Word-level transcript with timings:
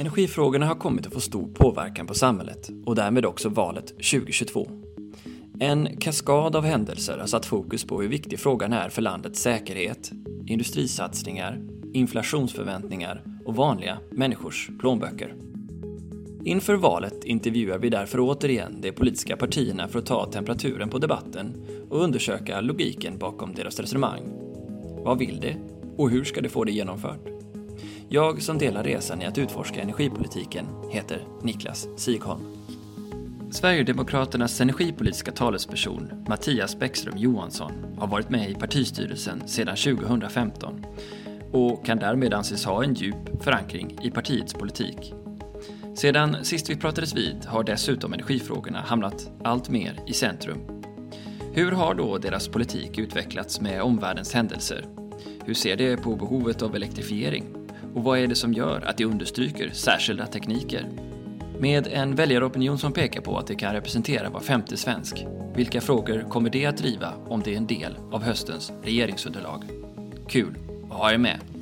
Energifrågorna 0.00 0.66
har 0.66 0.74
kommit 0.74 1.06
att 1.06 1.12
få 1.12 1.20
stor 1.20 1.48
påverkan 1.48 2.06
på 2.06 2.14
samhället 2.14 2.70
och 2.86 2.94
därmed 2.94 3.26
också 3.26 3.48
valet 3.48 3.86
2022. 3.86 4.68
En 5.60 5.96
kaskad 5.96 6.56
av 6.56 6.64
händelser 6.64 7.18
har 7.18 7.26
satt 7.26 7.46
fokus 7.46 7.84
på 7.84 8.02
hur 8.02 8.08
viktig 8.08 8.40
frågan 8.40 8.72
är 8.72 8.88
för 8.88 9.02
landets 9.02 9.40
säkerhet, 9.40 10.12
industrisatsningar, 10.46 11.60
inflationsförväntningar 11.92 13.22
och 13.44 13.56
vanliga 13.56 13.98
människors 14.10 14.70
plånböcker. 14.80 15.34
Inför 16.44 16.74
valet 16.74 17.24
intervjuar 17.24 17.78
vi 17.78 17.90
därför 17.90 18.18
återigen 18.20 18.80
de 18.80 18.92
politiska 18.92 19.36
partierna 19.36 19.88
för 19.88 19.98
att 19.98 20.06
ta 20.06 20.32
temperaturen 20.32 20.88
på 20.88 20.98
debatten 20.98 21.66
och 21.90 22.02
undersöka 22.02 22.60
logiken 22.60 23.18
bakom 23.18 23.54
deras 23.54 23.80
resonemang. 23.80 24.22
Vad 25.04 25.18
vill 25.18 25.40
de 25.40 25.56
och 25.96 26.10
hur 26.10 26.24
ska 26.24 26.40
de 26.40 26.48
få 26.48 26.64
det 26.64 26.72
genomfört? 26.72 27.37
Jag 28.10 28.42
som 28.42 28.58
delar 28.58 28.84
resan 28.84 29.22
i 29.22 29.26
att 29.26 29.38
utforska 29.38 29.82
energipolitiken 29.82 30.66
heter 30.90 31.24
Niklas 31.42 31.88
Sigholm. 31.96 32.40
Sverigedemokraternas 33.50 34.60
energipolitiska 34.60 35.32
talesperson 35.32 36.24
Mattias 36.28 36.78
Bäckström 36.78 37.18
Johansson 37.18 37.72
har 37.98 38.06
varit 38.06 38.30
med 38.30 38.50
i 38.50 38.54
partistyrelsen 38.54 39.48
sedan 39.48 39.76
2015 39.76 40.86
och 41.52 41.86
kan 41.86 41.98
därmed 41.98 42.34
anses 42.34 42.64
ha 42.64 42.84
en 42.84 42.94
djup 42.94 43.42
förankring 43.42 43.98
i 44.02 44.10
partiets 44.10 44.54
politik. 44.54 45.14
Sedan 45.94 46.36
sist 46.44 46.70
vi 46.70 46.76
pratades 46.76 47.14
vid 47.14 47.44
har 47.46 47.64
dessutom 47.64 48.12
energifrågorna 48.12 48.80
hamnat 48.80 49.30
allt 49.44 49.68
mer 49.68 50.00
i 50.06 50.12
centrum. 50.12 50.58
Hur 51.52 51.72
har 51.72 51.94
då 51.94 52.18
deras 52.18 52.48
politik 52.48 52.98
utvecklats 52.98 53.60
med 53.60 53.82
omvärldens 53.82 54.34
händelser? 54.34 54.84
Hur 55.44 55.54
ser 55.54 55.76
de 55.76 55.96
på 55.96 56.16
behovet 56.16 56.62
av 56.62 56.76
elektrifiering? 56.76 57.57
Och 57.94 58.04
vad 58.04 58.18
är 58.18 58.26
det 58.26 58.34
som 58.34 58.52
gör 58.52 58.80
att 58.86 58.96
de 58.96 59.04
understryker 59.04 59.70
särskilda 59.72 60.26
tekniker? 60.26 60.88
Med 61.58 61.86
en 61.86 62.14
väljaropinion 62.14 62.78
som 62.78 62.92
pekar 62.92 63.20
på 63.20 63.38
att 63.38 63.46
det 63.46 63.54
kan 63.54 63.72
representera 63.72 64.30
var 64.30 64.40
femte 64.40 64.76
svensk, 64.76 65.26
vilka 65.54 65.80
frågor 65.80 66.26
kommer 66.30 66.50
det 66.50 66.66
att 66.66 66.76
driva 66.76 67.12
om 67.28 67.42
det 67.42 67.52
är 67.52 67.56
en 67.56 67.66
del 67.66 67.96
av 68.12 68.22
höstens 68.22 68.72
regeringsunderlag? 68.82 69.64
Kul 70.28 70.58
att 70.90 70.96
ha 70.96 71.12
er 71.12 71.18
med! 71.18 71.57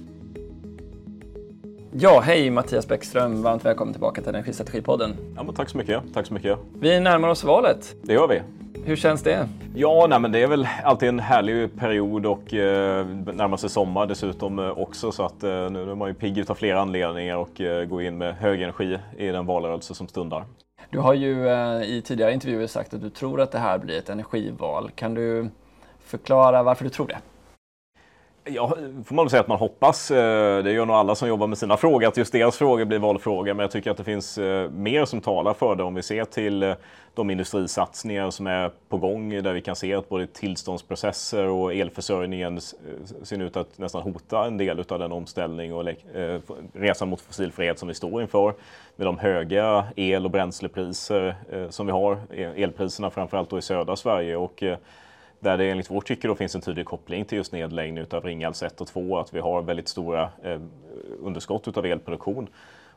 Ja, 1.92 2.20
hej 2.20 2.51
Mattias 2.51 2.89
Bäckström, 2.89 3.42
varmt 3.42 3.65
välkommen 3.65 3.95
tillbaka 3.95 4.20
till 4.20 4.29
Energistrategipodden. 4.29 5.17
Ja, 5.37 5.42
men 5.42 5.55
tack 5.55 5.69
så 5.69 5.79
mycket. 5.79 6.03
Tack 6.15 6.27
så 6.27 6.34
mycket. 6.34 6.59
Vi 6.81 7.01
närmar 7.01 7.28
oss 7.28 7.45
valet. 7.45 7.95
Det 8.03 8.12
gör 8.12 8.28
vi. 8.28 8.43
Hur 8.84 8.97
känns 8.97 9.23
det? 9.23 9.48
Ja, 9.75 10.06
nej, 10.11 10.20
men 10.20 10.33
det 10.33 10.43
är 10.43 10.47
väl 10.47 10.69
alltid 10.84 11.09
en 11.09 11.20
härlig 11.20 11.78
period 11.78 12.27
och 12.27 12.55
eh, 12.55 13.06
närmar 13.06 13.56
sig 13.56 13.70
sommar 13.70 14.06
dessutom 14.06 14.59
eh, 14.59 14.78
också 14.78 15.12
så 15.12 15.23
att 15.23 15.43
eh, 15.43 15.51
nu 15.51 15.91
är 15.91 15.95
man 15.95 16.09
ju 16.09 16.15
pigg 16.15 16.51
av 16.51 16.55
flera 16.55 16.81
anledningar 16.81 17.37
och 17.37 17.61
eh, 17.61 17.84
går 17.84 18.03
in 18.03 18.19
med 18.19 18.34
hög 18.34 18.62
energi 18.62 18.98
i 19.19 19.27
den 19.27 19.47
valrörelse 19.47 19.95
som 19.95 20.09
stundar. 20.09 20.45
Du 20.91 20.98
har 20.98 21.15
ju 21.15 21.48
eh, 21.48 21.83
i 21.83 22.03
tidigare 22.05 22.33
intervjuer 22.33 22.67
sagt 22.67 22.95
att 22.95 23.00
du 23.00 23.11
tror 23.11 23.41
att 23.41 23.53
det 23.53 23.59
här 23.59 23.78
blir 23.78 23.98
ett 23.98 24.09
energival. 24.09 24.91
Kan 24.95 25.15
du 25.15 25.48
förklara 26.00 26.62
varför 26.62 26.84
du 26.84 26.91
tror 26.91 27.06
det? 27.06 27.19
Ja, 28.48 28.77
får 29.05 29.14
man 29.14 29.25
väl 29.25 29.30
säga 29.30 29.41
att 29.41 29.48
man 29.48 29.58
hoppas. 29.58 30.11
Eh, 30.11 30.62
det 30.62 30.72
gör 30.72 30.86
nog 30.86 30.97
alla 30.97 31.14
som 31.14 31.28
jobbar 31.28 31.47
med 31.47 31.58
sina 31.58 31.77
frågor, 31.77 32.08
att 32.08 32.16
just 32.16 32.33
deras 32.33 32.56
frågor 32.56 32.84
blir 32.84 32.98
valfrågor. 32.98 33.55
Men 33.55 33.64
jag 33.64 33.70
tycker 33.70 33.91
att 33.91 33.97
det 33.97 34.05
finns 34.05 34.38
eh, 34.38 34.70
mer 34.70 35.05
som 35.05 35.20
talar 35.20 35.55
för 35.55 35.75
det 35.75 35.83
om 35.83 35.94
vi 35.94 36.03
ser 36.03 36.25
till 36.25 36.62
eh, 36.62 36.75
de 37.14 37.30
industrisatsningar 37.30 38.30
som 38.30 38.47
är 38.47 38.70
på 38.88 38.97
gång 38.97 39.42
där 39.42 39.53
vi 39.53 39.61
kan 39.61 39.77
se 39.77 39.94
att 39.94 40.08
både 40.08 40.27
tillståndsprocesser 40.27 41.47
och 41.47 41.75
elförsörjningen 41.75 42.61
ser 43.22 43.42
ut 43.42 43.56
att 43.56 43.78
nästan 43.78 44.03
hota 44.03 44.47
en 44.47 44.56
del 44.56 44.84
av 44.88 44.98
den 44.98 45.12
omställning 45.12 45.75
och 45.75 45.84
resan 46.72 47.08
mot 47.08 47.20
fossilfrihet 47.20 47.78
som 47.78 47.88
vi 47.88 47.94
står 47.94 48.22
inför. 48.22 48.55
Med 48.97 49.06
de 49.06 49.19
höga 49.19 49.84
el 49.97 50.25
och 50.25 50.31
bränslepriser 50.31 51.34
som 51.70 51.86
vi 51.86 51.92
har, 51.92 52.19
elpriserna 52.34 53.10
framförallt 53.10 53.50
då 53.50 53.59
i 53.59 53.62
södra 53.62 53.97
Sverige. 53.97 54.37
Och 54.37 54.62
där 55.47 55.59
det 55.59 55.71
enligt 55.71 55.91
vårt 55.91 56.07
tycke 56.07 56.29
då 56.29 56.34
finns 56.34 56.55
en 56.55 56.61
tydlig 56.61 56.87
koppling 56.87 57.25
till 57.25 57.39
just 57.39 57.53
nedläggning 57.53 58.05
av 58.11 58.25
Ringhals 58.25 58.62
1 58.62 58.81
och 58.81 58.87
2, 58.87 59.19
att 59.19 59.34
vi 59.34 59.41
har 59.41 59.62
väldigt 59.62 59.89
stora 59.89 60.31
eh, 60.43 60.61
underskott 61.21 61.77
av 61.77 61.87
elproduktion. 61.87 62.49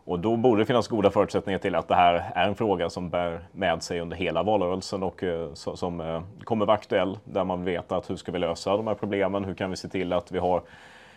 Och 0.03 0.19
då 0.19 0.35
borde 0.35 0.61
det 0.61 0.65
finnas 0.65 0.87
goda 0.87 1.11
förutsättningar 1.11 1.59
till 1.59 1.75
att 1.75 1.87
det 1.87 1.95
här 1.95 2.31
är 2.35 2.47
en 2.47 2.55
fråga 2.55 2.89
som 2.89 3.09
bär 3.09 3.39
med 3.51 3.83
sig 3.83 3.99
under 3.99 4.17
hela 4.17 4.43
valrörelsen 4.43 5.03
och 5.03 5.23
eh, 5.23 5.53
som 5.53 6.01
eh, 6.01 6.21
kommer 6.43 6.65
vara 6.65 6.77
aktuell, 6.77 7.19
där 7.23 7.43
man 7.43 7.63
vet 7.63 7.91
att 7.91 8.09
hur 8.09 8.15
ska 8.15 8.31
vi 8.31 8.39
lösa 8.39 8.77
de 8.77 8.87
här 8.87 8.95
problemen? 8.95 9.45
Hur 9.45 9.53
kan 9.53 9.69
vi 9.69 9.77
se 9.77 9.87
till 9.87 10.13
att 10.13 10.31
vi 10.31 10.39
har 10.39 10.61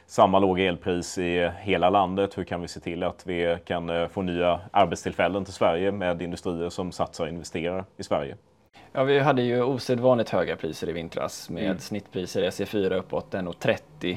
samma 0.07 0.39
låga 0.39 0.65
elpris 0.65 1.19
i 1.19 1.51
hela 1.61 1.91
landet? 1.91 2.39
Hur 2.39 2.45
kan 2.45 2.61
vi 2.61 2.69
se 2.69 2.81
till 2.81 3.03
att 3.03 3.27
vi 3.27 3.57
kan 3.65 3.91
eh, 3.91 4.09
få 4.09 4.23
nya 4.23 4.61
arbetstillfällen 4.71 5.45
till 5.45 5.55
Sverige 5.55 5.93
med 5.93 6.23
industrier 6.23 6.69
som 6.69 6.93
satsar 6.93 7.25
och 7.25 7.31
investerar 7.31 7.85
i 7.97 8.03
Sverige? 8.03 8.37
Ja, 8.95 9.05
vi 9.05 9.19
hade 9.19 9.43
ju 9.43 9.63
osedvanligt 9.63 10.31
höga 10.31 10.57
priser 10.57 10.89
i 10.89 10.93
vintras 10.93 11.51
med 11.51 11.65
mm. 11.65 11.79
snittpriser 11.79 12.43
SE4 12.43 12.95
uppåt 12.95 13.35
1,30 13.35 14.17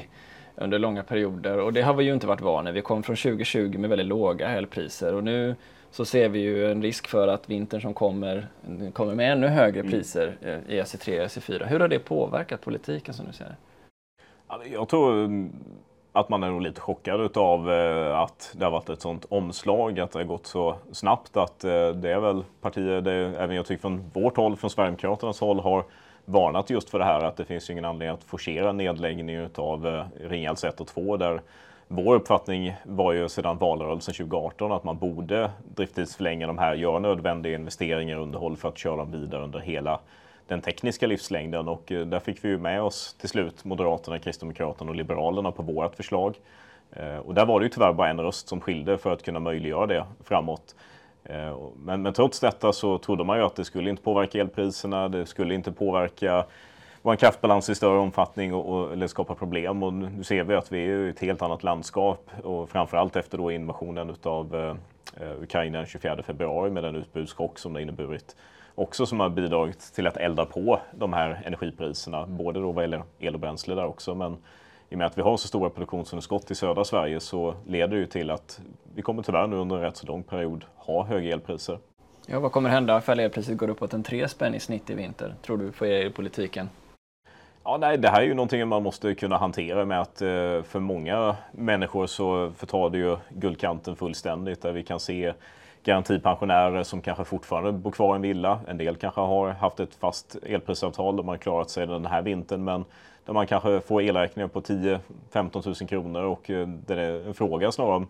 under 0.54 0.78
långa 0.78 1.02
perioder 1.02 1.58
och 1.58 1.72
det 1.72 1.82
har 1.82 1.94
vi 1.94 2.04
ju 2.04 2.14
inte 2.14 2.26
varit 2.26 2.40
vana 2.40 2.72
Vi 2.72 2.82
kom 2.82 3.02
från 3.02 3.16
2020 3.16 3.78
med 3.78 3.90
väldigt 3.90 4.06
låga 4.06 4.48
elpriser 4.48 5.14
och 5.14 5.24
nu 5.24 5.54
så 5.90 6.04
ser 6.04 6.28
vi 6.28 6.38
ju 6.38 6.70
en 6.70 6.82
risk 6.82 7.08
för 7.08 7.28
att 7.28 7.50
vintern 7.50 7.80
som 7.80 7.94
kommer 7.94 8.46
kommer 8.92 9.14
med 9.14 9.32
ännu 9.32 9.46
högre 9.46 9.80
mm. 9.80 9.92
priser 9.92 10.36
mm. 10.42 10.60
i 10.68 10.80
SE3 10.80 11.20
och 11.20 11.26
SE4. 11.26 11.66
Hur 11.66 11.80
har 11.80 11.88
det 11.88 11.98
påverkat 11.98 12.60
politiken 12.60 13.14
som 13.14 13.26
du 13.26 13.32
ser 13.32 13.44
det? 13.44 14.68
Jag 14.68 14.88
tror 14.88 15.28
att 16.16 16.28
man 16.28 16.42
är 16.42 16.50
nog 16.50 16.62
lite 16.62 16.80
chockad 16.80 17.36
av 17.36 17.72
eh, 17.72 18.18
att 18.18 18.54
det 18.54 18.64
har 18.64 18.72
varit 18.72 18.88
ett 18.88 19.00
sånt 19.00 19.26
omslag, 19.28 20.00
att 20.00 20.12
det 20.12 20.18
har 20.18 20.24
gått 20.24 20.46
så 20.46 20.74
snabbt. 20.92 21.36
Att 21.36 21.64
eh, 21.64 21.88
det 21.88 22.12
är 22.12 22.20
väl 22.20 22.44
partier, 22.60 23.00
det 23.00 23.12
är, 23.12 23.34
även 23.42 23.56
jag 23.56 23.66
tycker 23.66 23.80
från 23.80 24.10
vårt 24.12 24.36
håll, 24.36 24.56
från 24.56 24.70
Sverigedemokraternas 24.70 25.40
håll, 25.40 25.60
har 25.60 25.84
varnat 26.24 26.70
just 26.70 26.90
för 26.90 26.98
det 26.98 27.04
här 27.04 27.24
att 27.24 27.36
det 27.36 27.44
finns 27.44 27.70
ingen 27.70 27.84
anledning 27.84 28.14
att 28.14 28.24
forcera 28.24 28.72
nedläggning 28.72 29.48
av 29.54 29.86
eh, 29.86 30.04
Ringhals 30.28 30.64
1 30.64 30.80
och 30.80 30.86
2 30.86 31.16
där 31.16 31.40
vår 31.88 32.14
uppfattning 32.14 32.74
var 32.84 33.12
ju 33.12 33.28
sedan 33.28 33.58
valrörelsen 33.58 34.14
2018 34.14 34.72
att 34.72 34.84
man 34.84 34.98
borde 34.98 35.50
drifttidsförlänga 35.74 36.46
de 36.46 36.58
här, 36.58 36.74
göra 36.74 36.98
nödvändiga 36.98 37.54
investeringar 37.54 38.16
och 38.16 38.22
underhåll 38.22 38.56
för 38.56 38.68
att 38.68 38.78
köra 38.78 38.96
dem 38.96 39.12
vidare 39.12 39.44
under 39.44 39.58
hela 39.58 40.00
den 40.46 40.60
tekniska 40.60 41.06
livslängden 41.06 41.68
och 41.68 41.92
eh, 41.92 42.06
där 42.06 42.20
fick 42.20 42.44
vi 42.44 42.48
ju 42.48 42.58
med 42.58 42.82
oss 42.82 43.16
till 43.20 43.28
slut 43.28 43.64
Moderaterna, 43.64 44.18
Kristdemokraterna 44.18 44.90
och 44.90 44.96
Liberalerna 44.96 45.52
på 45.52 45.62
vårt 45.62 45.94
förslag. 45.94 46.34
Eh, 46.92 47.16
och 47.16 47.34
där 47.34 47.46
var 47.46 47.60
det 47.60 47.64
ju 47.64 47.70
tyvärr 47.70 47.92
bara 47.92 48.08
en 48.08 48.20
röst 48.20 48.48
som 48.48 48.60
skilde 48.60 48.98
för 48.98 49.12
att 49.12 49.22
kunna 49.22 49.40
möjliggöra 49.40 49.86
det 49.86 50.04
framåt. 50.24 50.74
Eh, 51.24 51.58
men, 51.76 52.02
men 52.02 52.12
trots 52.12 52.40
detta 52.40 52.72
så 52.72 52.98
trodde 52.98 53.24
man 53.24 53.38
ju 53.38 53.44
att 53.44 53.56
det 53.56 53.64
skulle 53.64 53.90
inte 53.90 54.02
påverka 54.02 54.40
elpriserna, 54.40 55.08
det 55.08 55.26
skulle 55.26 55.54
inte 55.54 55.72
påverka 55.72 56.44
vår 57.02 57.16
kraftbalans 57.16 57.70
i 57.70 57.74
större 57.74 57.98
omfattning 57.98 58.54
och, 58.54 58.74
och, 58.74 58.92
eller 58.92 59.06
skapa 59.06 59.34
problem. 59.34 59.82
Och 59.82 59.92
nu 59.92 60.24
ser 60.24 60.44
vi 60.44 60.54
att 60.54 60.72
vi 60.72 60.78
är 60.78 61.06
i 61.06 61.08
ett 61.08 61.20
helt 61.20 61.42
annat 61.42 61.62
landskap 61.62 62.30
och 62.42 62.70
framförallt 62.70 63.16
efter 63.16 63.38
då 63.38 63.50
invasionen 63.50 64.16
av 64.22 64.76
eh, 65.20 65.42
Ukraina 65.42 65.78
den 65.78 65.86
24 65.86 66.22
februari 66.22 66.70
med 66.70 66.82
den 66.84 66.96
utbudschock 66.96 67.58
som 67.58 67.72
det 67.72 67.82
inneburit 67.82 68.36
också 68.76 69.06
som 69.06 69.20
har 69.20 69.28
bidragit 69.28 69.80
till 69.94 70.06
att 70.06 70.16
elda 70.16 70.44
på 70.44 70.80
de 70.92 71.12
här 71.12 71.42
energipriserna, 71.44 72.26
både 72.26 72.60
då 72.60 72.72
vad 72.72 72.84
gäller 72.84 73.02
el 73.18 73.34
och 73.34 73.40
bränsle 73.40 73.74
där 73.74 73.86
också, 73.86 74.14
men 74.14 74.36
i 74.88 74.94
och 74.94 74.98
med 74.98 75.06
att 75.06 75.18
vi 75.18 75.22
har 75.22 75.36
så 75.36 75.48
stora 75.48 75.70
produktionsunderskott 75.70 76.50
i 76.50 76.54
södra 76.54 76.84
Sverige 76.84 77.20
så 77.20 77.54
leder 77.66 77.88
det 77.88 78.00
ju 78.00 78.06
till 78.06 78.30
att 78.30 78.60
vi 78.94 79.02
kommer 79.02 79.22
tyvärr 79.22 79.46
nu 79.46 79.56
under 79.56 79.76
en 79.76 79.82
rätt 79.82 79.96
så 79.96 80.06
lång 80.06 80.22
period 80.22 80.64
ha 80.76 81.04
höga 81.04 81.32
elpriser. 81.32 81.78
Ja, 82.26 82.40
vad 82.40 82.52
kommer 82.52 82.70
hända 82.70 82.98
ifall 82.98 83.20
elpriset 83.20 83.56
går 83.56 83.70
uppåt 83.70 83.94
en 83.94 84.02
tre 84.02 84.28
spänn 84.28 84.54
i 84.54 84.60
snitt 84.60 84.90
i 84.90 84.94
vinter, 84.94 85.34
tror 85.42 85.56
du, 85.56 85.72
för 85.72 85.86
er 85.86 86.06
i 86.06 86.10
politiken? 86.10 86.68
Ja, 87.64 87.76
nej, 87.76 87.98
det 87.98 88.08
här 88.08 88.22
är 88.22 88.26
ju 88.26 88.34
någonting 88.34 88.68
man 88.68 88.82
måste 88.82 89.14
kunna 89.14 89.36
hantera 89.36 89.84
med 89.84 90.00
att 90.00 90.22
eh, 90.22 90.62
för 90.62 90.78
många 90.78 91.36
människor 91.52 92.06
så 92.06 92.50
förtar 92.56 92.90
det 92.90 92.98
ju 92.98 93.16
guldkanten 93.28 93.96
fullständigt 93.96 94.62
där 94.62 94.72
vi 94.72 94.82
kan 94.82 95.00
se 95.00 95.32
garantipensionärer 95.86 96.82
som 96.82 97.00
kanske 97.00 97.24
fortfarande 97.24 97.72
bor 97.72 97.90
kvar 97.90 98.14
i 98.14 98.16
en 98.16 98.22
villa. 98.22 98.60
En 98.68 98.78
del 98.78 98.96
kanske 98.96 99.20
har 99.20 99.48
haft 99.48 99.80
ett 99.80 99.94
fast 99.94 100.36
elprisavtal 100.42 101.18
och 101.18 101.24
man 101.24 101.38
klarat 101.38 101.70
sig 101.70 101.86
den 101.86 102.06
här 102.06 102.22
vintern 102.22 102.64
men 102.64 102.84
där 103.24 103.32
man 103.32 103.46
kanske 103.46 103.80
får 103.80 104.02
elräkningar 104.02 104.48
på 104.48 104.60
10-15 104.60 105.66
000 105.66 105.74
kronor 105.88 106.22
och 106.22 106.50
eh, 106.50 106.68
det 106.68 106.94
är 107.02 107.26
en 107.26 107.34
fråga 107.34 107.72
snarare 107.72 107.96
om 107.96 108.06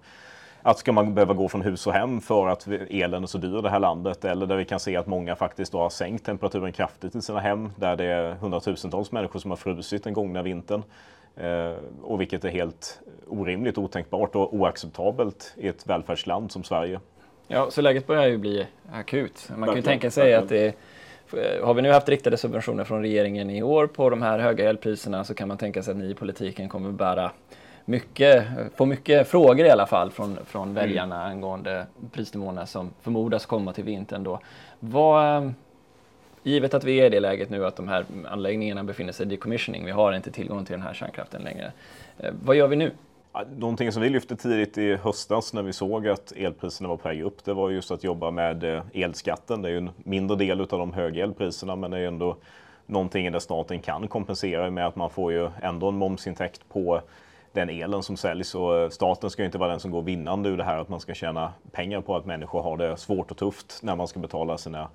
att 0.63 0.79
ska 0.79 0.93
man 0.93 1.15
behöva 1.15 1.35
gå 1.35 1.49
från 1.49 1.63
hus 1.63 1.87
och 1.87 1.93
hem 1.93 2.21
för 2.21 2.49
att 2.49 2.67
elen 2.91 3.23
är 3.23 3.27
så 3.27 3.39
dyr 3.39 3.59
i 3.59 3.63
det 3.63 3.71
här 3.71 3.79
landet 3.79 4.25
eller 4.25 4.47
där 4.47 4.57
vi 4.57 4.65
kan 4.65 4.81
se 4.81 4.97
att 4.97 5.07
många 5.07 5.37
faktiskt 5.37 5.73
har 5.73 5.91
sänkt 5.91 6.27
temperaturen 6.27 6.73
kraftigt 6.73 7.15
i 7.15 7.23
sina 7.23 7.41
hem 7.41 7.73
där 7.77 7.97
det 7.97 8.05
är 8.05 8.35
hundratusentals 8.35 9.13
människor 9.13 9.41
som 9.41 9.51
har 9.51 9.57
frusit 9.57 10.05
den 10.05 10.13
gångna 10.13 10.43
vintern. 10.43 10.83
Eh, 11.37 11.75
och 12.03 12.21
vilket 12.21 12.45
är 12.45 12.49
helt 12.49 13.01
orimligt, 13.27 13.79
otänkbart 13.79 14.37
och 14.37 14.55
oacceptabelt 14.55 15.55
i 15.57 15.69
ett 15.69 15.87
välfärdsland 15.87 16.53
som 16.53 16.65
Sverige. 16.65 17.01
Ja, 17.49 17.71
så 17.71 17.81
läget 17.81 18.07
börjar 18.07 18.27
ju 18.27 18.39
bli 18.39 18.67
akut. 18.93 19.49
Man 19.57 19.69
kan 19.69 19.77
ju 19.77 19.83
tänka 19.83 20.11
sig 20.11 20.35
att 20.35 20.49
det 20.49 20.77
har 21.63 21.75
vi 21.75 21.83
nu 21.83 21.91
haft 21.91 22.09
riktade 22.09 22.37
subventioner 22.37 22.85
från 22.85 23.03
regeringen 23.03 23.51
i 23.51 23.63
år 23.63 23.87
på 23.87 24.11
de 24.11 24.23
här 24.23 24.39
höga 24.39 24.69
elpriserna 24.69 25.25
så 25.25 25.35
kan 25.35 25.49
man 25.49 25.59
tänka 25.59 25.83
sig 25.83 25.91
att 25.91 25.99
ni 25.99 26.11
i 26.11 26.15
politiken 26.15 26.69
kommer 26.69 26.91
bära, 26.91 27.31
mycket, 27.85 28.45
får 28.75 28.87
mycket 28.87 29.29
frågor 29.29 29.67
i 29.67 29.71
alla 29.71 29.87
fall 29.87 30.11
från, 30.11 30.39
från 30.47 30.75
väljarna 30.75 31.17
mm. 31.17 31.31
angående 31.31 31.87
prisnivåerna 32.13 32.67
som 32.67 32.91
förmodas 33.01 33.47
komma 33.47 33.73
till 33.73 33.85
vintern 33.85 34.25
då. 34.25 34.41
Vad, 34.81 35.53
givet 36.43 36.75
att 36.75 36.85
vi 36.85 37.01
är 37.01 37.07
i 37.07 37.09
det 37.09 37.21
läget 37.21 37.51
nu 37.51 37.67
att 37.67 37.77
de 37.77 37.89
här 37.89 38.05
anläggningarna 38.29 38.85
befinner 38.85 39.13
sig 39.13 39.27
i 39.27 39.29
decommissioning, 39.29 39.85
vi 39.85 39.91
har 39.91 40.13
inte 40.13 40.31
tillgång 40.31 40.65
till 40.65 40.73
den 40.73 40.83
här 40.83 40.95
kärnkraften 40.95 41.43
längre. 41.43 41.73
Eh, 42.19 42.33
vad 42.45 42.57
gör 42.57 42.69
vi 42.69 42.77
nu? 42.77 42.91
Någonting 43.45 43.93
som 43.93 44.03
vi 44.03 44.09
lyfte 44.09 44.37
tidigt 44.37 44.79
i 44.79 44.97
höstas 44.97 45.53
när 45.53 45.63
vi 45.63 45.73
såg 45.73 46.09
att 46.09 46.33
elpriserna 46.37 46.89
var 46.89 46.97
på 46.97 47.09
väg 47.09 47.23
upp, 47.23 47.45
det 47.45 47.53
var 47.53 47.71
just 47.71 47.91
att 47.91 48.05
jobba 48.05 48.31
med 48.31 48.65
eh, 48.65 48.83
elskatten. 48.95 49.63
Det 49.63 49.69
är 49.69 49.73
ju 49.73 49.79
en 49.79 49.91
mindre 49.97 50.37
del 50.37 50.61
av 50.61 50.67
de 50.67 50.93
höga 50.93 51.25
elpriserna, 51.25 51.77
men 51.77 51.91
det 51.91 51.99
är 51.99 52.07
ändå 52.07 52.37
någonting 52.87 53.33
där 53.33 53.39
staten 53.39 53.81
kan 53.81 54.09
kompensera 54.09 54.71
med 54.71 54.87
att 54.87 54.97
man 54.97 55.11
får 55.11 55.33
ju 55.33 55.51
ändå 55.63 55.89
en 55.89 55.97
momsintäkt 55.97 56.69
på 56.69 57.01
den 57.53 57.71
elen 57.71 58.03
som 58.03 58.17
säljs. 58.17 58.55
Och 58.55 58.77
eh, 58.77 58.89
staten 58.89 59.31
ska 59.31 59.45
inte 59.45 59.59
vara 59.59 59.71
den 59.71 59.81
som 59.81 59.91
går 59.91 60.03
vinnande 60.03 60.49
ur 60.49 60.57
det 60.57 60.65
här 60.65 60.79
att 60.79 60.89
man 60.89 61.01
ska 61.01 61.15
tjäna 61.15 61.53
pengar 61.73 62.01
på 62.01 62.17
att 62.17 62.27
människor 62.27 62.63
har 62.63 62.77
det 62.77 62.97
svårt 62.97 63.31
och 63.31 63.37
tufft 63.37 63.81
när 63.83 63.97
man 63.97 64.09
ska 64.09 64.21
betala 64.21 64.59
sina 64.59 64.89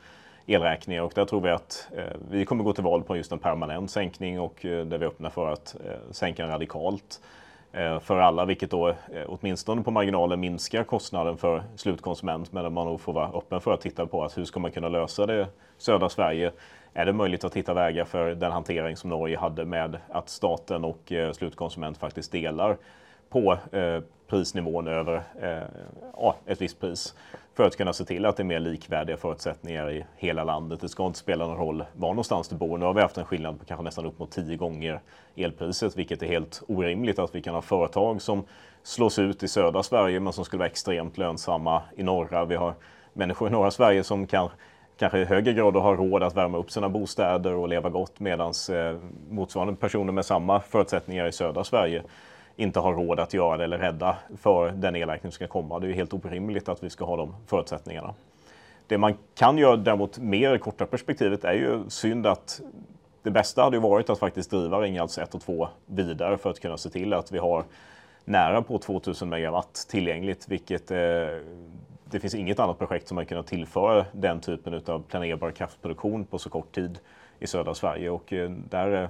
elräkningar. 0.46 1.02
Och 1.02 1.12
där 1.16 1.26
tror 1.26 1.42
vi 1.42 1.50
att 1.50 1.88
eh, 1.98 2.04
vi 2.30 2.46
kommer 2.46 2.64
gå 2.64 2.74
till 2.74 2.84
val 2.84 3.04
på 3.04 3.18
just 3.18 3.32
en 3.32 3.40
permanent 3.40 3.92
sänkning 3.92 4.40
och 4.40 4.66
eh, 4.66 4.86
där 4.86 4.98
vi 4.98 5.06
öppnar 5.06 5.30
för 5.30 5.52
att 5.52 5.76
eh, 5.86 6.12
sänka 6.12 6.44
den 6.44 6.52
radikalt 6.52 7.22
Eh, 7.74 8.00
för 8.00 8.18
alla, 8.18 8.46
vilket 8.46 8.72
då 8.72 8.90
eh, 8.90 8.96
åtminstone 9.28 9.84
på 9.84 9.92
marginalen 9.92 10.40
minskar 10.40 10.84
kostnaden 10.84 11.38
för 11.38 11.64
slutkonsument. 11.76 12.52
Men 12.52 12.74
man 12.74 12.88
nog 12.88 13.02
får 13.02 13.14
vara 13.14 13.28
öppen 13.28 13.62
för 13.62 13.74
att 13.74 13.82
titta 13.82 14.06
på 14.06 14.24
att 14.24 14.38
hur 14.38 14.46
ska 14.46 14.60
man 14.60 14.72
kunna 14.72 14.90
lösa 14.90 15.26
det 15.26 15.48
södra 15.78 16.10
Sverige 16.10 16.52
är 16.94 17.06
det 17.06 17.14
möjligt 17.14 17.44
att 17.44 17.56
hitta 17.56 17.74
vägar 17.74 18.06
för 18.06 18.36
den 18.36 18.52
hantering 18.52 18.98
som 18.98 19.10
Norge 19.10 19.38
hade 19.38 19.66
med 19.66 19.98
att 20.10 20.30
staten 20.30 20.86
och 20.86 21.12
eh, 21.12 21.32
slutkonsument 21.32 21.98
faktiskt 21.98 22.32
delar 22.32 22.78
på 23.32 23.58
eh, 23.72 24.00
prisnivån 24.28 24.88
över 24.88 25.24
eh, 25.42 25.64
ja, 26.18 26.36
ett 26.46 26.62
visst 26.62 26.80
pris 26.80 27.16
för 27.54 27.64
att 27.64 27.78
kunna 27.78 27.94
se 27.94 28.06
till 28.06 28.26
att 28.26 28.38
det 28.38 28.44
är 28.44 28.46
mer 28.46 28.60
likvärdiga 28.60 29.18
förutsättningar 29.18 29.92
i 29.92 30.06
hela 30.16 30.44
landet. 30.44 30.82
Det 30.82 30.90
ska 30.90 31.06
inte 31.06 31.20
spela 31.20 31.48
någon 31.48 31.58
roll 31.58 31.84
var 31.94 32.10
någonstans 32.10 32.48
du 32.48 32.56
bor. 32.56 32.78
Nu 32.78 32.86
har 32.86 32.94
vi 32.94 33.02
haft 33.02 33.18
en 33.18 33.26
skillnad 33.26 33.60
på 33.60 33.66
kanske 33.66 33.84
nästan 33.84 34.06
upp 34.06 34.20
mot 34.20 34.32
tio 34.32 34.58
gånger 34.58 35.02
elpriset, 35.36 35.98
vilket 35.98 36.24
är 36.24 36.28
helt 36.28 36.64
orimligt 36.68 37.20
att 37.20 37.36
vi 37.36 37.42
kan 37.42 37.54
ha 37.54 37.62
företag 37.62 38.22
som 38.22 38.44
slås 38.84 39.20
ut 39.20 39.44
i 39.44 39.48
södra 39.48 39.84
Sverige 39.84 40.20
men 40.20 40.34
som 40.34 40.46
skulle 40.46 40.60
vara 40.60 40.70
extremt 40.70 41.18
lönsamma 41.18 41.82
i 41.96 42.04
norra. 42.04 42.46
Vi 42.46 42.56
har 42.56 42.74
människor 43.14 43.48
i 43.48 43.52
norra 43.52 43.72
Sverige 43.72 44.04
som 44.04 44.28
kan 44.28 44.50
kanske 44.98 45.20
i 45.20 45.26
högre 45.26 45.54
grad 45.54 45.76
har 45.76 45.98
råd 45.98 46.24
att 46.24 46.36
värma 46.36 46.58
upp 46.58 46.72
sina 46.72 46.90
bostäder 46.90 47.54
och 47.54 47.70
leva 47.70 47.90
gott 47.90 48.20
medan 48.20 48.54
eh, 48.72 49.00
motsvarande 49.30 49.76
personer 49.76 50.14
med 50.14 50.26
samma 50.26 50.60
förutsättningar 50.60 51.28
i 51.28 51.32
södra 51.32 51.64
Sverige 51.64 52.04
inte 52.56 52.80
har 52.80 52.94
råd 52.94 53.20
att 53.20 53.34
göra 53.34 53.58
det 53.58 53.64
eller 53.64 53.78
rädda 53.78 54.18
för 54.38 54.72
den 54.72 54.96
elräkning 54.96 55.32
som 55.32 55.36
ska 55.36 55.48
komma. 55.48 55.80
Det 55.80 55.86
är 55.86 55.90
ju 55.90 55.96
helt 55.96 56.14
orimligt 56.14 56.70
att 56.70 56.84
vi 56.84 56.90
ska 56.90 57.06
ha 57.06 57.18
de 57.18 57.36
förutsättningarna. 57.48 58.14
Det 58.88 58.98
man 58.98 59.18
kan 59.36 59.58
göra 59.58 59.76
däremot 59.76 60.18
mer 60.18 60.56
i 60.56 60.60
korta 60.60 60.86
perspektivet 60.86 61.44
är 61.44 61.54
ju 61.54 61.90
synd 61.90 62.28
att 62.28 62.62
det 63.24 63.32
bästa 63.32 63.64
hade 63.64 63.78
ju 63.78 63.82
varit 63.82 64.10
att 64.10 64.20
faktiskt 64.20 64.52
driva 64.52 64.82
Ringhals 64.82 65.18
1 65.18 65.36
och 65.36 65.42
2 65.42 65.68
vidare 65.86 66.38
för 66.38 66.50
att 66.50 66.60
kunna 66.60 66.78
se 66.78 66.90
till 66.90 67.14
att 67.14 67.32
vi 67.32 67.38
har 67.38 67.64
nära 68.26 68.62
på 68.62 68.78
2000 68.78 69.30
megawatt 69.30 69.86
tillgängligt, 69.90 70.48
vilket 70.48 70.92
eh, 70.92 70.98
det 72.12 72.20
finns 72.20 72.36
inget 72.36 72.60
annat 72.60 72.78
projekt 72.78 73.08
som 73.08 73.18
har 73.18 73.24
kunnat 73.24 73.48
tillföra 73.48 74.06
den 74.12 74.40
typen 74.40 74.82
av 74.86 75.04
planerbar 75.04 75.52
kraftproduktion 75.52 76.26
på 76.26 76.40
så 76.40 76.50
kort 76.50 76.76
tid 76.76 77.00
i 77.42 77.48
södra 77.48 77.74
Sverige 77.74 78.10
och 78.10 78.34
eh, 78.34 78.50
där 78.50 79.04
eh, 79.04 79.10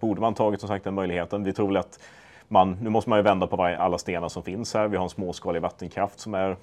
borde 0.00 0.20
man 0.20 0.34
tagit 0.34 0.60
som 0.60 0.68
sagt 0.68 0.84
den 0.84 0.94
möjligheten. 0.94 1.44
Vi 1.44 1.52
tror 1.52 1.66
väl 1.66 1.76
att 1.76 2.00
man, 2.48 2.76
nu 2.82 2.90
måste 2.90 3.10
man 3.10 3.18
ju 3.18 3.22
vända 3.22 3.46
på 3.46 3.56
varje, 3.56 3.78
alla 3.78 3.98
stenar 3.98 4.28
som 4.28 4.42
finns 4.42 4.74
här. 4.74 4.88
Vi 4.88 4.96
har 4.96 5.04
en 5.04 5.10
småskalig 5.10 5.62
vattenkraft 5.62 6.20
som 6.20 6.34
är 6.34 6.56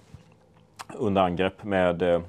under 0.97 1.21
angrepp 1.21 1.63
med 1.63 1.99
prövningen 1.99 2.25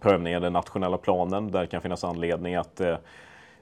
prövning 0.00 0.36
av 0.36 0.42
den 0.42 0.52
nationella 0.52 0.98
planen 0.98 1.50
där 1.50 1.60
det 1.60 1.66
kan 1.66 1.80
finnas 1.80 2.04
anledning 2.04 2.54
att 2.54 2.80
eh, 2.80 2.96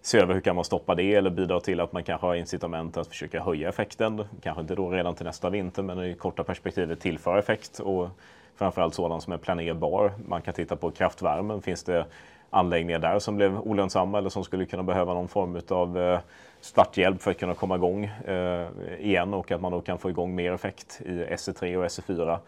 se 0.02 0.18
över 0.18 0.34
hur 0.34 0.40
kan 0.40 0.56
man 0.56 0.64
stoppa 0.64 0.94
det 0.94 1.14
eller 1.14 1.30
bidra 1.30 1.60
till 1.60 1.80
att 1.80 1.92
man 1.92 2.04
kanske 2.04 2.26
har 2.26 2.34
incitament 2.34 2.96
att 2.96 3.06
försöka 3.06 3.42
höja 3.42 3.68
effekten. 3.68 4.24
Kanske 4.42 4.60
inte 4.60 4.74
då 4.74 4.90
redan 4.90 5.14
till 5.14 5.26
nästa 5.26 5.50
vinter 5.50 5.82
men 5.82 6.04
i 6.04 6.14
korta 6.14 6.44
perspektivet 6.44 7.00
tillföra 7.00 7.38
effekt 7.38 7.78
och 7.78 8.08
framförallt 8.56 8.94
sådan 8.94 9.20
som 9.20 9.32
är 9.32 9.36
planerbar. 9.36 10.12
Man 10.26 10.42
kan 10.42 10.54
titta 10.54 10.76
på 10.76 10.90
kraftvärmen. 10.90 11.62
Finns 11.62 11.84
det 11.84 12.06
anläggningar 12.52 12.98
där 12.98 13.18
som 13.18 13.36
blev 13.36 13.58
olönsamma 13.58 14.18
eller 14.18 14.30
som 14.30 14.44
skulle 14.44 14.66
kunna 14.66 14.82
behöva 14.82 15.14
någon 15.14 15.28
form 15.28 15.60
av 15.68 15.98
eh, 15.98 16.18
starthjälp 16.60 17.22
för 17.22 17.30
att 17.30 17.38
kunna 17.38 17.54
komma 17.54 17.76
igång 17.76 18.04
eh, 18.04 18.66
igen 19.00 19.34
och 19.34 19.50
att 19.50 19.60
man 19.60 19.72
då 19.72 19.80
kan 19.80 19.98
få 19.98 20.10
igång 20.10 20.34
mer 20.34 20.52
effekt 20.52 21.00
i 21.04 21.10
SE3 21.10 21.76
och 21.76 21.84
SE4 21.84 22.38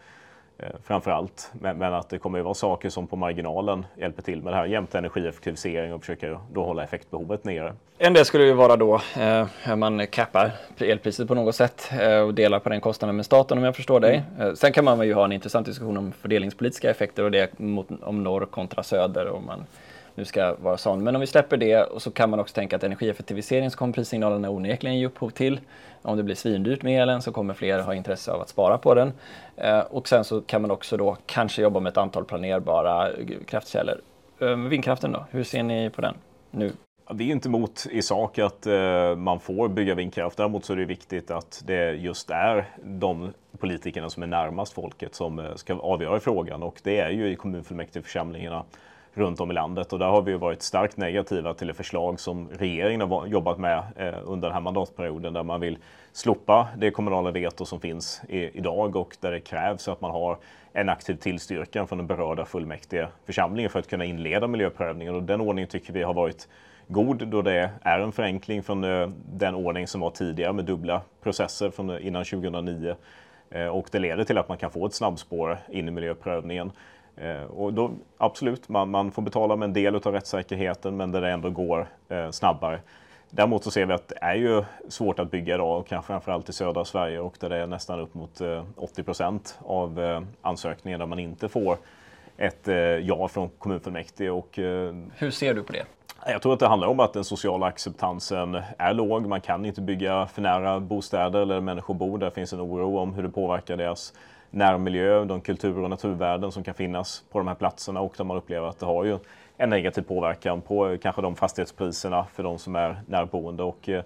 eh, 0.57 0.69
framför 0.83 1.11
allt. 1.11 1.51
Men, 1.53 1.77
men, 1.77 1.93
att 1.93 2.09
det 2.09 2.17
kommer 2.17 2.39
att 2.39 2.45
vara 2.45 2.53
saker 2.53 2.89
som 2.89 3.07
på 3.07 3.15
marginalen 3.15 3.85
hjälper 3.97 4.21
till 4.21 4.41
med 4.41 4.53
det 4.53 4.57
här 4.57 4.65
jämte 4.65 4.97
energieffektivisering 4.97 5.93
och 5.93 6.01
försöker 6.01 6.39
då 6.53 6.63
hålla 6.63 6.83
effektbehovet 6.83 7.43
nere. 7.43 7.73
En 7.97 8.13
del 8.13 8.25
skulle 8.25 8.43
ju 8.43 8.53
vara 8.53 8.75
då 8.75 9.01
eh, 9.65 9.75
man 9.75 10.07
kappar 10.07 10.51
elpriset 10.77 11.27
på 11.27 11.35
något 11.35 11.55
sätt 11.55 11.91
eh, 11.99 12.19
och 12.19 12.33
delar 12.33 12.59
på 12.59 12.69
den 12.69 12.81
kostnaden 12.81 13.15
med 13.15 13.25
staten 13.25 13.57
om 13.57 13.63
jag 13.63 13.75
förstår 13.75 13.99
dig. 13.99 14.23
Mm. 14.35 14.47
Eh, 14.47 14.53
sen 14.53 14.73
kan 14.73 14.85
man 14.85 15.07
ju 15.07 15.13
ha 15.13 15.25
en 15.25 15.31
intressant 15.31 15.65
diskussion 15.65 15.97
om 15.97 16.11
fördelningspolitiska 16.11 16.89
effekter 16.89 17.23
och 17.23 17.31
det 17.31 17.59
mot, 17.59 17.87
om 18.01 18.23
norr 18.23 18.45
kontra 18.45 18.83
söder. 18.83 19.27
Och 19.27 19.43
man, 19.43 19.65
nu 20.15 20.25
ska 20.25 20.55
vara 20.55 20.77
sån. 20.77 21.03
Men 21.03 21.15
om 21.15 21.21
vi 21.21 21.27
släpper 21.27 21.57
det 21.57 21.83
och 21.83 22.01
så 22.01 22.11
kan 22.11 22.29
man 22.29 22.39
också 22.39 22.53
tänka 22.53 22.75
att 22.75 22.83
energieffektivisering 22.83 23.71
så 23.71 23.77
kommer 23.77 23.93
prissignalerna 23.93 24.49
onekligen 24.49 24.99
ge 24.99 25.05
upphov 25.05 25.29
till. 25.29 25.59
Om 26.01 26.17
det 26.17 26.23
blir 26.23 26.35
svindyrt 26.35 26.83
med 26.83 27.01
elen 27.01 27.21
så 27.21 27.31
kommer 27.31 27.53
fler 27.53 27.79
ha 27.79 27.95
intresse 27.95 28.31
av 28.31 28.41
att 28.41 28.49
spara 28.49 28.77
på 28.77 28.93
den. 28.93 29.13
Eh, 29.55 29.79
och 29.79 30.07
sen 30.07 30.23
så 30.23 30.41
kan 30.41 30.61
man 30.61 30.71
också 30.71 30.97
då 30.97 31.17
kanske 31.25 31.61
jobba 31.61 31.79
med 31.79 31.89
ett 31.89 31.97
antal 31.97 32.25
planerbara 32.25 33.09
kraftkällor. 33.47 34.01
Eh, 34.39 34.55
vindkraften 34.55 35.11
då, 35.11 35.25
hur 35.31 35.43
ser 35.43 35.63
ni 35.63 35.89
på 35.89 36.01
den 36.01 36.15
nu? 36.51 36.71
Vi 37.13 37.27
är 37.27 37.31
inte 37.31 37.49
emot 37.49 37.87
i 37.91 38.01
sak 38.01 38.39
att 38.39 38.67
eh, 38.67 39.15
man 39.15 39.39
får 39.39 39.69
bygga 39.69 39.95
vindkraft. 39.95 40.37
Däremot 40.37 40.65
så 40.65 40.73
är 40.73 40.77
det 40.77 40.85
viktigt 40.85 41.31
att 41.31 41.63
det 41.65 41.91
just 41.91 42.29
är 42.29 42.65
de 42.83 43.33
politikerna 43.59 44.09
som 44.09 44.23
är 44.23 44.27
närmast 44.27 44.73
folket 44.73 45.15
som 45.15 45.39
eh, 45.39 45.55
ska 45.55 45.73
avgöra 45.73 46.19
frågan 46.19 46.63
och 46.63 46.79
det 46.83 46.99
är 46.99 47.09
ju 47.09 47.27
i 47.27 47.35
kommunfullmäktigeförsamlingarna 47.35 48.63
runt 49.17 49.39
om 49.39 49.51
i 49.51 49.53
landet. 49.53 49.93
Och 49.93 49.99
där 49.99 50.05
har 50.05 50.21
vi 50.21 50.33
varit 50.33 50.61
starkt 50.61 50.97
negativa 50.97 51.53
till 51.53 51.67
det 51.67 51.73
förslag 51.73 52.19
som 52.19 52.49
regeringen 52.49 53.01
har 53.01 53.27
jobbat 53.27 53.57
med 53.57 53.83
eh, 53.95 54.13
under 54.25 54.47
den 54.47 54.53
här 54.53 54.61
mandatperioden 54.61 55.33
där 55.33 55.43
man 55.43 55.59
vill 55.59 55.77
slopa 56.11 56.67
det 56.77 56.91
kommunala 56.91 57.31
veto 57.31 57.65
som 57.65 57.79
finns 57.79 58.21
i, 58.29 58.57
idag 58.57 58.95
och 58.95 59.17
där 59.19 59.31
det 59.31 59.39
krävs 59.39 59.87
att 59.87 60.01
man 60.01 60.11
har 60.11 60.37
en 60.73 60.89
aktiv 60.89 61.15
tillstyrkan 61.15 61.87
från 61.87 61.97
den 61.97 62.07
berörda 62.07 62.45
fullmäktige 62.45 63.07
församlingen 63.25 63.71
för 63.71 63.79
att 63.79 63.87
kunna 63.89 64.05
inleda 64.05 64.47
miljöprövningen. 64.47 65.15
Och 65.15 65.23
den 65.23 65.41
ordningen 65.41 65.69
tycker 65.69 65.93
vi 65.93 66.03
har 66.03 66.13
varit 66.13 66.47
god 66.87 67.27
då 67.27 67.41
det 67.41 67.69
är 67.81 67.99
en 67.99 68.11
förenkling 68.11 68.63
från 68.63 68.83
eh, 68.83 69.09
den 69.25 69.55
ordning 69.55 69.87
som 69.87 70.01
var 70.01 70.09
tidigare 70.09 70.53
med 70.53 70.65
dubbla 70.65 71.01
processer 71.23 71.69
från 71.69 71.89
eh, 71.89 72.07
innan 72.07 72.25
2009. 72.25 72.95
Och 73.71 73.87
det 73.91 73.99
leder 73.99 74.23
till 74.23 74.37
att 74.37 74.49
man 74.49 74.57
kan 74.57 74.71
få 74.71 74.85
ett 74.85 74.93
snabbspår 74.93 75.57
in 75.69 75.87
i 75.87 75.91
miljöprövningen. 75.91 76.71
Eh, 77.17 77.43
och 77.43 77.73
då, 77.73 77.91
absolut, 78.17 78.69
man, 78.69 78.89
man, 78.89 79.11
får 79.11 79.21
betala 79.21 79.55
med 79.55 79.65
en 79.65 79.73
del 79.73 79.95
av 79.95 80.11
rättssäkerheten 80.11 80.97
men 80.97 81.11
där 81.11 81.21
det 81.21 81.31
ändå 81.31 81.49
går 81.49 81.87
eh, 82.09 82.31
snabbare. 82.31 82.79
Däremot 83.29 83.63
så 83.63 83.71
ser 83.71 83.85
vi 83.85 83.93
att 83.93 84.07
det 84.07 84.17
är 84.21 84.35
ju 84.35 84.63
svårt 84.89 85.19
att 85.19 85.31
bygga 85.31 85.55
idag, 85.55 85.79
och 85.79 85.87
kanske 85.87 86.07
framförallt 86.07 86.49
i 86.49 86.53
södra 86.53 86.85
Sverige 86.85 87.19
och 87.19 87.35
där 87.39 87.49
det 87.49 87.57
är 87.57 87.67
nästan 87.67 87.99
upp 87.99 88.13
mot 88.13 88.41
eh, 88.41 88.63
80 88.75 89.03
procent 89.03 89.59
av 89.65 90.01
eh, 90.01 90.21
ansökningar 90.41 90.97
där 90.97 91.05
man 91.05 91.19
inte 91.19 91.49
får 91.49 91.77
ett 92.37 92.67
eh, 92.67 92.75
ja 92.75 93.27
från 93.27 93.49
kommunfullmäktige. 93.49 94.29
Och, 94.29 94.59
eh, 94.59 94.95
Hur 95.15 95.31
ser 95.31 95.53
du 95.53 95.63
på 95.63 95.73
det? 95.73 95.85
Jag 96.27 96.41
tror 96.41 96.53
att 96.53 96.59
det 96.59 96.67
handlar 96.67 96.87
om 96.87 96.99
att 96.99 97.13
den 97.13 97.23
sociala 97.23 97.65
acceptansen 97.65 98.61
är 98.77 98.93
låg. 98.93 99.27
Man 99.27 99.41
kan 99.41 99.65
inte 99.65 99.81
bygga 99.81 100.25
för 100.25 100.41
nära 100.41 100.79
bostäder 100.79 101.41
eller 101.41 101.61
människor 101.61 101.93
bor. 101.93 102.17
Där 102.17 102.29
finns 102.29 102.53
en 102.53 102.61
oro 102.61 102.99
om 102.99 103.13
hur 103.13 103.23
det 103.23 103.29
påverkar 103.29 103.77
deras 103.77 104.13
närmiljö, 104.51 105.25
de 105.25 105.41
kultur 105.41 105.79
och 105.79 105.89
naturvärden 105.89 106.51
som 106.51 106.63
kan 106.63 106.73
finnas 106.73 107.23
på 107.31 107.37
de 107.37 107.47
här 107.47 107.55
platserna 107.55 107.99
och 108.01 108.13
där 108.17 108.23
man 108.23 108.37
upplever 108.37 108.67
att 108.67 108.79
det 108.79 108.85
har 108.85 109.03
ju 109.03 109.19
en 109.57 109.69
negativ 109.69 110.01
påverkan 110.01 110.61
på 110.61 110.89
eh, 110.89 110.97
kanske 110.97 111.21
de 111.21 111.35
fastighetspriserna 111.35 112.25
för 112.33 112.43
de 112.43 112.59
som 112.59 112.75
är 112.75 113.01
närboende. 113.07 113.63
Och 113.63 113.89
eh, 113.89 114.03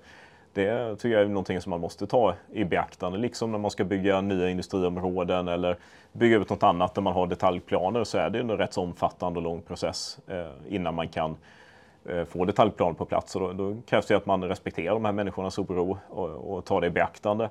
det 0.54 0.96
tycker 0.96 1.16
jag 1.16 1.22
är 1.22 1.28
någonting 1.28 1.62
som 1.62 1.70
man 1.70 1.80
måste 1.80 2.08
ta 2.08 2.34
i 2.52 2.64
beaktande, 2.64 3.18
liksom 3.18 3.52
när 3.52 3.60
man 3.60 3.72
ska 3.72 3.84
bygga 3.84 4.22
nya 4.22 4.50
industriområden 4.50 5.48
eller 5.48 5.78
bygga 6.12 6.38
ut 6.38 6.50
något 6.50 6.64
annat 6.64 6.96
där 6.96 7.02
man 7.02 7.14
har 7.14 7.28
detaljplaner 7.28 8.04
så 8.04 8.18
är 8.18 8.30
det 8.30 8.40
en 8.40 8.52
rätt 8.52 8.74
så 8.74 8.82
omfattande 8.82 9.40
och 9.40 9.44
lång 9.44 9.62
process 9.62 10.20
eh, 10.28 10.48
innan 10.70 10.96
man 10.96 11.08
kan 11.08 11.38
få 12.28 12.46
detaljplaner 12.46 12.94
på 12.94 13.06
plats. 13.06 13.36
Och 13.36 13.42
då, 13.42 13.54
då 13.54 13.82
krävs 13.88 14.06
det 14.06 14.16
att 14.16 14.26
man 14.26 14.44
respekterar 14.44 14.94
de 14.94 15.06
här 15.06 15.12
människornas 15.12 15.58
oro 15.58 15.98
och, 16.10 16.30
och 16.30 16.66
tar 16.66 16.82
det 16.82 16.88
i 16.88 16.90
beaktande. 16.90 17.50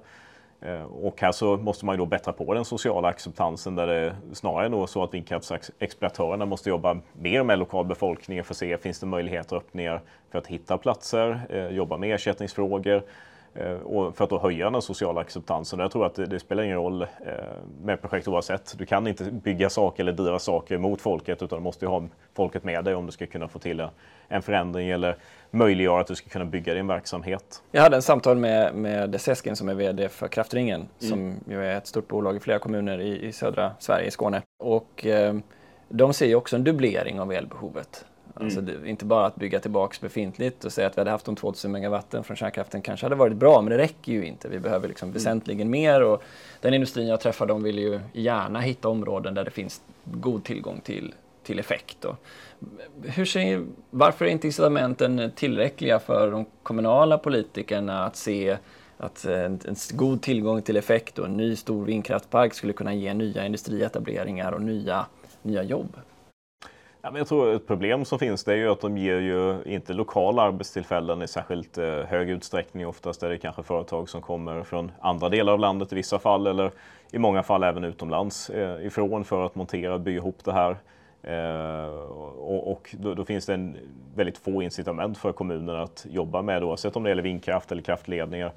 Eh, 0.61 0.83
och 0.83 1.21
här 1.21 1.33
så 1.33 1.57
måste 1.57 1.87
man 1.87 1.95
ju 1.95 1.99
då 1.99 2.07
bättra 2.07 2.33
på 2.33 2.55
den 2.55 2.65
sociala 2.65 3.09
acceptansen 3.09 3.75
där 3.75 3.87
det 3.87 4.17
snarare 4.33 4.83
är 4.83 4.87
så 4.87 5.03
att 5.03 5.15
vindkraftsexploatörerna 5.15 6.47
måste 6.47 6.69
jobba 6.69 7.01
mer 7.13 7.43
med 7.43 7.59
lokalbefolkningen 7.59 8.45
för 8.45 8.55
att 8.55 8.59
se 8.59 8.79
finns 8.79 9.01
det 9.01 9.07
möjligheter 9.07 9.57
och 9.57 9.63
öppningar 9.63 10.01
för 10.31 10.39
att 10.39 10.47
hitta 10.47 10.79
platser, 10.79 11.41
eh, 11.51 11.69
jobba 11.69 11.97
med 11.97 12.15
ersättningsfrågor 12.15 13.03
för 14.15 14.25
att 14.25 14.31
då 14.31 14.39
höja 14.39 14.71
den 14.71 14.83
sociala 14.83 15.21
acceptansen. 15.21 15.79
Jag 15.79 15.91
tror 15.91 16.07
att 16.07 16.15
det, 16.15 16.27
det 16.27 16.41
spelar 16.41 16.63
ingen 16.63 16.77
roll 16.77 17.07
med 17.83 18.01
projekt 18.01 18.29
oavsett. 18.29 18.75
Du 18.79 18.87
kan 18.87 19.07
inte 19.07 19.25
bygga 19.25 19.71
saker 19.71 20.03
eller 20.03 20.13
driva 20.13 20.39
saker 20.39 20.79
mot 20.79 21.01
folket 21.01 21.43
utan 21.43 21.59
du 21.59 21.63
måste 21.63 21.87
ha 21.87 22.05
folket 22.35 22.65
med 22.65 22.85
dig 22.85 22.95
om 22.95 23.07
du 23.07 23.13
ska 23.13 23.27
kunna 23.27 23.49
få 23.49 23.59
till 23.59 23.89
en 24.29 24.43
förändring 24.43 24.89
eller 24.89 25.17
möjliggöra 25.51 26.01
att 26.01 26.07
du 26.07 26.15
ska 26.15 26.29
kunna 26.29 26.45
bygga 26.45 26.75
din 26.75 26.87
verksamhet. 26.87 27.63
Jag 27.71 27.83
hade 27.83 27.97
en 27.97 28.03
samtal 28.03 28.37
med, 28.37 28.75
med 28.75 29.21
Seskin 29.21 29.57
som 29.57 29.69
är 29.69 29.75
VD 29.75 30.09
för 30.09 30.29
Kraftringen 30.29 30.81
mm. 30.81 31.11
som 31.11 31.53
ju 31.53 31.65
är 31.65 31.77
ett 31.77 31.87
stort 31.87 32.09
bolag 32.09 32.37
i 32.37 32.41
flera 32.41 32.59
kommuner 32.59 33.01
i, 33.01 33.27
i 33.27 33.33
södra 33.33 33.73
Sverige, 33.79 34.07
i 34.07 34.11
Skåne. 34.11 34.43
Och 34.65 35.07
eh, 35.07 35.35
de 35.89 36.13
ser 36.13 36.27
ju 36.27 36.35
också 36.35 36.57
en 36.57 36.65
dubblering 36.65 37.21
av 37.21 37.33
elbehovet. 37.33 38.05
Alltså 38.41 38.59
mm. 38.59 38.83
det, 38.83 38.89
inte 38.89 39.05
bara 39.05 39.27
att 39.27 39.37
bygga 39.37 39.61
tillbaks 39.61 40.01
befintligt 40.01 40.65
och 40.65 40.73
säga 40.73 40.87
att 40.87 40.97
vi 40.97 41.01
hade 41.01 41.11
haft 41.11 41.25
de 41.25 41.37
2000 41.37 41.73
megawatten 41.73 42.25
från 42.25 42.37
kärnkraften 42.37 42.83
kanske 42.83 43.07
hade 43.07 43.17
varit 43.17 43.37
bra, 43.37 43.63
men 43.63 43.71
det 43.71 43.79
räcker 43.79 44.13
ju 44.13 44.27
inte. 44.27 44.49
Vi 44.49 44.59
behöver 44.59 44.89
liksom 44.89 45.07
mm. 45.07 45.15
väsentligen 45.15 45.71
mer 45.71 46.03
och 46.03 46.23
den 46.61 46.75
industrin 46.75 47.09
jag 47.09 47.21
träffar 47.21 47.47
de 47.47 47.63
vill 47.63 47.79
ju 47.79 48.01
gärna 48.13 48.61
hitta 48.61 48.89
områden 48.89 49.35
där 49.35 49.45
det 49.45 49.51
finns 49.51 49.83
god 50.05 50.45
tillgång 50.45 50.81
till, 50.81 51.15
till 51.43 51.59
effekt. 51.59 52.05
Och 52.05 52.17
hur 53.03 53.25
ser, 53.25 53.65
varför 53.91 54.25
är 54.25 54.29
inte 54.29 54.47
incitamenten 54.47 55.31
tillräckliga 55.35 55.99
för 55.99 56.31
de 56.31 56.45
kommunala 56.63 57.19
politikerna 57.19 58.05
att 58.05 58.17
se 58.17 58.57
att 58.97 59.25
en, 59.25 59.61
en, 59.65 59.77
god 59.93 60.23
tillgång 60.23 60.63
till 60.63 60.77
effekt 60.77 61.19
och 61.19 61.27
en 61.27 61.37
ny 61.37 61.57
stor 61.57 61.85
vindkraftpark 61.85 62.55
skulle 62.55 62.73
kunna 62.73 62.95
ge 62.95 63.15
nya 63.15 63.47
industrietableringar 63.47 64.53
och 64.53 64.63
nya, 64.63 65.07
nya 65.43 65.63
jobb? 65.63 65.97
Ja, 67.03 67.11
men 67.11 67.19
jag 67.19 67.29
tror 67.29 67.55
ett 67.55 67.67
problem 67.67 68.05
som 68.05 68.19
finns 68.19 68.45
det 68.45 68.53
är 68.53 68.57
ju 68.57 68.69
att 68.69 68.81
de 68.81 68.99
ger 68.99 69.19
ju 69.19 69.63
inte 69.65 69.93
lokala 69.93 70.43
arbetstillfällen 70.43 71.23
i 71.23 71.29
särskilt 71.29 71.79
eh, 71.79 71.85
hög 71.87 72.31
utsträckning. 72.31 72.87
Oftast 72.87 73.23
är 73.23 73.29
det 73.29 73.39
kanske 73.39 73.63
företag 73.63 74.09
som 74.09 74.23
kommer 74.23 74.63
från 74.63 74.93
andra 75.01 75.29
delar 75.29 75.53
av 75.53 75.59
landet 75.59 75.93
i 75.93 75.95
vissa 75.95 76.19
fall 76.19 76.47
eller 76.47 76.71
i 77.11 77.19
många 77.19 77.43
fall 77.43 77.63
även 77.63 77.85
utomlands 77.85 78.51
eh, 78.51 78.87
ifrån 78.87 79.25
för 79.25 79.47
att 79.47 79.55
montera 79.55 79.95
och 79.95 80.01
bygga 80.01 80.19
ihop 80.19 80.45
det 80.45 80.53
här. 80.53 80.77
Eh, 81.23 81.89
och, 82.39 82.73
och 82.73 82.95
då, 82.99 83.15
då, 83.15 83.25
finns 83.25 83.47
det 83.47 83.55
en 83.55 83.77
väldigt 84.15 84.39
få 84.39 84.63
incitament 84.63 85.19
för 85.19 85.33
kommunerna 85.33 85.83
att 85.83 86.07
jobba 86.11 86.43
med 86.43 86.65
oavsett 86.65 86.97
om 86.97 87.03
det 87.03 87.09
gäller 87.09 87.23
vindkraft 87.23 87.73
eller 87.73 87.83
kraftledningar. 87.83 88.53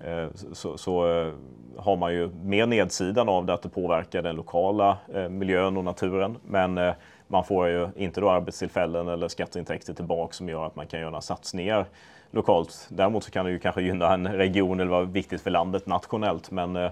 Eh, 0.00 0.26
så, 0.52 0.78
så 0.78 1.20
eh, 1.20 1.32
har 1.76 1.96
man 1.96 2.14
ju 2.14 2.30
mer 2.42 2.66
nedsidan 2.66 3.28
av 3.28 3.46
det 3.46 3.54
att 3.54 3.62
det 3.62 3.68
påverkar 3.68 4.22
den 4.22 4.36
lokala 4.36 4.98
eh, 5.14 5.28
miljön 5.28 5.76
och 5.76 5.84
naturen. 5.84 6.38
Men 6.46 6.78
eh, 6.78 6.94
man 7.32 7.44
får 7.44 7.68
ju 7.68 7.88
inte 7.96 8.20
då 8.20 8.30
arbetstillfällen 8.30 9.08
eller 9.08 9.28
skatteintäkter 9.28 9.94
tillbaka 9.94 10.32
som 10.32 10.48
gör 10.48 10.66
att 10.66 10.76
man 10.76 10.86
kan 10.86 11.00
göra 11.00 11.20
satsningar 11.20 11.86
lokalt. 12.30 12.86
Däremot 12.88 13.24
så 13.24 13.30
kan 13.30 13.44
det 13.44 13.52
ju 13.52 13.58
kanske 13.58 13.82
gynna 13.82 14.14
en 14.14 14.26
region 14.26 14.80
eller 14.80 14.90
vara 14.90 15.04
viktigt 15.04 15.40
för 15.40 15.50
landet 15.50 15.86
nationellt. 15.86 16.50
Men 16.50 16.76
eh, 16.76 16.90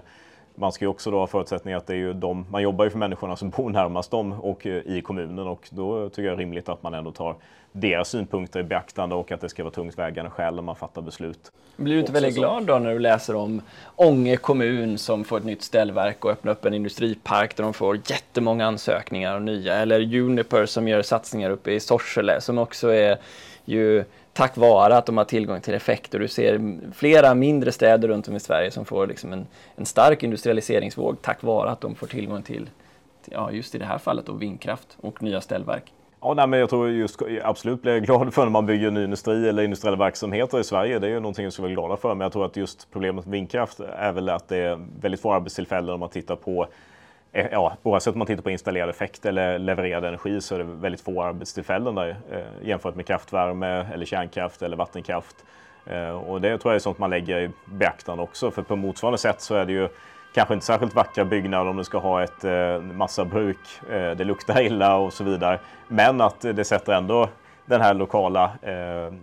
man 0.61 0.71
ska 0.71 0.85
ju 0.85 0.89
också 0.89 1.11
då 1.11 1.17
ha 1.17 1.27
förutsättningar 1.27 1.77
att 1.77 1.87
det 1.87 1.93
är 1.93 1.97
ju 1.97 2.13
de, 2.13 2.45
man 2.49 2.61
jobbar 2.61 2.85
ju 2.85 2.91
för 2.91 2.97
människorna 2.97 3.35
som 3.35 3.49
bor 3.49 3.69
närmast 3.69 4.11
dem 4.11 4.33
och 4.33 4.67
eh, 4.67 4.81
i 4.85 5.01
kommunen 5.01 5.47
och 5.47 5.69
då 5.71 6.09
tycker 6.09 6.23
jag 6.23 6.31
det 6.31 6.35
är 6.35 6.45
rimligt 6.45 6.69
att 6.69 6.83
man 6.83 6.93
ändå 6.93 7.11
tar 7.11 7.35
deras 7.71 8.09
synpunkter 8.09 8.59
i 8.59 8.63
beaktande 8.63 9.15
och 9.15 9.31
att 9.31 9.41
det 9.41 9.49
ska 9.49 9.63
vara 9.63 9.73
tungt 9.73 9.99
vägande 9.99 10.31
skäl 10.31 10.55
när 10.55 10.61
man 10.61 10.75
fattar 10.75 11.01
beslut. 11.01 11.51
Blir 11.75 11.93
du 11.93 11.99
inte 11.99 12.11
väldigt 12.11 12.35
glad 12.35 12.65
då 12.65 12.79
när 12.79 12.93
du 12.93 12.99
läser 12.99 13.35
om 13.35 13.61
Ånge 13.95 14.37
kommun 14.37 14.97
som 14.97 15.23
får 15.23 15.37
ett 15.37 15.45
nytt 15.45 15.63
ställverk 15.63 16.25
och 16.25 16.31
öppnar 16.31 16.51
upp 16.51 16.65
en 16.65 16.73
industripark 16.73 17.55
där 17.55 17.63
de 17.63 17.73
får 17.73 17.95
jättemånga 17.95 18.65
ansökningar 18.65 19.35
och 19.35 19.41
nya 19.41 19.75
eller 19.75 20.15
Uniper 20.15 20.65
som 20.65 20.87
gör 20.87 21.01
satsningar 21.01 21.49
uppe 21.49 21.71
i 21.71 21.79
Sorsele 21.79 22.41
som 22.41 22.57
också 22.57 22.93
är 22.93 23.17
ju 23.65 24.03
tack 24.33 24.57
vare 24.57 24.97
att 24.97 25.05
de 25.05 25.17
har 25.17 25.25
tillgång 25.25 25.61
till 25.61 25.73
effekt 25.73 26.13
och 26.13 26.19
Du 26.19 26.27
ser 26.27 26.79
flera 26.93 27.33
mindre 27.33 27.71
städer 27.71 28.07
runt 28.07 28.27
om 28.27 28.35
i 28.35 28.39
Sverige 28.39 28.71
som 28.71 28.85
får 28.85 29.07
liksom 29.07 29.33
en, 29.33 29.47
en 29.75 29.85
stark 29.85 30.23
industrialiseringsvåg 30.23 31.21
tack 31.21 31.43
vare 31.43 31.69
att 31.69 31.81
de 31.81 31.95
får 31.95 32.07
tillgång 32.07 32.43
till, 32.43 32.69
ja, 33.25 33.51
just 33.51 33.75
i 33.75 33.77
det 33.77 33.85
här 33.85 33.97
fallet 33.97 34.25
då, 34.25 34.33
vindkraft 34.33 34.97
och 35.01 35.23
nya 35.23 35.41
ställverk. 35.41 35.93
Ja, 36.23 36.33
nej, 36.33 36.47
men 36.47 36.59
jag 36.59 36.69
tror 36.69 36.89
just 36.89 37.21
absolut 37.43 37.81
blir 37.81 37.99
glad 37.99 38.33
för 38.33 38.43
när 38.43 38.49
man 38.49 38.65
bygger 38.65 38.91
ny 38.91 39.03
industri 39.03 39.49
eller 39.49 39.63
industriella 39.63 39.97
verksamheter 39.97 40.59
i 40.59 40.63
Sverige. 40.63 40.99
Det 40.99 41.07
är 41.07 41.11
ju 41.11 41.19
någonting 41.19 41.51
som 41.51 41.65
vi 41.65 41.71
är 41.71 41.75
glada 41.75 41.97
för. 41.97 42.15
Men 42.15 42.25
jag 42.25 42.31
tror 42.31 42.45
att 42.45 42.55
just 42.55 42.91
problemet 42.91 43.25
med 43.25 43.31
vindkraft 43.31 43.79
är 43.79 44.11
väl 44.11 44.29
att 44.29 44.47
det 44.47 44.57
är 44.57 44.79
väldigt 45.01 45.21
få 45.21 45.33
arbetstillfällen 45.33 45.93
om 45.93 45.99
man 45.99 46.09
tittar 46.09 46.35
på 46.35 46.67
Eh, 47.31 47.47
ja, 47.51 47.77
oavsett 47.83 48.13
om 48.13 48.19
man 48.19 48.27
tittar 48.27 48.43
på 48.43 48.51
installerad 48.51 48.89
effekt 48.89 49.25
eller 49.25 49.59
levererad 49.59 50.05
energi 50.05 50.41
så 50.41 50.55
är 50.55 50.59
det 50.59 50.65
väldigt 50.65 51.01
få 51.01 51.23
arbetstillfällen 51.23 51.95
där 51.95 52.15
eh, 52.31 52.67
jämfört 52.67 52.95
med 52.95 53.05
kraftvärme 53.05 53.85
eller 53.93 54.05
kärnkraft 54.05 54.61
eller 54.61 54.77
vattenkraft. 54.77 55.35
Eh, 55.85 56.09
och 56.09 56.41
det 56.41 56.57
tror 56.57 56.71
jag 56.71 56.75
är 56.75 56.79
sånt 56.79 56.97
man 56.97 57.09
lägger 57.09 57.39
i 57.39 57.49
beaktande 57.65 58.23
också 58.23 58.51
för 58.51 58.61
på 58.61 58.75
motsvarande 58.75 59.17
sätt 59.17 59.41
så 59.41 59.55
är 59.55 59.65
det 59.65 59.73
ju 59.73 59.89
kanske 60.33 60.53
inte 60.53 60.65
särskilt 60.65 60.95
vackra 60.95 61.25
byggnader 61.25 61.69
om 61.69 61.77
du 61.77 61.83
ska 61.83 61.97
ha 61.97 62.23
ett 62.23 62.43
eh, 62.43 62.81
massabruk. 62.81 63.57
Eh, 63.91 64.11
det 64.11 64.23
luktar 64.23 64.61
illa 64.61 64.95
och 64.95 65.13
så 65.13 65.23
vidare. 65.23 65.59
Men 65.87 66.21
att 66.21 66.41
det 66.41 66.63
sätter 66.63 66.93
ändå 66.93 67.29
den 67.65 67.81
här 67.81 67.93
lokala 67.93 68.51
eh, 68.61 69.13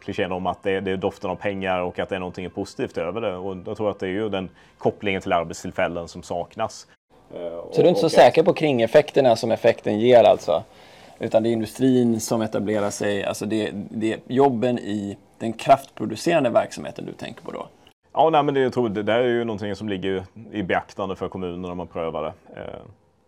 klichén 0.00 0.32
om 0.32 0.46
att 0.46 0.62
det, 0.62 0.80
det 0.80 0.90
är 0.90 0.96
doften 0.96 1.30
av 1.30 1.36
pengar 1.36 1.80
och 1.80 1.98
att 1.98 2.08
det 2.08 2.14
är 2.14 2.20
någonting 2.20 2.50
positivt 2.50 2.98
över 2.98 3.20
det. 3.20 3.36
Och 3.36 3.56
jag 3.66 3.76
tror 3.76 3.90
att 3.90 4.00
det 4.00 4.06
är 4.06 4.10
ju 4.10 4.28
den 4.28 4.48
kopplingen 4.78 5.22
till 5.22 5.32
arbetstillfällen 5.32 6.08
som 6.08 6.22
saknas. 6.22 6.86
Eh, 7.34 7.72
så 7.72 7.80
du 7.80 7.82
är 7.82 7.88
inte 7.88 8.00
så 8.00 8.08
säker 8.08 8.42
på 8.42 8.52
kringeffekterna 8.52 9.36
som 9.36 9.50
effekten 9.50 9.98
ger 9.98 10.24
alltså? 10.24 10.62
Utan 11.18 11.42
det 11.42 11.48
är 11.48 11.52
industrin 11.52 12.20
som 12.20 12.42
etablerar 12.42 12.90
sig, 12.90 13.24
alltså 13.24 13.46
det, 13.46 13.70
det 13.74 14.12
är 14.12 14.18
jobben 14.26 14.78
i 14.78 15.16
den 15.38 15.52
kraftproducerande 15.52 16.50
verksamheten 16.50 17.06
du 17.06 17.12
tänker 17.12 17.42
på 17.42 17.52
då? 17.52 17.66
Ja, 18.12 18.30
nej, 18.30 18.42
men 18.42 18.54
det, 18.54 18.60
jag 18.60 18.72
tror 18.72 18.88
det 18.88 19.02
där 19.02 19.18
är 19.18 19.28
ju 19.28 19.44
någonting 19.44 19.76
som 19.76 19.88
ligger 19.88 20.24
i 20.52 20.62
beaktande 20.62 21.16
för 21.16 21.28
kommunerna 21.28 21.68
när 21.68 21.74
man 21.74 21.86
prövar 21.86 22.22
det. 22.22 22.60
Eh, 22.60 22.80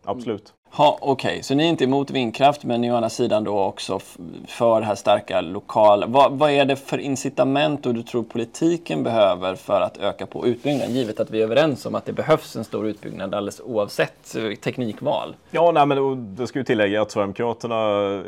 absolut. 0.04 0.54
Ha, 0.72 0.98
Okej, 1.00 1.30
okay. 1.30 1.42
så 1.42 1.54
ni 1.54 1.64
är 1.64 1.68
inte 1.68 1.84
emot 1.84 2.10
vindkraft 2.10 2.64
men 2.64 2.80
ni 2.80 2.86
är 2.86 2.92
å 2.92 2.96
andra 2.96 3.10
sidan 3.10 3.44
då 3.44 3.58
också 3.58 3.98
för 4.46 4.80
det 4.80 4.86
här 4.86 4.94
starka 4.94 5.40
lokala. 5.40 6.06
Vad, 6.06 6.32
vad, 6.32 6.50
är 6.50 6.64
det 6.64 6.76
för 6.76 6.98
incitament 6.98 7.86
och 7.86 7.94
du 7.94 8.02
tror 8.02 8.22
politiken 8.22 9.02
behöver 9.02 9.54
för 9.54 9.80
att 9.80 9.98
öka 9.98 10.26
på 10.26 10.46
utbyggnaden? 10.46 10.94
Givet 10.94 11.20
att 11.20 11.30
vi 11.30 11.40
är 11.40 11.44
överens 11.44 11.86
om 11.86 11.94
att 11.94 12.04
det 12.04 12.12
behövs 12.12 12.56
en 12.56 12.64
stor 12.64 12.86
utbyggnad 12.86 13.34
alldeles 13.34 13.60
oavsett 13.60 14.36
eh, 14.36 14.54
teknikval. 14.54 15.36
Ja, 15.50 15.72
nej, 15.72 15.86
men 15.86 16.34
det 16.36 16.46
ska 16.46 16.58
ju 16.58 16.64
tillägga 16.64 17.02
att 17.02 17.10
Sverigedemokraterna 17.10 17.76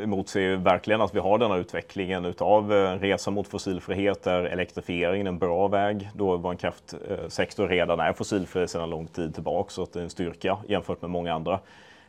emotser 0.03 0.55
verkligen 0.55 1.01
att 1.01 1.15
vi 1.15 1.19
har 1.19 1.37
denna 1.37 1.57
utvecklingen 1.57 2.25
utav 2.25 2.69
resan 2.71 2.99
resa 2.99 3.31
mot 3.31 3.47
fossilfrihet 3.47 4.23
där 4.23 4.43
elektrifieringen 4.43 5.27
är 5.27 5.31
en 5.31 5.39
bra 5.39 5.67
väg. 5.67 6.09
Då 6.13 6.37
vår 6.37 6.55
kraftsektor 6.55 7.67
redan 7.67 7.99
är 7.99 8.13
fossilfri 8.13 8.67
sedan 8.67 8.89
lång 8.89 9.07
tid 9.07 9.33
tillbaka 9.33 9.69
så 9.69 9.83
att 9.83 9.93
det 9.93 9.99
är 9.99 10.03
en 10.03 10.09
styrka 10.09 10.57
jämfört 10.67 11.01
med 11.01 11.09
många 11.09 11.33
andra 11.33 11.59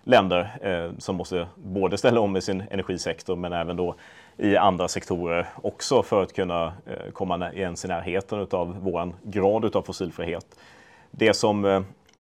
länder 0.05 0.51
eh, 0.63 0.99
som 0.99 1.17
måste 1.17 1.47
både 1.57 1.99
ställa 1.99 2.21
om 2.21 2.37
i 2.37 2.41
sin 2.41 2.63
energisektor 2.71 3.37
men 3.37 3.53
även 3.53 3.77
då 3.77 3.95
i 4.37 4.57
andra 4.57 4.89
sektorer 4.89 5.47
också 5.63 6.03
för 6.03 6.23
att 6.23 6.33
kunna 6.33 6.67
eh, 6.67 7.13
komma 7.13 7.53
ens 7.53 7.85
i 7.85 7.89
närheten 7.89 8.47
av 8.51 8.77
vår 8.81 9.13
grad 9.23 9.77
av 9.77 9.83
fossilfrihet. 9.83 10.47
Det 11.11 11.35
som 11.35 11.65
eh, 11.65 11.81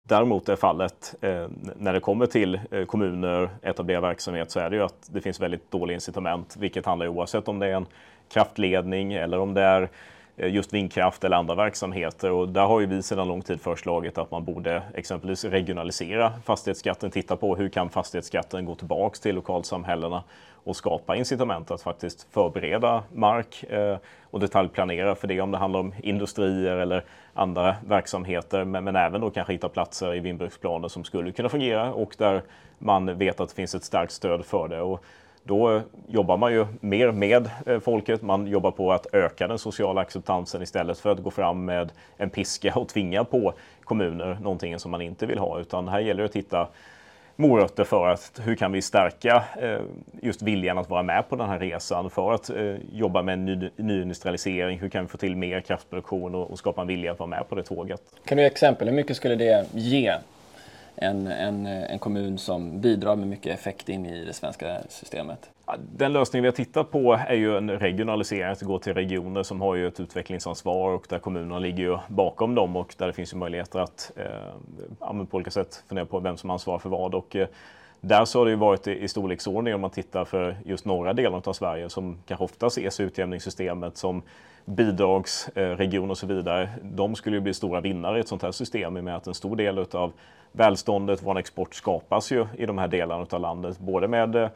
däremot 0.03 0.49
är 0.49 0.57
fallet 0.57 1.15
eh, 1.21 1.47
när 1.77 1.93
det 1.93 2.01
kommer 2.01 2.27
till 2.27 2.61
eh, 2.71 2.85
kommuner, 2.85 3.51
etablera 3.63 4.01
verksamhet 4.01 4.51
så 4.51 4.61
är 4.61 4.71
det 4.71 4.77
ju 4.77 4.83
att 4.83 5.09
det 5.13 5.21
finns 5.21 5.41
väldigt 5.41 5.71
dåliga 5.71 5.95
incitament, 5.95 6.57
vilket 6.59 6.87
handlar 6.87 7.09
oavsett 7.09 7.49
om 7.49 7.59
det 7.59 7.67
är 7.67 7.75
en 7.75 7.87
kraftledning 8.33 9.13
eller 9.13 9.39
om 9.39 9.55
det 9.55 9.63
är 9.63 9.89
Eh, 10.39 10.49
just 10.49 10.75
vindkraft 10.75 11.25
eller 11.25 11.37
andra 11.37 11.55
verksamheter. 11.55 12.31
Och 12.31 12.49
där 12.49 12.67
har 12.67 12.81
ju 12.81 12.87
vi 12.87 13.03
sedan 13.03 13.29
lång 13.29 13.43
tid 13.43 13.61
föreslagit 13.61 14.19
att 14.19 14.31
man 14.31 14.45
borde 14.45 14.83
exempelvis 14.95 15.45
regionalisera 15.45 16.33
fastighetsskatten, 16.45 17.11
titta 17.11 17.37
på 17.37 17.57
hur 17.57 17.69
kan 17.69 17.91
fastighetsskatten 17.91 18.65
gå 18.65 18.75
tillbaks 18.75 19.21
till 19.21 19.35
lokalsamhällena 19.35 20.23
och 20.53 20.77
skapa 20.77 21.17
incitament 21.17 21.71
att 21.71 21.83
faktiskt 21.83 22.27
förbereda 22.31 23.03
mark 23.13 23.65
eh, 23.65 23.97
och 24.31 24.41
detaljplanera 24.41 25.15
för 25.15 25.29
det 25.29 25.41
om 25.41 25.51
det 25.51 25.59
handlar 25.59 25.81
om 25.81 25.95
industrier 26.03 26.77
eller 26.77 27.05
andra 27.35 27.77
verksamheter. 27.87 28.65
Men, 28.65 28.85
men 28.85 28.97
även 28.97 29.21
då 29.21 29.31
kanske 29.31 29.53
hitta 29.53 29.69
platser 29.69 30.15
i 30.15 30.21
vindbruksplaner 30.21 30.89
som 30.89 31.05
skulle 31.05 31.33
kunna 31.33 31.49
fungera 31.49 31.93
och 31.93 32.15
där 32.19 32.43
man 32.79 33.19
vet 33.19 33.41
att 33.41 33.49
det 33.49 33.55
finns 33.55 33.75
ett 33.75 33.85
starkt 33.85 34.13
stöd 34.13 34.45
för 34.45 34.69
det. 34.69 34.81
Och 34.81 35.05
då 35.47 35.81
jobbar 36.09 36.37
man 36.37 36.53
ju 36.53 36.67
mer 36.81 37.13
med 37.13 37.51
eh, 37.67 37.81
folket. 37.81 38.23
Man 38.23 38.47
jobbar 38.47 38.71
på 38.71 38.93
att 38.93 39.07
öka 39.13 39.49
den 39.49 39.59
sociala 39.59 40.01
acceptansen 40.01 40.63
istället 40.63 40.99
för 40.99 41.11
att 41.11 41.23
gå 41.23 41.31
fram 41.31 41.65
med 41.65 41.93
en 42.17 42.31
piska 42.31 42.73
och 42.75 42.89
tvinga 42.89 43.25
på 43.25 43.53
kommuner 43.85 44.39
någonting 44.43 44.79
som 44.79 44.91
man 44.91 45.01
inte 45.01 45.27
vill 45.27 45.39
ha. 45.39 45.61
Utan 45.61 45.89
här 45.89 46.01
gäller 46.01 46.23
det 46.23 46.29
att 46.29 46.37
hitta 46.37 46.69
morötter 47.37 47.85
för 47.85 48.09
att 48.09 48.41
hur 48.45 48.55
kan 48.55 48.73
vi 48.73 48.83
stärka 48.83 49.45
eh, 49.61 49.81
just 50.23 50.43
viljan 50.43 50.79
att 50.79 50.91
vara 50.91 51.03
med 51.03 51.29
på 51.29 51.37
den 51.37 51.49
här 51.49 51.59
resan 51.59 52.11
för 52.11 52.33
att 52.33 52.51
eh, 52.51 52.75
jobba 52.93 53.23
med 53.23 53.33
en 53.33 53.45
ny, 53.45 53.71
nyindustrialisering. 53.77 54.79
Hur 54.79 54.89
kan 54.89 55.03
vi 55.03 55.09
få 55.09 55.19
till 55.19 55.37
mer 55.37 55.61
kraftproduktion 55.61 56.35
och, 56.35 56.59
skapa 56.59 56.81
en 56.81 56.87
vilja 56.87 57.13
att 57.13 57.19
vara 57.19 57.31
med 57.31 57.49
på 57.49 57.55
det 57.55 57.63
tåget? 57.63 58.01
Kan 58.25 58.37
du 58.37 58.43
ge 58.43 58.49
exempel? 58.49 58.89
Hur 58.89 58.95
mycket 58.95 59.17
skulle 59.17 59.35
det 59.35 59.67
ge 59.73 60.15
en, 60.97 61.27
en, 61.27 61.67
en 61.67 61.99
kommun 61.99 62.39
som 62.39 62.81
bidrar 62.81 63.17
med 63.17 63.29
mycket 63.29 63.55
effekt 63.59 63.89
in 63.89 64.07
i 64.07 64.25
det 64.25 64.33
svenska 64.33 64.77
systemet? 64.89 65.51
Den 65.97 66.13
lösning 66.13 66.43
vi 66.43 66.49
har 66.49 66.53
tittat 66.53 66.91
på 66.91 67.21
är 67.29 67.35
ju 67.35 67.57
en 67.57 67.71
regionalisering, 67.71 68.53
att 68.53 68.63
gå 68.63 68.79
till 68.79 68.95
regioner 68.95 69.43
som 69.43 69.61
har 69.61 69.75
ju 69.75 69.87
ett 69.87 70.01
utvecklingsansvar 70.01 70.91
och 70.91 71.07
där 71.09 71.19
kommunerna 71.19 71.59
ligger 71.59 71.85
ju 71.85 71.99
bakom 72.09 72.55
dem 72.55 72.77
och 72.77 72.95
där 72.99 73.07
det 73.07 73.13
finns 73.13 73.33
ju 73.33 73.37
möjligheter 73.37 73.79
att 73.79 74.13
eh, 74.17 75.25
på 75.25 75.37
olika 75.37 75.51
sätt 75.51 75.85
fundera 75.89 76.07
på 76.07 76.21
vem 76.21 76.37
som 76.37 76.51
ansvarar 76.51 76.79
för 76.79 76.89
vad. 76.89 77.15
Och, 77.15 77.37
eh, 77.37 77.49
där 78.01 78.25
så 78.25 78.39
har 78.39 78.45
det 78.45 78.51
ju 78.51 78.57
varit 78.57 78.87
i, 78.87 79.03
i 79.03 79.09
storleksordning 79.09 79.75
om 79.75 79.81
man 79.81 79.91
tittar 79.91 80.25
för 80.25 80.57
just 80.65 80.85
norra 80.85 81.13
delen 81.13 81.43
av 81.45 81.53
Sverige 81.53 81.91
som 81.91 82.19
kanske 82.27 82.45
ofta 82.45 82.67
ses 82.67 83.01
i 83.01 83.03
utjämningssystemet 83.03 83.97
som 83.97 84.23
bidragsregion 84.65 86.05
eh, 86.05 86.11
och 86.11 86.19
så 86.19 86.27
vidare. 86.27 86.69
De 86.83 87.15
skulle 87.15 87.37
ju 87.37 87.41
bli 87.41 87.55
stora 87.55 87.81
vinnare 87.81 88.19
i 88.19 88.21
ett 88.21 88.29
sånt 88.29 88.43
här 88.43 88.53
system 88.53 88.97
i 88.97 89.01
och 89.01 89.05
med 89.05 89.17
att 89.17 89.27
en 89.27 89.35
stor 89.35 89.57
del 89.57 89.79
av 89.79 90.13
välståndet, 90.57 91.23
vår 91.23 91.39
export 91.39 91.75
skapas 91.75 92.33
ju 92.33 92.47
i 92.59 92.67
de 92.67 92.79
här 92.79 92.89
delarna 92.89 93.27
av 93.31 93.41
landet. 93.41 93.79
Både 93.79 94.09
med 94.09 94.37
eh, 94.37 94.49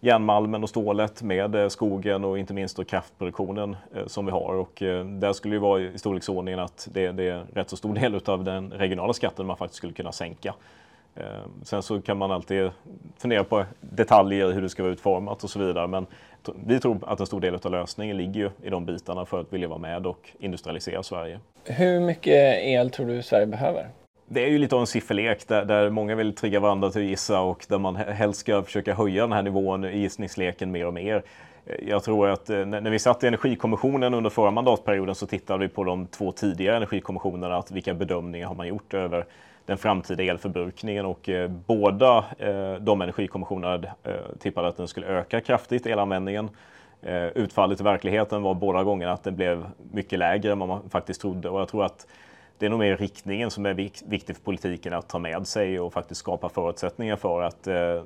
järnmalmen 0.00 0.62
och 0.62 0.68
stålet, 0.68 1.22
med 1.22 1.54
eh, 1.54 1.68
skogen 1.68 2.24
och 2.24 2.38
inte 2.38 2.54
minst 2.54 2.76
då 2.76 2.84
kraftproduktionen 2.84 3.76
eh, 3.94 4.06
som 4.06 4.26
vi 4.26 4.32
har. 4.32 4.54
Och 4.54 4.82
där 5.20 5.32
skulle 5.32 5.54
det 5.54 5.60
vara 5.60 5.80
i 5.80 5.98
storleksordningen 5.98 6.60
att 6.60 6.88
det, 6.92 7.12
det 7.12 7.28
är 7.28 7.44
rätt 7.54 7.70
så 7.70 7.76
stor 7.76 7.94
del 7.94 8.20
av 8.26 8.44
den 8.44 8.70
regionala 8.70 9.12
skatten 9.12 9.46
man 9.46 9.56
faktiskt 9.56 9.76
skulle 9.76 9.92
kunna 9.92 10.12
sänka. 10.12 10.54
Sen 11.62 11.82
så 11.82 12.00
kan 12.00 12.18
man 12.18 12.30
alltid 12.30 12.70
fundera 13.18 13.44
på 13.44 13.64
detaljer, 13.80 14.52
hur 14.52 14.62
det 14.62 14.68
ska 14.68 14.82
vara 14.82 14.92
utformat 14.92 15.44
och 15.44 15.50
så 15.50 15.58
vidare. 15.58 15.86
Men 15.86 16.06
vi 16.66 16.80
tror 16.80 16.98
att 17.06 17.20
en 17.20 17.26
stor 17.26 17.40
del 17.40 17.54
av 17.54 17.70
lösningen 17.70 18.16
ligger 18.16 18.40
ju 18.40 18.50
i 18.62 18.70
de 18.70 18.84
bitarna 18.84 19.24
för 19.24 19.40
att 19.40 19.52
vilja 19.52 19.68
vara 19.68 19.78
med 19.78 20.06
och 20.06 20.30
industrialisera 20.38 21.02
Sverige. 21.02 21.40
Hur 21.64 22.00
mycket 22.00 22.62
el 22.62 22.90
tror 22.90 23.06
du 23.06 23.22
Sverige 23.22 23.46
behöver? 23.46 23.88
Det 24.28 24.44
är 24.44 24.48
ju 24.48 24.58
lite 24.58 24.74
av 24.74 24.80
en 24.80 24.86
sifferlek 24.86 25.48
där, 25.48 25.64
där 25.64 25.90
många 25.90 26.14
vill 26.14 26.34
trigga 26.34 26.60
varandra 26.60 26.90
till 26.90 27.02
att 27.02 27.08
gissa 27.08 27.40
och 27.40 27.66
där 27.68 27.78
man 27.78 27.96
helst 27.96 28.40
ska 28.40 28.62
försöka 28.62 28.94
höja 28.94 29.22
den 29.22 29.32
här 29.32 29.42
nivån 29.42 29.84
i 29.84 29.98
gissningsleken 29.98 30.70
mer 30.70 30.86
och 30.86 30.94
mer. 30.94 31.22
Jag 31.82 32.04
tror 32.04 32.28
att 32.28 32.50
eh, 32.50 32.64
när 32.64 32.90
vi 32.90 32.98
satt 32.98 33.24
i 33.24 33.26
Energikommissionen 33.26 34.14
under 34.14 34.30
förra 34.30 34.50
mandatperioden 34.50 35.14
så 35.14 35.26
tittade 35.26 35.58
vi 35.58 35.68
på 35.68 35.84
de 35.84 36.06
två 36.06 36.32
tidigare 36.32 36.76
energikommissionerna, 36.76 37.56
att 37.56 37.70
vilka 37.70 37.94
bedömningar 37.94 38.46
har 38.46 38.54
man 38.54 38.68
gjort 38.68 38.94
över 38.94 39.24
den 39.66 39.78
framtida 39.78 40.22
elförbrukningen 40.22 41.06
och 41.06 41.28
eh, 41.28 41.50
båda 41.50 42.24
eh, 42.38 42.74
de 42.80 43.00
energikommissionerna 43.00 43.74
eh, 44.04 44.12
tippade 44.38 44.68
att 44.68 44.76
den 44.76 44.88
skulle 44.88 45.06
öka 45.06 45.40
kraftigt, 45.40 45.86
elanvändningen. 45.86 46.50
Eh, 47.02 47.26
utfallet 47.26 47.80
i 47.80 47.84
verkligheten 47.84 48.42
var 48.42 48.54
båda 48.54 48.84
gångerna 48.84 49.12
att 49.12 49.24
den 49.24 49.36
blev 49.36 49.66
mycket 49.92 50.18
lägre 50.18 50.52
än 50.52 50.58
vad 50.58 50.68
man 50.68 50.90
faktiskt 50.90 51.20
trodde 51.20 51.48
och 51.48 51.60
jag 51.60 51.68
tror 51.68 51.84
att 51.84 52.06
det 52.58 52.66
är 52.66 52.70
nog 52.70 52.78
mer 52.78 52.96
riktningen 52.96 53.50
som 53.50 53.66
är 53.66 53.74
viktig 54.06 54.36
för 54.36 54.42
politiken 54.42 54.92
att 54.92 55.08
ta 55.08 55.18
med 55.18 55.46
sig 55.46 55.80
och 55.80 55.92
faktiskt 55.92 56.20
skapa 56.20 56.48
förutsättningar 56.48 57.16
för 57.16 57.42
att 57.42 57.66
eh, 57.66 58.02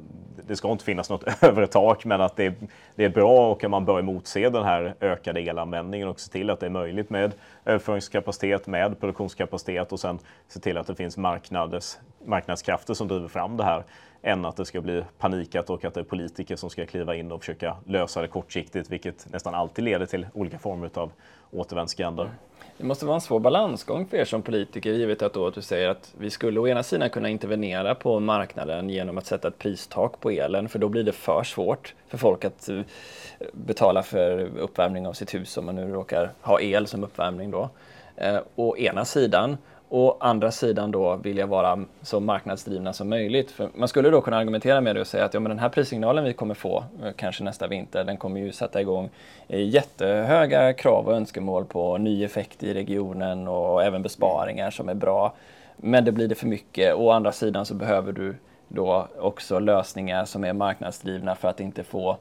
det 0.46 0.56
ska 0.56 0.72
inte 0.72 0.84
finnas 0.84 1.10
något 1.10 1.24
övertak 1.42 2.04
men 2.04 2.20
att 2.20 2.36
det, 2.36 2.54
det 2.94 3.04
är 3.04 3.08
bra 3.08 3.50
och 3.50 3.64
att 3.64 3.70
man 3.70 3.84
bör 3.84 3.98
emotse 3.98 4.50
den 4.50 4.64
här 4.64 4.94
ökade 5.00 5.40
elanvändningen 5.40 6.08
och 6.08 6.20
se 6.20 6.32
till 6.32 6.50
att 6.50 6.60
det 6.60 6.66
är 6.66 6.70
möjligt 6.70 7.10
med 7.10 7.32
överföringskapacitet, 7.64 8.66
med 8.66 9.00
produktionskapacitet 9.00 9.92
och 9.92 10.00
sen 10.00 10.18
se 10.48 10.60
till 10.60 10.78
att 10.78 10.86
det 10.86 10.94
finns 10.94 11.16
marknaders 11.16 11.96
marknadskrafter 12.24 12.94
som 12.94 13.08
driver 13.08 13.28
fram 13.28 13.56
det 13.56 13.64
här 13.64 13.84
än 14.22 14.44
att 14.44 14.56
det 14.56 14.64
ska 14.64 14.80
bli 14.80 15.04
panikat 15.18 15.70
och 15.70 15.84
att 15.84 15.94
det 15.94 16.00
är 16.00 16.04
politiker 16.04 16.56
som 16.56 16.70
ska 16.70 16.86
kliva 16.86 17.14
in 17.14 17.32
och 17.32 17.40
försöka 17.40 17.76
lösa 17.86 18.22
det 18.22 18.28
kortsiktigt, 18.28 18.90
vilket 18.90 19.32
nästan 19.32 19.54
alltid 19.54 19.84
leder 19.84 20.06
till 20.06 20.26
olika 20.34 20.58
former 20.58 20.90
av 20.94 21.12
återvändsgränder. 21.50 22.30
Det 22.76 22.86
måste 22.86 23.06
vara 23.06 23.14
en 23.14 23.20
svår 23.20 23.40
balansgång 23.40 24.06
för 24.06 24.16
er 24.16 24.24
som 24.24 24.42
politiker, 24.42 24.92
givet 24.92 25.22
att, 25.22 25.32
då 25.32 25.46
att 25.46 25.54
du 25.54 25.62
säger 25.62 25.88
att 25.88 26.14
vi 26.18 26.30
skulle 26.30 26.60
å 26.60 26.68
ena 26.68 26.82
sidan 26.82 27.10
kunna 27.10 27.28
intervenera 27.28 27.94
på 27.94 28.20
marknaden 28.20 28.90
genom 28.90 29.18
att 29.18 29.26
sätta 29.26 29.48
ett 29.48 29.58
pristak 29.58 30.20
på 30.20 30.30
elen, 30.30 30.68
för 30.68 30.78
då 30.78 30.88
blir 30.88 31.02
det 31.02 31.12
för 31.12 31.42
svårt 31.42 31.94
för 32.08 32.18
folk 32.18 32.44
att 32.44 32.68
eh, 32.68 32.80
betala 33.52 34.02
för 34.02 34.58
uppvärmning 34.58 35.06
av 35.06 35.12
sitt 35.12 35.34
hus 35.34 35.56
om 35.56 35.66
man 35.66 35.74
nu 35.74 35.92
råkar 35.92 36.30
ha 36.40 36.60
el 36.60 36.86
som 36.86 37.04
uppvärmning 37.04 37.50
då. 37.50 37.70
Eh, 38.16 38.38
å 38.54 38.76
ena 38.76 39.04
sidan 39.04 39.56
Å 39.92 40.16
andra 40.20 40.50
sidan 40.50 40.90
då 40.90 41.16
vilja 41.16 41.46
vara 41.46 41.84
så 42.02 42.20
marknadsdrivna 42.20 42.92
som 42.92 43.08
möjligt. 43.08 43.50
För 43.50 43.68
man 43.74 43.88
skulle 43.88 44.10
då 44.10 44.20
kunna 44.20 44.36
argumentera 44.36 44.80
med 44.80 44.96
det 44.96 45.00
och 45.00 45.06
säga 45.06 45.24
att 45.24 45.34
ja, 45.34 45.40
men 45.40 45.50
den 45.50 45.58
här 45.58 45.68
prissignalen 45.68 46.24
vi 46.24 46.32
kommer 46.32 46.54
få, 46.54 46.84
eh, 47.04 47.12
kanske 47.16 47.44
nästa 47.44 47.66
vinter, 47.66 48.04
den 48.04 48.16
kommer 48.16 48.40
ju 48.40 48.52
sätta 48.52 48.80
igång 48.80 49.10
eh, 49.48 49.68
jättehöga 49.68 50.72
krav 50.72 51.08
och 51.08 51.14
önskemål 51.14 51.64
på 51.64 51.98
ny 51.98 52.24
effekt 52.24 52.62
i 52.62 52.74
regionen 52.74 53.48
och 53.48 53.84
även 53.84 54.02
besparingar 54.02 54.70
som 54.70 54.88
är 54.88 54.94
bra. 54.94 55.34
Men 55.76 56.04
det 56.04 56.12
blir 56.12 56.28
det 56.28 56.34
för 56.34 56.46
mycket. 56.46 56.94
Å 56.94 57.10
andra 57.10 57.32
sidan 57.32 57.66
så 57.66 57.74
behöver 57.74 58.12
du 58.12 58.36
då 58.68 59.08
också 59.18 59.58
lösningar 59.58 60.24
som 60.24 60.44
är 60.44 60.52
marknadsdrivna 60.52 61.34
för 61.34 61.48
att 61.48 61.60
inte 61.60 61.84
få 61.84 62.16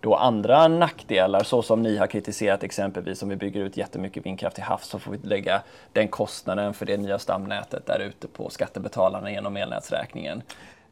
då 0.00 0.14
andra 0.14 0.68
nackdelar, 0.68 1.42
så 1.42 1.62
som 1.62 1.82
ni 1.82 1.96
har 1.96 2.06
kritiserat 2.06 2.62
exempelvis 2.62 3.22
om 3.22 3.28
vi 3.28 3.36
bygger 3.36 3.60
ut 3.60 3.76
jättemycket 3.76 4.26
vindkraft 4.26 4.54
till 4.54 4.64
havs 4.64 4.86
så 4.86 4.98
får 4.98 5.12
vi 5.12 5.18
lägga 5.22 5.62
den 5.92 6.08
kostnaden 6.08 6.74
för 6.74 6.86
det 6.86 6.96
nya 6.96 7.18
stamnätet 7.18 7.86
där 7.86 7.98
ute 7.98 8.28
på 8.28 8.50
skattebetalarna 8.50 9.30
genom 9.30 9.56
elnätsräkningen. 9.56 10.42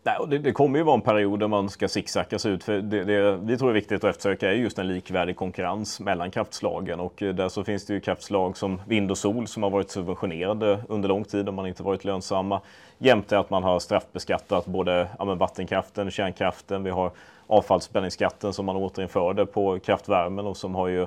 Nej, 0.03 0.17
det, 0.29 0.39
det, 0.39 0.53
kommer 0.53 0.79
ju 0.79 0.85
vara 0.85 0.95
en 0.95 1.01
period 1.01 1.41
där 1.41 1.49
man 1.49 1.69
ska 1.69 1.89
zigzacka 1.89 2.39
sig 2.39 2.53
ut. 2.53 2.65
För 2.65 2.81
det, 2.81 3.05
det, 3.05 3.37
vi 3.37 3.59
tror 3.59 3.71
är 3.71 3.75
viktigt 3.75 4.05
att 4.05 4.11
eftersöka 4.11 4.49
är 4.49 4.55
just 4.55 4.79
en 4.79 4.89
likvärdig 4.89 5.37
konkurrens 5.37 6.01
mellan 6.01 6.31
kraftslagen. 6.31 7.01
Och 7.01 7.23
eh, 7.23 7.35
där 7.35 7.49
så 7.49 7.65
finns 7.65 7.87
det 7.87 7.95
ju 7.95 8.01
kraftslag 8.01 8.57
som 8.57 8.83
vind 8.87 9.11
och 9.11 9.19
sol 9.19 9.47
som 9.47 9.63
har 9.63 9.71
varit 9.71 9.91
subventionerade 9.91 10.79
under 10.89 11.09
lång 11.09 11.25
tid 11.25 11.49
och 11.49 11.55
man 11.55 11.67
inte 11.67 11.83
varit 11.83 12.05
lönsamma. 12.05 12.61
Jämte 12.99 13.39
att 13.39 13.51
man 13.51 13.63
har 13.63 13.79
straffbeskattat 13.79 14.67
både 14.67 15.09
ja, 15.19 15.25
vattenkraften, 15.25 16.11
kärnkraften, 16.11 16.85
vi 16.85 16.91
har 16.91 17.11
avfallsspänningsskatten 17.49 18.53
som 18.53 18.67
man 18.67 18.77
återinförde 18.77 19.47
på 19.47 19.79
kraftvärmen 19.79 20.47
och 20.47 20.57
som 20.57 20.75
har 20.75 20.89
ju 20.89 21.07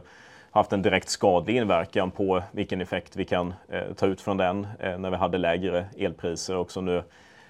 haft 0.52 0.74
en 0.74 0.82
direkt 0.82 1.10
skadlig 1.10 1.56
inverkan 1.56 2.12
på 2.12 2.44
vilken 2.52 2.82
effekt 2.82 3.16
vi 3.16 3.26
kan 3.26 3.54
eh, 3.70 3.94
ta 3.96 4.06
ut 4.06 4.22
från 4.22 4.38
den 4.38 4.68
eh, 4.80 4.98
när 4.98 5.10
vi 5.10 5.16
hade 5.18 5.38
lägre 5.38 5.86
elpriser. 5.98 6.58
Och 6.58 6.72
som 6.72 6.86
nu 6.86 7.04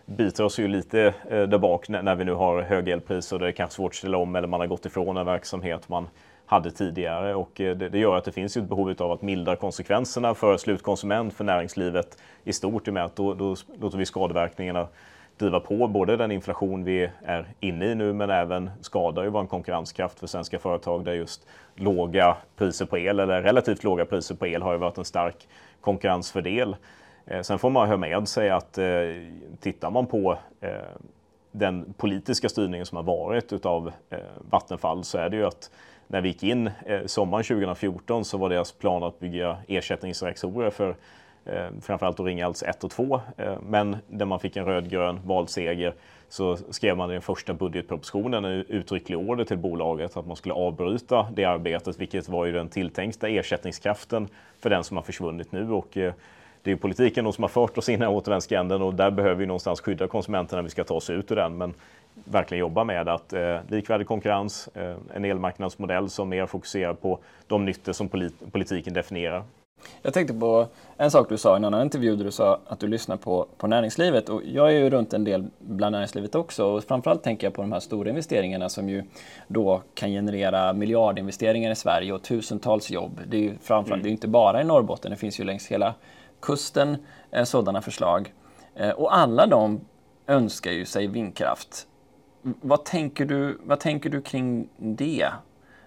biter 0.05 0.43
oss 0.43 0.59
ju 0.59 0.67
lite 0.67 1.13
eh, 1.29 1.41
där 1.41 1.57
bak 1.57 1.89
när, 1.89 2.01
när 2.01 2.15
vi 2.15 2.23
nu 2.23 2.33
har 2.33 2.61
höga 2.61 2.93
elpriser. 2.93 3.35
Och 3.35 3.39
det 3.39 3.47
är 3.47 3.51
kanske 3.51 3.75
svårt 3.75 3.91
att 3.91 3.95
ställa 3.95 4.17
om 4.17 4.35
eller 4.35 4.47
man 4.47 4.59
har 4.59 4.67
gått 4.67 4.85
ifrån 4.85 5.17
en 5.17 5.25
verksamhet 5.25 5.89
man 5.89 6.07
hade 6.45 6.71
tidigare. 6.71 7.35
Och 7.35 7.61
eh, 7.61 7.77
det, 7.77 7.89
det 7.89 7.99
gör 7.99 8.17
att 8.17 8.23
det 8.23 8.31
finns 8.31 8.57
ett 8.57 8.69
behov 8.69 8.95
av 8.99 9.11
att 9.11 9.21
mildra 9.21 9.55
konsekvenserna 9.55 10.35
för 10.35 10.57
slutkonsument, 10.57 11.33
för 11.33 11.43
näringslivet 11.43 12.17
i 12.43 12.53
stort 12.53 12.87
i 12.87 12.89
och 12.89 12.93
med 12.93 13.05
att 13.05 13.15
då, 13.15 13.33
då 13.33 13.55
låter 13.79 13.97
vi 13.97 14.05
skadeverkningarna 14.05 14.87
driva 15.41 15.59
på 15.59 15.87
både 15.87 16.17
den 16.17 16.31
inflation 16.31 16.83
vi 16.83 17.09
är 17.25 17.45
inne 17.59 17.85
i 17.85 17.95
nu 17.95 18.13
men 18.13 18.29
även 18.29 18.69
skadar 18.81 19.23
ju 19.23 19.29
vår 19.29 19.45
konkurrenskraft 19.45 20.19
för 20.19 20.27
svenska 20.27 20.59
företag 20.59 21.05
där 21.05 21.13
just 21.13 21.47
låga 21.75 22.37
priser 22.55 22.85
på 22.85 22.97
el 22.97 23.19
eller 23.19 23.41
relativt 23.41 23.83
låga 23.83 24.05
priser 24.05 24.35
på 24.35 24.47
el 24.47 24.61
har 24.61 24.73
ju 24.73 24.77
varit 24.77 24.97
en 24.97 25.05
stark 25.05 25.47
konkurrensfördel. 25.81 26.75
Eh, 27.25 27.41
sen 27.41 27.59
får 27.59 27.69
man 27.69 27.89
ha 27.89 27.97
med 27.97 28.27
sig 28.27 28.49
att 28.49 28.77
eh, 28.77 28.85
tittar 29.59 29.91
man 29.91 30.05
på 30.05 30.37
eh, 30.61 30.71
den 31.51 31.93
politiska 31.93 32.49
styrningen 32.49 32.85
som 32.85 32.95
har 32.95 33.03
varit 33.03 33.53
utav 33.53 33.91
eh, 34.09 34.19
Vattenfall 34.49 35.03
så 35.03 35.17
är 35.17 35.29
det 35.29 35.37
ju 35.37 35.45
att 35.45 35.71
när 36.07 36.21
vi 36.21 36.27
gick 36.27 36.43
in 36.43 36.71
eh, 36.85 37.05
sommaren 37.05 37.43
2014 37.43 38.25
så 38.25 38.37
var 38.37 38.49
deras 38.49 38.71
plan 38.71 39.03
att 39.03 39.19
bygga 39.19 39.57
ersättningsreaktorer 39.67 40.69
för 40.69 40.95
eh, 41.45 41.67
framförallt 41.81 42.17
då 42.17 42.23
Ringhals 42.23 42.63
1 42.63 42.83
och 42.83 42.91
2. 42.91 43.21
Eh, 43.37 43.53
men 43.69 43.97
när 44.07 44.25
man 44.25 44.39
fick 44.39 44.55
en 44.55 44.65
rödgrön 44.65 45.19
valseger 45.25 45.93
så 46.29 46.57
skrev 46.69 46.97
man 46.97 47.09
i 47.09 47.13
den 47.13 47.21
första 47.21 47.53
budgetpropositionen 47.53 48.45
en 48.45 48.51
uttrycklig 48.51 49.17
order 49.17 49.43
till 49.43 49.57
bolaget 49.57 50.17
att 50.17 50.27
man 50.27 50.35
skulle 50.35 50.53
avbryta 50.53 51.27
det 51.33 51.45
arbetet, 51.45 51.99
vilket 51.99 52.29
var 52.29 52.45
ju 52.45 52.51
den 52.51 52.69
tilltänkta 52.69 53.27
ersättningskraften 53.27 54.27
för 54.59 54.69
den 54.69 54.83
som 54.83 54.97
har 54.97 55.03
försvunnit 55.03 55.51
nu. 55.51 55.71
Och, 55.71 55.97
eh, 55.97 56.13
det 56.63 56.71
är 56.71 56.75
politiken 56.75 57.33
som 57.33 57.43
har 57.43 57.49
fört 57.49 57.77
oss 57.77 57.89
in 57.89 57.95
i 57.95 57.97
den 57.97 58.07
här 58.07 58.17
återvändsgränden 58.17 58.81
och 58.81 58.95
där 58.95 59.11
behöver 59.11 59.35
vi 59.35 59.45
någonstans 59.45 59.81
skydda 59.81 60.07
konsumenterna 60.07 60.57
när 60.57 60.63
vi 60.63 60.69
ska 60.69 60.83
ta 60.83 60.93
oss 60.93 61.09
ut 61.09 61.31
ur 61.31 61.35
den. 61.35 61.57
Men 61.57 61.73
verkligen 62.13 62.59
jobba 62.59 62.83
med 62.83 63.09
att 63.09 63.33
eh, 63.33 63.57
likvärdig 63.67 64.07
konkurrens, 64.07 64.69
eh, 64.73 64.95
en 65.13 65.25
elmarknadsmodell 65.25 66.09
som 66.09 66.29
mer 66.29 66.45
fokuserar 66.45 66.93
på 66.93 67.19
de 67.47 67.65
nyttor 67.65 67.93
som 67.93 68.09
polit 68.09 68.51
politiken 68.51 68.93
definierar. 68.93 69.43
Jag 70.01 70.13
tänkte 70.13 70.33
på 70.33 70.67
en 70.97 71.11
sak 71.11 71.29
du 71.29 71.37
sa 71.37 71.53
i 71.53 71.57
en 71.57 71.65
annan 71.65 71.81
intervju 71.81 72.15
där 72.15 72.25
du 72.25 72.31
sa 72.31 72.59
att 72.67 72.79
du 72.79 72.87
lyssnar 72.87 73.17
på, 73.17 73.47
på 73.57 73.67
näringslivet. 73.67 74.29
Och 74.29 74.41
jag 74.45 74.67
är 74.67 74.79
ju 74.79 74.89
runt 74.89 75.13
en 75.13 75.23
del 75.23 75.47
bland 75.59 75.91
näringslivet 75.91 76.35
också 76.35 76.65
och 76.65 76.83
framförallt 76.83 77.23
tänker 77.23 77.47
jag 77.47 77.53
på 77.53 77.61
de 77.61 77.71
här 77.71 77.79
stora 77.79 78.09
investeringarna 78.09 78.69
som 78.69 78.89
ju 78.89 79.03
då 79.47 79.81
kan 79.93 80.09
generera 80.09 80.73
miljardinvesteringar 80.73 81.71
i 81.71 81.75
Sverige 81.75 82.13
och 82.13 82.21
tusentals 82.21 82.91
jobb. 82.91 83.19
Det 83.27 83.37
är 83.37 83.41
ju 83.41 83.57
framförallt, 83.61 83.89
mm. 83.89 84.03
det 84.03 84.09
är 84.09 84.11
inte 84.11 84.27
bara 84.27 84.61
i 84.61 84.63
Norrbotten, 84.63 85.11
det 85.11 85.17
finns 85.17 85.39
ju 85.39 85.43
längs 85.43 85.67
hela 85.67 85.93
kusten 86.41 86.97
eh, 87.31 87.43
sådana 87.43 87.81
förslag. 87.81 88.33
Eh, 88.75 88.89
och 88.89 89.17
alla 89.17 89.47
de 89.47 89.81
önskar 90.27 90.71
ju 90.71 90.85
sig 90.85 91.07
vindkraft. 91.07 91.87
Vad 92.41 92.85
tänker 92.85 93.25
du, 93.25 93.57
vad 93.63 93.79
tänker 93.79 94.09
du 94.09 94.21
kring 94.21 94.69
det? 94.77 95.27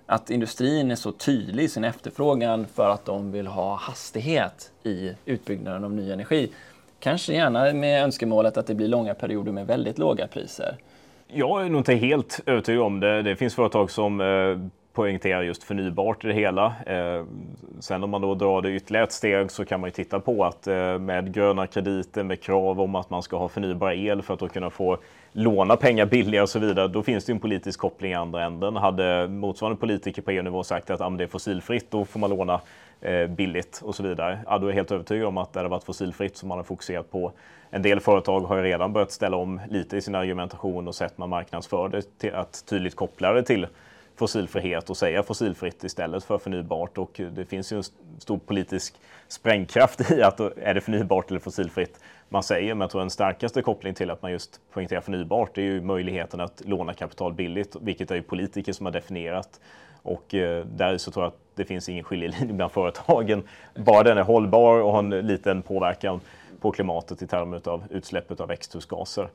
Att 0.07 0.31
industrin 0.31 0.91
är 0.91 0.97
så 0.97 1.13
tydlig 1.13 1.65
i 1.65 1.69
sin 1.69 1.85
efterfrågan 1.85 2.67
för 2.75 2.91
att 2.91 3.05
de 3.05 3.33
vill 3.33 3.47
ha 3.47 3.75
hastighet 3.75 4.73
i 4.83 5.13
utbyggnaden 5.25 5.85
av 5.85 5.93
ny 5.93 6.13
energi. 6.13 6.51
Kanske 7.01 7.33
gärna 7.33 7.73
med 7.73 8.05
önskemålet 8.05 8.57
att 8.57 8.67
det 8.67 8.75
blir 8.75 8.89
långa 8.89 9.15
perioder 9.15 9.53
med 9.53 9.67
väldigt 9.67 9.99
låga 9.99 10.27
priser. 10.27 10.77
Jag 11.29 11.65
är 11.65 11.69
nog 11.69 11.81
inte 11.81 11.95
helt 11.95 12.41
övertygad 12.47 12.83
om 12.83 13.01
det. 13.01 13.23
Det 13.23 13.37
finns 13.37 13.55
företag 13.55 13.91
som 13.91 14.21
eh, 14.21 14.27
poängterar 14.95 15.43
just 15.43 15.63
förnybart 15.63 16.25
i 16.25 16.29
det 16.29 16.35
hela. 16.35 16.75
Eh, 16.87 17.25
sen 17.81 18.05
om 18.05 18.11
man 18.11 18.21
då 18.21 18.35
drar 18.35 18.63
det 18.63 18.71
ytterligare 18.71 19.05
ett 19.05 19.13
steg 19.13 19.51
så 19.51 19.65
kan 19.65 19.81
man 19.81 19.89
ju 19.89 19.93
titta 19.93 20.21
på 20.21 20.45
att 20.45 20.67
eh, 20.67 20.99
med 20.99 21.35
gröna 21.35 21.67
krediter, 21.67 22.23
med 22.23 22.41
krav 22.41 22.81
om 22.81 22.95
att 22.95 23.11
man 23.11 23.23
ska 23.23 23.37
ha 23.37 23.49
förnybar 23.49 23.93
el 23.93 24.23
för 24.23 24.35
att 24.35 24.41
då 24.41 24.49
kunna 24.49 24.71
få 24.71 24.99
låna 25.33 25.77
pengar 25.77 26.07
billigare 26.07 26.43
och 26.43 26.49
så 26.49 26.59
vidare, 26.59 26.89
då 26.89 27.03
finns 27.03 27.25
det 27.25 27.33
en 27.33 27.39
politisk 27.39 27.81
koppling 27.81 28.13
i 28.13 28.15
andra 28.15 28.45
änden. 28.45 28.77
Hade 28.77 29.29
motsvarande 29.29 29.81
politiker 29.81 30.23
på 30.23 30.31
EU-nivå 30.31 30.65
sagt 30.65 30.91
att 30.91 31.01
ah, 31.01 31.11
det 31.11 31.25
är 31.25 31.29
fossilfritt, 31.29 31.91
då 31.91 32.05
får 32.05 32.21
man 32.21 32.31
låna 32.31 32.61
eh, 33.01 33.27
billigt 33.27 33.81
och 33.85 33.95
så 33.95 34.03
vidare. 34.03 34.39
Ja, 34.47 34.59
då 34.59 34.67
är 34.67 34.71
jag 34.71 34.77
helt 34.77 34.93
övertygad 34.93 35.27
om 35.27 35.39
att 35.39 35.53
det 35.53 35.59
hade 35.59 35.69
varit 35.69 35.85
fossilfritt 35.85 36.37
som 36.37 36.49
man 36.49 36.59
har 36.59 36.65
fokuserat 36.65 37.11
på. 37.11 37.33
En 37.71 37.83
del 37.83 38.01
företag 38.01 38.41
har 38.41 38.57
ju 38.57 38.63
redan 38.63 38.93
börjat 38.93 39.13
ställa 39.13 39.37
om 39.37 39.61
lite 39.71 39.97
i 39.97 40.01
sin 40.01 40.15
argumentation 40.15 40.89
och 40.89 40.95
sätt 40.95 41.19
man 41.19 41.29
marknadsför 41.29 41.89
det 41.89 42.19
till 42.19 42.35
att 42.35 42.65
tydligt 42.67 42.97
koppla 42.97 43.33
det 43.33 43.43
till 43.43 43.67
fossilfrihet 44.17 44.91
och 44.91 44.97
säga 44.97 45.23
fossilfritt 45.23 45.85
istället 45.85 46.25
för 46.25 46.39
förnybart. 46.39 46.99
Och 46.99 47.21
det 47.33 47.45
finns 47.45 47.73
ju 47.73 47.77
en 47.77 47.83
stor 48.19 48.39
politisk 48.39 48.95
sprängkraft 49.29 50.11
i 50.11 50.23
att 50.23 50.41
är 50.41 50.75
det 50.75 50.81
förnybart 50.81 51.31
eller 51.31 51.41
fossilfritt 51.41 52.01
man 52.29 52.43
säger. 52.43 52.75
Men 52.75 52.81
jag 52.81 52.91
tror 52.91 53.01
den 53.01 53.11
starkaste 53.11 53.63
kopplingen 53.63 53.95
till 53.95 54.11
att 54.11 54.23
man 54.23 54.33
just 54.33 54.61
poängterar 54.73 55.01
förnybart 55.01 55.59
är 55.59 55.63
ju 55.63 55.81
möjligheten 55.81 56.41
att 56.41 56.63
låna 56.65 56.95
kapital 56.95 57.33
billigt, 57.33 57.77
vilket 57.81 58.11
är 58.11 58.15
ju 58.15 58.23
politiker 58.23 58.73
som 58.73 58.87
har 58.87 58.93
definierat. 58.93 59.61
Och 60.03 60.35
eh, 60.35 60.65
där 60.67 60.99
så 60.99 61.11
tror 61.11 61.25
jag 61.25 61.29
att 61.29 61.39
det 61.55 61.65
finns 61.65 61.89
ingen 61.89 62.05
skiljelinje 62.05 62.55
bland 62.55 62.73
företagen. 62.73 63.43
Bara 63.75 64.03
den 64.03 64.19
är 64.19 64.23
hållbar 64.23 64.79
och 64.81 64.93
har 64.93 64.99
en 64.99 65.11
liten 65.11 65.63
påverkan 65.63 66.21
på 66.61 66.71
klimatet 66.73 67.23
i 67.23 67.27
termer 67.27 67.69
av 67.69 67.85
utsläppet 67.91 68.41
av 68.41 68.49
växthusgaser. 68.49 69.29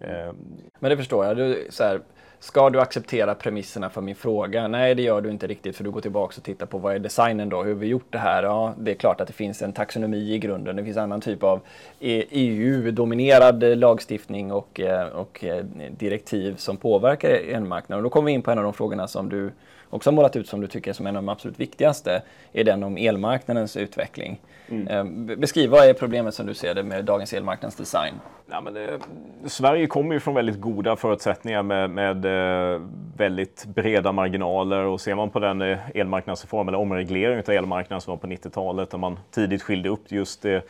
Eh, 0.00 0.32
Men 0.78 0.90
det 0.90 0.96
förstår 0.96 1.26
jag. 1.26 1.36
Du, 1.36 1.66
så 1.70 1.84
här, 1.84 2.00
Ska 2.40 2.70
du 2.70 2.80
acceptera 2.80 3.34
premisserna 3.34 3.90
för 3.90 4.00
min 4.00 4.14
fråga? 4.14 4.68
Nej, 4.68 4.94
det 4.94 5.02
gör 5.02 5.20
du 5.20 5.30
inte 5.30 5.46
riktigt 5.46 5.76
för 5.76 5.84
du 5.84 5.90
går 5.90 6.00
tillbaka 6.00 6.34
och 6.36 6.42
tittar 6.42 6.66
på 6.66 6.78
vad 6.78 6.94
är 6.94 6.98
designen 6.98 7.48
då? 7.48 7.62
Hur 7.62 7.72
har 7.72 7.80
vi 7.80 7.86
gjort 7.86 8.06
det 8.12 8.18
här? 8.18 8.42
Ja, 8.42 8.74
det 8.78 8.90
är 8.90 8.94
klart 8.94 9.20
att 9.20 9.26
det 9.26 9.32
finns 9.32 9.62
en 9.62 9.72
taxonomi 9.72 10.32
i 10.32 10.38
grunden. 10.38 10.76
Det 10.76 10.84
finns 10.84 10.96
annan 10.96 11.20
typ 11.20 11.42
av 11.42 11.60
e 12.00 12.24
EU-dominerad 12.30 13.78
lagstiftning 13.78 14.52
och, 14.52 14.80
eh, 14.80 15.06
och 15.06 15.44
eh, 15.44 15.64
direktiv 15.98 16.56
som 16.56 16.76
påverkar 16.76 17.28
elmarknaden. 17.28 17.96
Och 17.98 18.02
då 18.02 18.10
kommer 18.10 18.26
vi 18.26 18.32
in 18.32 18.42
på 18.42 18.50
en 18.50 18.58
av 18.58 18.64
de 18.64 18.72
frågorna 18.72 19.08
som 19.08 19.28
du 19.28 19.50
också 19.90 20.12
målat 20.12 20.36
ut 20.36 20.48
som 20.48 20.60
du 20.60 20.66
tycker 20.66 20.92
som 20.92 21.06
en 21.06 21.16
av 21.16 21.22
de 21.22 21.28
absolut 21.28 21.60
viktigaste, 21.60 22.22
är 22.52 22.64
den 22.64 22.82
om 22.82 22.96
elmarknadens 22.96 23.76
utveckling. 23.76 24.40
Mm. 24.68 24.88
Eh, 24.88 25.36
beskriv, 25.36 25.70
vad 25.70 25.88
är 25.88 25.94
problemet 25.94 26.34
som 26.34 26.46
du 26.46 26.54
ser 26.54 26.74
det 26.74 26.82
med 26.82 27.04
dagens 27.04 27.32
elmarknadsdesign? 27.32 28.14
Ja, 28.50 28.60
men 28.60 28.74
det, 28.74 28.98
Sverige 29.46 29.86
kommer 29.86 30.14
ju 30.14 30.20
från 30.20 30.34
väldigt 30.34 30.60
goda 30.60 30.96
förutsättningar 30.96 31.62
med, 31.62 31.90
med 31.90 32.24
eh, 32.24 32.80
väldigt 33.16 33.64
breda 33.64 34.12
marginaler 34.12 34.84
och 34.84 35.00
ser 35.00 35.14
man 35.14 35.30
på 35.30 35.38
den 35.38 35.62
eh, 35.62 35.78
elmarknadsreform 35.94 36.68
eller 36.68 36.78
omreglering 36.78 37.38
av 37.38 37.50
elmarknaden 37.50 38.00
som 38.00 38.10
var 38.10 38.18
på 38.18 38.26
90-talet 38.26 38.90
där 38.90 38.98
man 38.98 39.18
tidigt 39.30 39.62
skilde 39.62 39.88
upp 39.88 40.12
just 40.12 40.42
det 40.42 40.68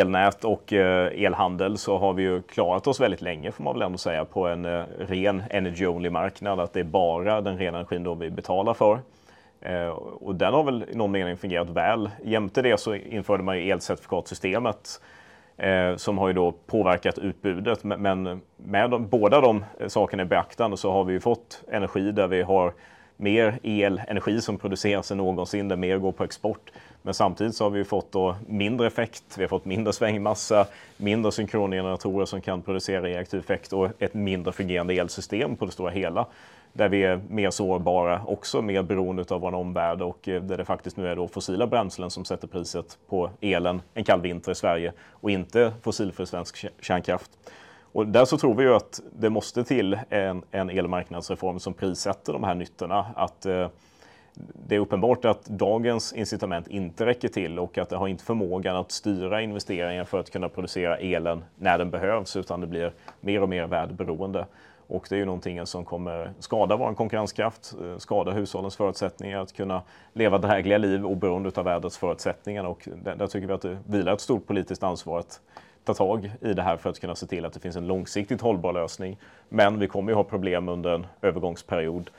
elnät 0.00 0.44
och 0.44 0.72
eh, 0.72 1.24
elhandel 1.24 1.78
så 1.78 1.98
har 1.98 2.12
vi 2.12 2.22
ju 2.22 2.42
klarat 2.42 2.86
oss 2.86 3.00
väldigt 3.00 3.22
länge 3.22 3.52
får 3.52 3.64
man 3.64 3.74
väl 3.74 3.82
ändå 3.82 3.98
säga 3.98 4.24
på 4.24 4.46
en 4.46 4.64
eh, 4.64 4.84
ren 4.98 5.42
energy 5.50 5.86
only 5.86 6.10
marknad. 6.10 6.60
Att 6.60 6.72
det 6.72 6.80
är 6.80 6.84
bara 6.84 7.40
den 7.40 7.58
rena 7.58 7.78
energin 7.78 8.04
då 8.04 8.14
vi 8.14 8.30
betalar 8.30 8.74
för. 8.74 8.98
Eh, 9.60 9.88
och 10.20 10.34
den 10.34 10.54
har 10.54 10.64
väl 10.64 10.84
i 10.92 10.96
någon 10.96 11.10
mening 11.10 11.36
fungerat 11.36 11.70
väl. 11.70 12.10
Jämte 12.24 12.62
det 12.62 12.80
så 12.80 12.94
införde 12.94 13.42
man 13.42 13.58
ju 13.58 13.70
elcertifikatsystemet 13.70 15.00
som 15.96 16.18
har 16.18 16.28
ju 16.28 16.34
då 16.34 16.52
påverkat 16.52 17.18
utbudet. 17.18 17.84
Men 17.84 18.40
med 18.56 18.90
de, 18.90 19.08
båda 19.08 19.40
de 19.40 19.64
sakerna 19.86 20.22
i 20.22 20.26
beaktande 20.26 20.76
så 20.76 20.92
har 20.92 21.04
vi 21.04 21.12
ju 21.12 21.20
fått 21.20 21.62
energi 21.68 22.12
där 22.12 22.26
vi 22.26 22.42
har 22.42 22.72
mer 23.16 23.58
elenergi 23.62 24.40
som 24.40 24.58
produceras 24.58 25.10
än 25.10 25.18
någonsin, 25.18 25.68
där 25.68 25.76
mer 25.76 25.98
går 25.98 26.12
på 26.12 26.24
export. 26.24 26.70
Men 27.02 27.14
samtidigt 27.14 27.54
så 27.54 27.64
har 27.64 27.70
vi 27.70 27.84
fått 27.84 28.12
då 28.12 28.36
mindre 28.46 28.86
effekt, 28.86 29.24
vi 29.36 29.42
har 29.42 29.48
fått 29.48 29.64
mindre 29.64 29.92
svängmassa, 29.92 30.66
mindre 30.96 31.32
synkrongeneratorer 31.32 32.26
som 32.26 32.40
kan 32.40 32.62
producera 32.62 33.02
reaktiv 33.02 33.40
effekt 33.40 33.72
och 33.72 33.88
ett 33.98 34.14
mindre 34.14 34.52
fungerande 34.52 34.94
elsystem 34.94 35.56
på 35.56 35.66
det 35.66 35.72
stora 35.72 35.90
hela. 35.90 36.26
Där 36.72 36.88
vi 36.88 37.04
är 37.04 37.20
mer 37.28 37.50
sårbara, 37.50 38.22
också 38.26 38.62
mer 38.62 38.82
beroende 38.82 39.24
av 39.28 39.40
vår 39.40 39.54
omvärld 39.54 40.02
och 40.02 40.28
eh, 40.28 40.42
där 40.42 40.58
det 40.58 40.64
faktiskt 40.64 40.96
nu 40.96 41.08
är 41.08 41.16
då 41.16 41.28
fossila 41.28 41.66
bränslen 41.66 42.10
som 42.10 42.24
sätter 42.24 42.48
priset 42.48 42.98
på 43.08 43.30
elen 43.40 43.82
en 43.94 44.04
kall 44.04 44.20
vinter 44.20 44.52
i 44.52 44.54
Sverige 44.54 44.92
och 45.10 45.30
inte 45.30 45.72
fossilfri 45.82 46.26
svensk 46.26 46.66
kärnkraft. 46.80 47.30
Och 47.92 48.06
där 48.06 48.24
så 48.24 48.38
tror 48.38 48.54
vi 48.54 48.62
ju 48.62 48.74
att 48.74 49.00
det 49.12 49.30
måste 49.30 49.64
till 49.64 49.98
en, 50.08 50.42
en 50.50 50.70
elmarknadsreform 50.70 51.58
som 51.58 51.74
prissätter 51.74 52.32
de 52.32 52.44
här 52.44 52.54
nyttorna. 52.54 53.06
Att, 53.16 53.46
eh, 53.46 53.68
det 54.66 54.74
är 54.74 54.80
uppenbart 54.80 55.24
att 55.24 55.44
dagens 55.44 56.12
incitament 56.12 56.68
inte 56.68 57.06
räcker 57.06 57.28
till 57.28 57.58
och 57.58 57.78
att 57.78 57.88
det 57.88 57.96
har 57.96 58.08
inte 58.08 58.24
förmågan 58.24 58.76
att 58.76 58.92
styra 58.92 59.42
investeringar 59.42 60.04
för 60.04 60.20
att 60.20 60.30
kunna 60.30 60.48
producera 60.48 60.96
elen 60.96 61.44
när 61.56 61.78
den 61.78 61.90
behövs 61.90 62.36
utan 62.36 62.60
det 62.60 62.66
blir 62.66 62.92
mer 63.20 63.42
och 63.42 63.48
mer 63.48 63.66
värdberoende. 63.66 64.46
Och 64.86 65.06
det 65.08 65.14
är 65.14 65.18
ju 65.18 65.24
någonting 65.24 65.66
som 65.66 65.84
kommer 65.84 66.32
skada 66.38 66.76
vår 66.76 66.94
konkurrenskraft, 66.94 67.74
eh, 67.82 67.98
skada 67.98 68.30
hushållens 68.30 68.76
förutsättningar 68.76 69.40
att 69.40 69.52
kunna 69.52 69.82
leva 70.12 70.38
drägliga 70.38 70.78
liv 70.78 71.06
oberoende 71.06 71.50
av 71.54 71.64
vädrets 71.64 71.98
förutsättningar. 71.98 72.64
Och 72.64 72.88
där, 73.04 73.26
tycker 73.26 73.46
vi 73.46 73.52
att 73.52 73.62
det 73.62 73.78
vilar 73.86 74.12
ett 74.12 74.20
stort 74.20 74.46
politiskt 74.46 74.82
ansvar 74.82 75.18
att 75.18 75.40
ta 75.84 75.94
tag 75.94 76.30
i 76.40 76.54
det 76.54 76.62
här 76.62 76.76
för 76.76 76.90
att 76.90 77.00
kunna 77.00 77.14
se 77.14 77.26
till 77.26 77.44
att 77.44 77.52
det 77.52 77.60
finns 77.60 77.76
en 77.76 77.86
långsiktigt 77.86 78.40
hållbar 78.40 78.72
lösning. 78.72 79.16
Men 79.48 79.78
vi 79.78 79.86
kommer 79.88 80.12
ju 80.12 80.16
ha 80.16 80.24
problem 80.24 80.68
under 80.68 80.94
en 80.94 81.06
övergångsperiod 81.22 82.10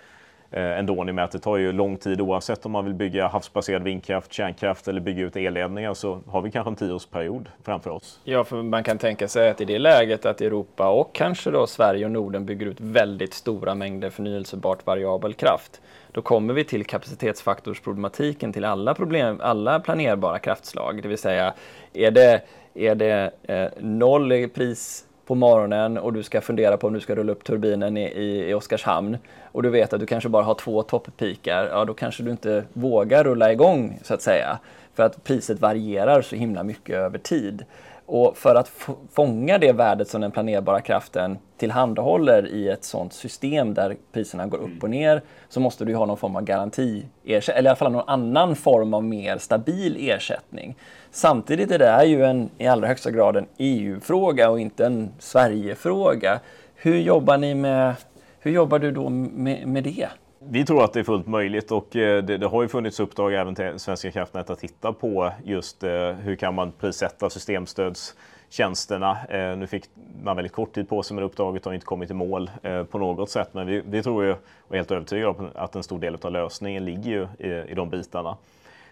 eh, 0.51 0.79
ändå 0.79 1.03
med 1.03 1.23
att 1.23 1.31
det 1.31 1.39
tar 1.39 1.57
ju 1.57 1.71
lång 1.71 1.97
tid 1.97 2.21
oavsett 2.21 2.65
om 2.65 2.71
man 2.71 2.85
vill 2.85 2.93
bygga 2.93 3.27
havsbaserad 3.27 3.83
vindkraft, 3.83 4.33
kärnkraft 4.33 4.87
eller 4.87 5.01
bygga 5.01 5.23
ut 5.23 5.35
elledningar 5.35 5.93
så 5.93 6.19
har 6.27 6.41
vi 6.41 6.51
kanske 6.51 6.69
en 6.69 6.75
tioårsperiod 6.75 7.49
framför 7.63 7.89
oss. 7.89 8.19
Ja, 8.23 8.43
för 8.43 8.61
man 8.61 8.83
kan 8.83 8.97
tänka 8.97 9.27
sig 9.27 9.49
att 9.49 9.61
i 9.61 9.65
det 9.65 9.79
läget 9.79 10.25
att 10.25 10.41
Europa 10.41 10.89
och 10.89 11.15
kanske 11.15 11.51
då 11.51 11.67
Sverige 11.67 12.05
och 12.05 12.11
Norden 12.11 12.45
bygger 12.45 12.65
ut 12.65 12.81
väldigt 12.81 13.33
stora 13.33 13.75
mängder 13.75 14.09
förnyelsebart 14.09 14.85
variabel 14.85 15.33
kraft. 15.33 15.81
Då 16.11 16.21
kommer 16.21 16.53
vi 16.53 16.63
till 16.63 16.85
kapacitetsfaktorsproblematiken 16.85 18.53
till 18.53 18.65
alla, 18.65 18.93
problem, 18.93 19.39
alla 19.41 19.79
planerbara 19.79 20.39
kraftslag. 20.39 21.01
Det 21.01 21.07
vill 21.07 21.17
säga, 21.17 21.53
är 21.93 22.11
det, 22.11 22.41
är 22.73 22.95
det 22.95 23.31
eh, 23.43 23.67
noll 23.79 24.31
i 24.31 24.47
pris 24.47 25.05
på 25.25 25.35
morgonen 25.35 25.97
och 25.97 26.13
du 26.13 26.23
ska 26.23 26.41
fundera 26.41 26.77
på 26.77 26.87
om 26.87 26.93
du 26.93 26.99
ska 26.99 27.15
rulla 27.15 27.31
upp 27.31 27.43
turbinen 27.43 27.97
i, 27.97 28.03
i, 28.03 28.49
i 28.49 28.53
Oskarshamn 28.53 29.17
och 29.43 29.63
du 29.63 29.69
vet 29.69 29.93
att 29.93 29.99
du 29.99 30.05
kanske 30.05 30.29
bara 30.29 30.43
har 30.43 30.55
två 30.55 30.83
toppikar, 30.83 31.67
ja 31.71 31.85
då 31.85 31.93
kanske 31.93 32.23
du 32.23 32.31
inte 32.31 32.63
vågar 32.73 33.23
rulla 33.23 33.51
igång 33.51 33.99
så 34.03 34.13
att 34.13 34.21
säga. 34.21 34.59
För 34.93 35.03
att 35.03 35.23
priset 35.23 35.61
varierar 35.61 36.21
så 36.21 36.35
himla 36.35 36.63
mycket 36.63 36.95
över 36.95 37.17
tid. 37.17 37.65
Och 38.05 38.37
för 38.37 38.55
att 38.55 38.71
fånga 39.11 39.57
det 39.57 39.71
värdet 39.71 40.07
som 40.07 40.21
den 40.21 40.31
planerbara 40.31 40.81
kraften 40.81 41.37
tillhandahåller 41.57 42.47
i 42.47 42.69
ett 42.69 42.83
sådant 42.83 43.13
system 43.13 43.73
där 43.73 43.95
priserna 44.11 44.47
går 44.47 44.57
upp 44.57 44.83
och 44.83 44.89
ner 44.89 45.21
så 45.49 45.59
måste 45.59 45.85
du 45.85 45.95
ha 45.95 46.05
någon 46.05 46.17
form 46.17 46.35
av 46.35 46.41
garanti, 46.41 47.05
eller 47.25 47.55
i 47.55 47.67
alla 47.67 47.75
fall 47.75 47.91
någon 47.91 48.09
annan 48.09 48.55
form 48.55 48.93
av 48.93 49.03
mer 49.03 49.37
stabil 49.37 50.09
ersättning. 50.09 50.75
Samtidigt 51.11 51.71
är 51.71 51.79
det 51.79 51.87
här 51.87 52.03
ju 52.03 52.25
en, 52.25 52.49
i 52.57 52.67
allra 52.67 52.87
högsta 52.87 53.11
grad 53.11 53.37
en 53.37 53.47
EU-fråga 53.57 54.49
och 54.49 54.59
inte 54.59 54.85
en 54.85 55.09
Sverige-fråga. 55.19 56.39
Hur 56.75 56.97
jobbar 56.97 57.37
ni 57.37 57.55
med, 57.55 57.95
hur 58.39 58.51
jobbar 58.51 58.79
du 58.79 58.91
då 58.91 59.09
med, 59.09 59.67
med 59.67 59.83
det? 59.83 60.07
Vi 60.49 60.65
tror 60.65 60.83
att 60.83 60.93
det 60.93 60.99
är 60.99 61.03
fullt 61.03 61.27
möjligt 61.27 61.71
och 61.71 61.95
eh, 61.95 62.23
det, 62.23 62.37
det, 62.37 62.47
har 62.47 62.61
ju 62.61 62.67
funnits 62.67 62.99
uppdrag 62.99 63.33
även 63.33 63.55
till 63.55 63.79
Svenska 63.79 64.11
kraftnät 64.11 64.49
att 64.49 64.59
titta 64.59 64.93
på 64.93 65.31
just 65.43 65.83
eh, 65.83 66.11
hur 66.11 66.35
kan 66.35 66.55
man 66.55 66.71
prissätta 66.71 67.29
systemstödstjänsterna. 67.29 69.17
Eh, 69.29 69.57
nu 69.57 69.67
fick 69.67 69.83
man 70.23 70.35
väldigt 70.35 70.51
kort 70.51 70.73
tid 70.73 70.89
på 70.89 71.03
sig 71.03 71.15
med 71.15 71.23
uppdraget 71.23 71.65
och 71.65 71.69
har 71.69 71.73
inte 71.73 71.85
kommit 71.85 72.11
i 72.11 72.13
mål 72.13 72.51
på 72.91 72.97
något 72.97 73.29
sätt. 73.29 73.49
Men 73.51 73.67
vi, 73.67 73.81
vi 73.85 74.03
tror 74.03 74.23
ju 74.23 74.31
och 74.31 74.71
är 74.71 74.75
helt 74.75 74.91
övertygade 74.91 75.27
om 75.27 75.49
att 75.55 75.75
en 75.75 75.83
stor 75.83 75.99
del 75.99 76.17
av 76.21 76.31
lösningen 76.31 76.85
ligger 76.85 77.11
ju 77.11 77.27
i, 77.47 77.71
i 77.71 77.73
de 77.75 77.89
bitarna. 77.89 78.37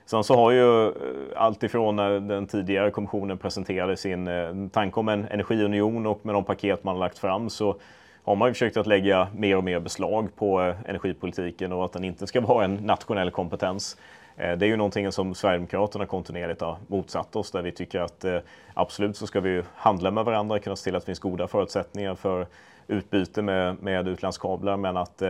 Sen 0.05 0.23
så 0.23 0.35
har 0.35 0.51
ju 0.51 0.93
alltifrån 1.35 1.95
när 1.95 2.19
den 2.19 2.47
tidigare 2.47 2.91
kommissionen 2.91 3.37
presenterade 3.37 3.97
sin 3.97 4.29
tanke 4.73 4.99
om 4.99 5.09
en 5.09 5.27
energiunion 5.27 6.05
och 6.05 6.25
med 6.25 6.35
de 6.35 6.43
paket 6.43 6.83
man 6.83 6.95
har 6.95 6.99
lagt 6.99 7.17
fram 7.17 7.49
så 7.49 7.75
har 8.23 8.35
man 8.35 8.47
ju 8.47 8.53
försökt 8.53 8.77
att 8.77 8.87
lägga 8.87 9.27
mer 9.35 9.57
och 9.57 9.63
mer 9.63 9.79
beslag 9.79 10.35
på 10.35 10.61
eh, 10.61 10.75
energipolitiken 10.85 11.71
och 11.71 11.85
att 11.85 11.93
den 11.93 12.03
inte 12.03 12.27
ska 12.27 12.41
vara 12.47 12.65
en 12.65 12.75
nationell 12.75 13.31
kompetens. 13.31 13.97
Eh, 14.37 14.57
det 14.57 14.65
är 14.65 14.67
ju 14.67 14.77
någonting 14.77 15.11
som 15.11 15.35
Sverigedemokraterna 15.35 16.05
kontinuerligt 16.05 16.61
har 16.61 16.77
motsatt 16.87 17.35
oss 17.35 17.51
där 17.51 17.61
vi 17.61 17.71
tycker 17.71 17.99
att 17.99 18.25
eh, 18.25 18.37
absolut 18.73 19.17
så 19.17 19.27
ska 19.27 19.39
vi 19.39 19.63
handla 19.75 20.11
med 20.11 20.25
varandra, 20.25 20.59
kunna 20.59 20.75
se 20.75 20.83
till 20.83 20.95
att 20.95 21.03
det 21.03 21.05
finns 21.05 21.19
goda 21.19 21.47
förutsättningar 21.47 22.15
för 22.15 22.47
utbyte 22.87 23.41
med, 23.41 23.83
med 23.83 24.07
utlandskablar 24.07 24.77
men 24.77 24.97
att 24.97 25.21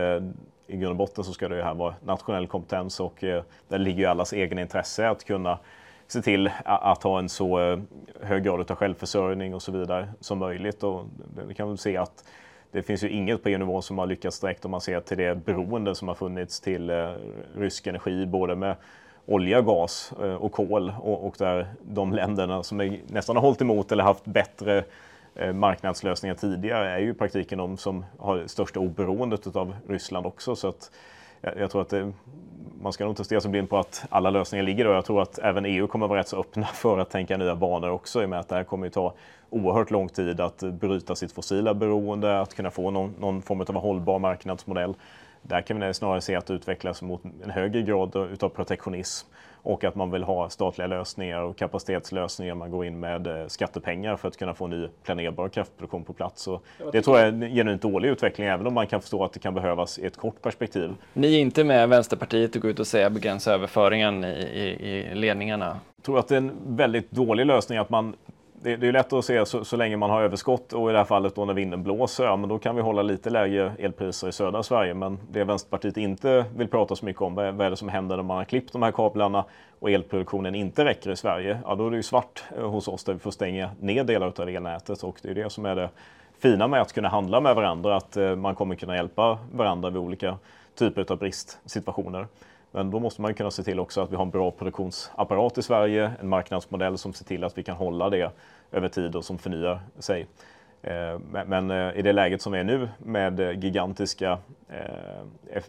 i 0.66 0.76
grund 0.76 0.90
och 0.90 0.96
botten 0.96 1.24
så 1.24 1.32
ska 1.32 1.48
det 1.48 1.62
här 1.62 1.74
vara 1.74 1.94
nationell 2.04 2.46
kompetens 2.46 3.00
och 3.00 3.14
där 3.68 3.78
ligger 3.78 3.98
ju 3.98 4.06
allas 4.06 4.32
egen 4.32 4.58
intresse 4.58 5.08
att 5.08 5.24
kunna 5.24 5.58
se 6.06 6.22
till 6.22 6.50
att 6.64 7.02
ha 7.02 7.18
en 7.18 7.28
så 7.28 7.58
hög 8.22 8.44
grad 8.44 8.70
av 8.70 8.76
självförsörjning 8.76 9.54
och 9.54 9.62
så 9.62 9.72
vidare 9.72 10.08
som 10.20 10.38
möjligt. 10.38 10.82
Och 10.82 11.04
vi 11.48 11.54
kan 11.54 11.68
väl 11.68 11.78
se 11.78 11.96
att 11.96 12.24
det 12.72 12.82
finns 12.82 13.04
ju 13.04 13.08
inget 13.08 13.42
på 13.42 13.48
EU-nivå 13.48 13.82
som 13.82 13.98
har 13.98 14.06
lyckats 14.06 14.40
direkt 14.40 14.64
om 14.64 14.70
man 14.70 14.80
ser 14.80 15.00
till 15.00 15.18
det 15.18 15.34
beroende 15.34 15.94
som 15.94 16.08
har 16.08 16.14
funnits 16.14 16.60
till 16.60 16.90
eh, 16.90 17.10
rysk 17.56 17.86
energi, 17.86 18.26
både 18.26 18.56
med 18.56 18.76
olja, 19.26 19.60
gas 19.60 20.12
eh, 20.22 20.34
och 20.34 20.52
kol 20.52 20.92
och, 21.00 21.26
och, 21.26 21.34
där 21.38 21.66
de 21.82 22.12
länderna 22.12 22.62
som 22.62 22.80
är, 22.80 23.00
nästan 23.06 23.36
har 23.36 23.42
hållit 23.42 23.60
emot 23.60 23.92
eller 23.92 24.04
haft 24.04 24.24
bättre 24.24 24.84
eh, 25.34 25.52
marknadslösningar 25.52 26.34
tidigare 26.34 26.90
är 26.90 26.98
ju 26.98 27.10
i 27.10 27.14
praktiken 27.14 27.58
de 27.58 27.76
som 27.76 28.04
har 28.18 28.46
största 28.46 28.80
oberoendet 28.80 29.56
av 29.56 29.76
Ryssland 29.88 30.26
också. 30.26 30.56
Så 30.56 30.68
att 30.68 30.90
jag, 31.42 31.58
jag 31.58 31.70
tror 31.70 31.82
att 31.82 31.88
det, 31.88 32.12
man 32.80 32.92
ska 32.92 33.04
nog 33.04 33.12
inte 33.12 33.24
stirra 33.24 33.40
sig 33.40 33.50
blind 33.50 33.70
på 33.70 33.78
att 33.78 34.04
alla 34.10 34.30
lösningar 34.30 34.64
ligger 34.64 34.84
där. 34.84 34.92
Jag 34.92 35.04
tror 35.04 35.22
att 35.22 35.38
även 35.38 35.66
EU 35.66 35.86
kommer 35.86 36.08
vara 36.08 36.18
rätt 36.18 36.28
så 36.28 36.40
öppna 36.40 36.66
för 36.74 36.98
att 36.98 37.10
tänka 37.10 37.36
nya 37.36 37.56
banor 37.56 37.90
också 37.90 38.22
i 38.22 38.24
och 38.24 38.30
med 38.30 38.40
att 38.40 38.48
det 38.48 38.54
här 38.54 38.64
kommer 38.64 38.86
ju 38.86 38.90
ta 38.90 39.14
oerhört 39.50 39.90
lång 39.90 40.08
tid 40.08 40.40
att 40.40 40.58
bryta 40.62 41.14
sitt 41.14 41.32
fossila 41.32 41.74
beroende, 41.74 42.40
att 42.40 42.54
kunna 42.54 42.70
få 42.70 42.90
någon, 42.90 43.14
någon 43.20 43.42
form 43.42 43.60
av 43.60 43.74
hållbar 43.74 44.18
marknadsmodell. 44.18 44.94
Där 45.42 45.60
kan 45.60 45.80
vi 45.80 45.94
snarare 45.94 46.20
se 46.20 46.36
att 46.36 46.46
det 46.46 46.54
utvecklas 46.54 47.02
mot 47.02 47.22
en 47.44 47.50
högre 47.50 47.82
grad 47.82 48.16
utav 48.32 48.48
protektionism 48.48 49.28
och 49.62 49.84
att 49.84 49.94
man 49.94 50.10
vill 50.10 50.22
ha 50.22 50.48
statliga 50.50 50.86
lösningar 50.86 51.42
och 51.42 51.56
kapacitetslösningar. 51.56 52.54
Man 52.54 52.70
går 52.70 52.86
in 52.86 53.00
med 53.00 53.26
eh, 53.26 53.46
skattepengar 53.46 54.16
för 54.16 54.28
att 54.28 54.36
kunna 54.36 54.54
få 54.54 54.66
ny 54.66 54.88
planerbar 55.02 55.48
kraftproduktion 55.48 56.04
på 56.04 56.12
plats. 56.12 56.48
Och 56.48 56.64
det 56.92 57.02
tror 57.02 57.18
jag 57.18 57.28
är 57.28 57.32
en 57.32 57.54
genuint 57.54 57.82
dålig 57.82 58.08
utveckling, 58.08 58.46
även 58.46 58.66
om 58.66 58.74
man 58.74 58.86
kan 58.86 59.00
förstå 59.00 59.24
att 59.24 59.32
det 59.32 59.38
kan 59.38 59.54
behövas 59.54 59.98
i 59.98 60.06
ett 60.06 60.16
kort 60.16 60.42
perspektiv. 60.42 60.90
Ni 61.12 61.34
är 61.34 61.40
inte 61.40 61.64
med 61.64 61.88
Vänsterpartiet 61.88 62.56
att 62.56 62.62
gå 62.62 62.68
ut 62.68 62.78
och 62.78 62.86
säga 62.86 63.10
begränsa 63.10 63.54
överföringen 63.54 64.24
i, 64.24 64.28
i, 64.28 64.88
i 64.88 65.14
ledningarna? 65.14 65.80
Jag 65.96 66.04
tror 66.04 66.18
att 66.18 66.28
det 66.28 66.34
är 66.34 66.38
en 66.38 66.52
väldigt 66.66 67.10
dålig 67.10 67.46
lösning 67.46 67.78
att 67.78 67.90
man 67.90 68.14
det, 68.62 68.76
det 68.76 68.88
är 68.88 68.92
lätt 68.92 69.12
att 69.12 69.24
se 69.24 69.46
så, 69.46 69.64
så, 69.64 69.76
länge 69.76 69.96
man 69.96 70.10
har 70.10 70.22
överskott 70.22 70.72
och 70.72 70.90
i 70.90 70.92
det 70.92 70.98
här 70.98 71.04
fallet 71.04 71.34
då 71.34 71.44
när 71.44 71.54
vinden 71.54 71.82
blåser, 71.82 72.24
ja, 72.24 72.36
men 72.36 72.48
då 72.48 72.58
kan 72.58 72.76
vi 72.76 72.82
hålla 72.82 73.02
lite 73.02 73.30
lägre 73.30 73.72
elpriser 73.78 74.28
i 74.28 74.32
södra 74.32 74.62
Sverige. 74.62 74.94
Men 74.94 75.18
det 75.30 75.44
Vänsterpartiet 75.44 75.96
inte 75.96 76.44
vill 76.56 76.68
prata 76.68 76.96
så 76.96 77.04
mycket 77.04 77.22
om, 77.22 77.34
vad 77.34 77.46
är, 77.46 77.52
vad 77.52 77.66
är 77.66 77.70
det 77.70 77.76
som 77.76 77.88
händer 77.88 78.16
när 78.16 78.22
man 78.22 78.36
har 78.36 78.44
klippt 78.44 78.72
de 78.72 78.82
här 78.82 78.92
kablarna 78.92 79.44
och 79.78 79.90
elproduktionen 79.90 80.54
inte 80.54 80.84
räcker 80.84 81.10
i 81.10 81.16
Sverige? 81.16 81.58
Ja, 81.66 81.74
då 81.74 81.86
är 81.86 81.90
det 81.90 81.96
ju 81.96 82.02
svart 82.02 82.42
eh, 82.58 82.70
hos 82.70 82.88
oss 82.88 83.04
där 83.04 83.12
vi 83.12 83.18
får 83.18 83.30
stänga 83.30 83.70
ner 83.80 84.04
delar 84.04 84.32
av 84.40 84.48
elnätet 84.48 85.02
och 85.02 85.18
det 85.22 85.30
är 85.30 85.34
det 85.34 85.50
som 85.50 85.66
är 85.66 85.76
det 85.76 85.88
fina 86.38 86.68
med 86.68 86.80
att 86.80 86.92
kunna 86.92 87.08
handla 87.08 87.40
med 87.40 87.54
varandra, 87.54 87.96
att 87.96 88.16
eh, 88.16 88.36
man 88.36 88.54
kommer 88.54 88.74
kunna 88.74 88.96
hjälpa 88.96 89.38
varandra 89.52 89.90
vid 89.90 89.98
olika 89.98 90.36
typer 90.74 91.12
av 91.12 91.18
bristsituationer. 91.18 92.26
Men 92.72 92.90
då 92.90 93.00
måste 93.00 93.22
man 93.22 93.34
kunna 93.34 93.50
se 93.50 93.62
till 93.62 93.80
också 93.80 94.00
att 94.00 94.12
vi 94.12 94.16
har 94.16 94.24
en 94.24 94.30
bra 94.30 94.50
produktionsapparat 94.50 95.58
i 95.58 95.62
Sverige, 95.62 96.12
en 96.20 96.28
marknadsmodell 96.28 96.98
som 96.98 97.12
ser 97.12 97.24
till 97.24 97.44
att 97.44 97.58
vi 97.58 97.62
kan 97.62 97.76
hålla 97.76 98.10
det 98.10 98.30
över 98.72 98.88
tid 98.88 99.16
och 99.16 99.24
som 99.24 99.38
förnyar 99.38 99.80
sig. 99.98 100.26
Eh, 100.82 101.18
men 101.46 101.70
eh, 101.70 101.98
i 101.98 102.02
det 102.02 102.12
läget 102.12 102.42
som 102.42 102.54
är 102.54 102.64
nu 102.64 102.88
med 102.98 103.40
eh, 103.40 103.58
gigantiska 103.58 104.38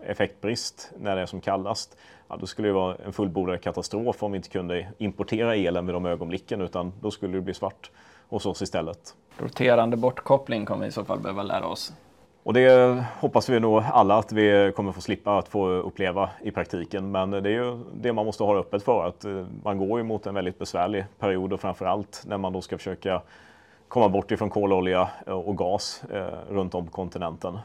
effektbrist 0.05 0.91
när 0.99 1.15
det 1.15 1.21
är 1.21 1.25
som 1.25 1.41
kallast, 1.41 1.97
ja, 2.27 2.37
då 2.37 2.45
skulle 2.45 2.67
det 2.67 2.73
vara 2.73 2.95
en 3.05 3.13
fullbordad 3.13 3.61
katastrof 3.61 4.23
om 4.23 4.31
vi 4.31 4.35
inte 4.35 4.49
kunde 4.49 4.87
importera 4.97 5.55
elen 5.55 5.85
vid 5.85 5.95
de 5.95 6.05
ögonblicken, 6.05 6.61
utan 6.61 6.93
då 7.01 7.11
skulle 7.11 7.33
det 7.33 7.41
bli 7.41 7.53
svart 7.53 7.91
hos 8.29 8.45
oss 8.45 8.61
istället. 8.61 9.15
Roterande 9.37 9.97
bortkoppling 9.97 10.65
kommer 10.65 10.81
vi 10.81 10.87
i 10.87 10.91
så 10.91 11.05
fall 11.05 11.19
behöva 11.19 11.43
lära 11.43 11.67
oss. 11.67 11.93
Och 12.43 12.53
det 12.53 13.05
hoppas 13.19 13.49
vi 13.49 13.59
nog 13.59 13.83
alla 13.91 14.17
att 14.17 14.31
vi 14.31 14.71
kommer 14.75 14.91
få 14.91 15.01
slippa 15.01 15.37
att 15.37 15.47
få 15.47 15.67
uppleva 15.67 16.29
i 16.41 16.51
praktiken. 16.51 17.11
Men 17.11 17.31
det 17.31 17.37
är 17.37 17.63
ju 17.63 17.79
det 17.93 18.13
man 18.13 18.25
måste 18.25 18.43
ha 18.43 18.59
öppet 18.59 18.83
för. 18.83 19.07
Att 19.07 19.25
eh, 19.25 19.45
man 19.63 19.77
går 19.77 19.99
ju 19.99 20.03
mot 20.03 20.25
en 20.25 20.35
väldigt 20.35 20.59
besvärlig 20.59 21.05
period 21.19 21.53
och 21.53 21.61
framför 21.61 21.85
allt 21.85 22.23
när 22.27 22.37
man 22.37 22.53
då 22.53 22.61
ska 22.61 22.77
försöka 22.77 23.21
komma 23.87 24.09
bort 24.09 24.31
ifrån 24.31 24.49
kololja 24.49 25.09
och 25.25 25.57
gas 25.57 26.03
eh, 26.11 26.27
runt 26.49 26.75
om 26.75 26.85
på 26.85 26.91
kontinenten. 26.91 27.59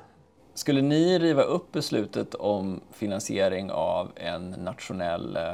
Skulle 0.54 0.82
ni 0.82 1.18
riva 1.18 1.42
upp 1.42 1.72
beslutet 1.72 2.34
om 2.34 2.80
finansiering 2.92 3.70
av 3.70 4.08
en 4.16 4.50
nationell, 4.50 5.36
eh, 5.36 5.52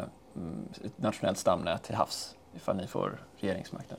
ett 0.84 0.98
nationellt 0.98 1.38
stamnät 1.38 1.82
till 1.82 1.94
havs 1.94 2.36
ifall 2.56 2.76
ni 2.76 2.86
får 2.86 3.18
regeringsmakten? 3.40 3.98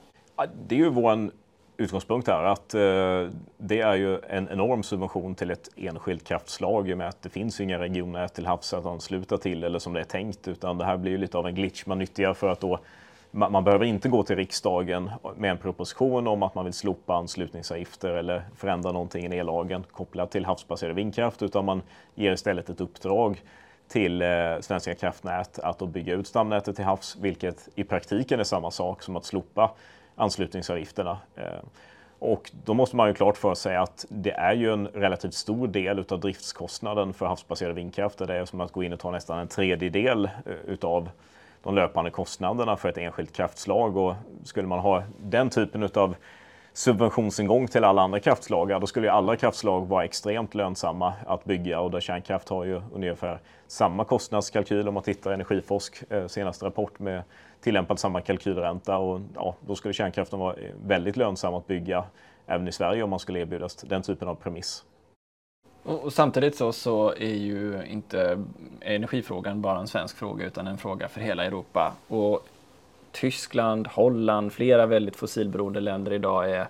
Det 0.67 0.75
är 0.75 0.79
ju 0.79 0.89
vår 0.89 1.31
utgångspunkt 1.77 2.27
här 2.27 2.43
att 2.43 2.73
eh, 2.73 3.29
det 3.57 3.81
är 3.81 3.95
ju 3.95 4.19
en 4.29 4.49
enorm 4.49 4.83
subvention 4.83 5.35
till 5.35 5.51
ett 5.51 5.69
enskilt 5.75 6.23
kraftslag 6.23 6.89
i 6.89 6.93
och 6.93 6.97
med 6.97 7.07
att 7.07 7.21
det 7.21 7.29
finns 7.29 7.61
inga 7.61 7.79
regioner 7.79 8.27
till 8.27 8.45
havs 8.45 8.73
att 8.73 8.85
ansluta 8.85 9.37
till 9.37 9.63
eller 9.63 9.79
som 9.79 9.93
det 9.93 9.99
är 9.99 10.03
tänkt 10.03 10.47
utan 10.47 10.77
det 10.77 10.85
här 10.85 10.97
blir 10.97 11.11
ju 11.11 11.17
lite 11.17 11.37
av 11.37 11.47
en 11.47 11.55
glitch. 11.55 11.85
Man 11.85 11.99
nyttjar 11.99 12.33
för 12.33 12.49
att 12.49 12.59
då 12.59 12.79
man, 13.31 13.51
man 13.51 13.63
behöver 13.63 13.85
inte 13.85 14.09
gå 14.09 14.23
till 14.23 14.35
riksdagen 14.35 15.11
med 15.37 15.51
en 15.51 15.57
proposition 15.57 16.27
om 16.27 16.43
att 16.43 16.55
man 16.55 16.65
vill 16.65 16.73
slopa 16.73 17.15
anslutningsavgifter 17.15 18.09
eller 18.09 18.43
förändra 18.55 18.91
någonting 18.91 19.33
i 19.33 19.37
ellagen 19.37 19.83
kopplat 19.91 20.31
till 20.31 20.45
havsbaserad 20.45 20.95
vindkraft 20.95 21.41
utan 21.41 21.65
man 21.65 21.81
ger 22.15 22.33
istället 22.33 22.69
ett 22.69 22.81
uppdrag 22.81 23.41
till 23.87 24.21
eh, 24.21 24.27
Svenska 24.61 24.95
kraftnät 24.95 25.59
att 25.59 25.79
då 25.79 25.85
bygga 25.85 26.13
ut 26.13 26.27
stamnätet 26.27 26.75
till 26.75 26.85
havs, 26.85 27.17
vilket 27.21 27.69
i 27.75 27.83
praktiken 27.83 28.39
är 28.39 28.43
samma 28.43 28.71
sak 28.71 29.03
som 29.03 29.15
att 29.15 29.25
slopa 29.25 29.71
anslutningsavgifterna. 30.15 31.17
Eh, 31.35 31.43
och 32.19 32.51
då 32.65 32.73
måste 32.73 32.95
man 32.95 33.07
ju 33.07 33.13
klart 33.13 33.37
för 33.37 33.55
sig 33.55 33.75
att 33.75 34.05
det 34.09 34.31
är 34.31 34.53
ju 34.53 34.73
en 34.73 34.87
relativt 34.87 35.33
stor 35.33 35.67
del 35.67 35.99
utav 35.99 36.19
driftskostnaden 36.19 37.13
för 37.13 37.25
havsbaserad 37.25 37.75
vindkraft. 37.75 38.17
Det 38.17 38.35
är 38.35 38.45
som 38.45 38.61
att 38.61 38.71
gå 38.71 38.83
in 38.83 38.93
och 38.93 38.99
ta 38.99 39.11
nästan 39.11 39.39
en 39.39 39.47
tredjedel 39.47 40.25
eh, 40.25 40.53
utav 40.67 41.09
de 41.63 41.75
löpande 41.75 42.11
kostnaderna 42.11 42.77
för 42.77 42.89
ett 42.89 42.97
enskilt 42.97 43.33
kraftslag. 43.33 43.97
Och 43.97 44.15
skulle 44.43 44.67
man 44.67 44.79
ha 44.79 45.03
den 45.17 45.49
typen 45.49 45.83
utav 45.83 46.15
subventionsingång 46.73 47.67
till 47.67 47.83
alla 47.83 48.01
andra 48.01 48.19
kraftslag, 48.19 48.81
då 48.81 48.87
skulle 48.87 49.07
ju 49.07 49.11
alla 49.11 49.35
kraftslag 49.35 49.87
vara 49.87 50.05
extremt 50.05 50.55
lönsamma 50.55 51.13
att 51.27 51.45
bygga 51.45 51.79
och 51.79 51.91
där 51.91 51.99
kärnkraft 51.99 52.49
har 52.49 52.65
ju 52.65 52.81
ungefär 52.93 53.39
samma 53.67 54.03
kostnadskalkyl 54.03 54.87
om 54.87 54.93
man 54.93 55.03
tittar 55.03 55.31
Energiforsk 55.31 56.03
eh, 56.09 56.27
senaste 56.27 56.65
rapport 56.65 56.99
med 56.99 57.23
tillämpat 57.65 57.99
samma 57.99 58.21
kalkylränta 58.21 58.97
och 58.97 59.21
ja, 59.35 59.55
då 59.67 59.75
skulle 59.75 59.93
kärnkraften 59.93 60.39
vara 60.39 60.55
väldigt 60.85 61.17
lönsam 61.17 61.53
att 61.53 61.67
bygga 61.67 62.03
även 62.47 62.67
i 62.67 62.71
Sverige 62.71 63.03
om 63.03 63.09
man 63.09 63.19
skulle 63.19 63.39
erbjudas 63.39 63.75
den 63.75 64.01
typen 64.01 64.27
av 64.27 64.35
premiss. 64.35 64.83
Och, 65.83 66.03
och 66.03 66.13
samtidigt 66.13 66.55
så, 66.55 66.71
så 66.71 67.09
är 67.11 67.35
ju 67.35 67.85
inte 67.87 68.43
energifrågan 68.81 69.61
bara 69.61 69.79
en 69.79 69.87
svensk 69.87 70.17
fråga 70.17 70.45
utan 70.45 70.67
en 70.67 70.77
fråga 70.77 71.07
för 71.07 71.21
hela 71.21 71.45
Europa. 71.45 71.93
Och 72.07 72.47
Tyskland, 73.11 73.87
Holland, 73.87 74.53
flera 74.53 74.85
väldigt 74.85 75.15
fossilberoende 75.15 75.79
länder 75.79 76.13
idag 76.13 76.51
är, 76.51 76.67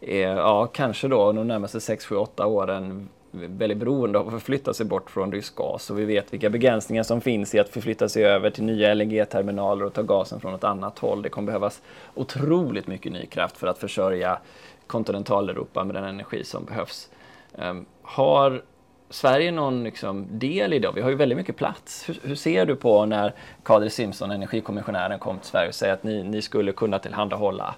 är 0.00 0.28
ja, 0.36 0.66
kanske 0.66 1.08
då 1.08 1.32
de 1.32 1.48
närmaste 1.48 1.80
6, 1.80 2.06
7, 2.06 2.16
8 2.16 2.46
åren 2.46 3.08
väldigt 3.34 3.78
beroende 3.78 4.18
av 4.18 4.26
att 4.26 4.32
förflytta 4.32 4.74
sig 4.74 4.86
bort 4.86 5.10
från 5.10 5.32
rysk 5.32 5.56
gas 5.56 5.90
och 5.90 5.98
vi 5.98 6.04
vet 6.04 6.32
vilka 6.32 6.50
begränsningar 6.50 7.02
som 7.02 7.20
finns 7.20 7.54
i 7.54 7.58
att 7.58 7.68
förflytta 7.68 8.08
sig 8.08 8.24
över 8.24 8.50
till 8.50 8.64
nya 8.64 8.94
LNG-terminaler 8.94 9.84
och 9.84 9.92
ta 9.92 10.02
gasen 10.02 10.40
från 10.40 10.54
ett 10.54 10.64
annat 10.64 10.98
håll. 10.98 11.22
Det 11.22 11.28
kommer 11.28 11.46
behövas 11.46 11.82
otroligt 12.14 12.86
mycket 12.86 13.12
ny 13.12 13.26
kraft 13.26 13.56
för 13.56 13.66
att 13.66 13.78
försörja 13.78 14.38
kontinentaleuropa 14.86 15.84
med 15.84 15.94
den 15.94 16.04
energi 16.04 16.44
som 16.44 16.64
behövs. 16.64 17.10
Um, 17.52 17.86
har 18.02 18.62
Sverige 19.10 19.50
någon 19.50 19.84
liksom, 19.84 20.26
del 20.30 20.72
i 20.72 20.78
det? 20.78 20.92
Vi 20.94 21.00
har 21.00 21.10
ju 21.10 21.16
väldigt 21.16 21.38
mycket 21.38 21.56
plats. 21.56 22.08
Hur, 22.08 22.18
hur 22.22 22.34
ser 22.34 22.66
du 22.66 22.76
på 22.76 23.06
när 23.06 23.34
Kadri 23.62 23.90
Simson, 23.90 24.30
energikommissionären, 24.30 25.18
kom 25.18 25.38
till 25.38 25.48
Sverige 25.48 25.68
och 25.68 25.74
säger 25.74 25.94
att 25.94 26.02
ni, 26.02 26.22
ni 26.22 26.42
skulle 26.42 26.72
kunna 26.72 26.98
tillhandahålla 26.98 27.74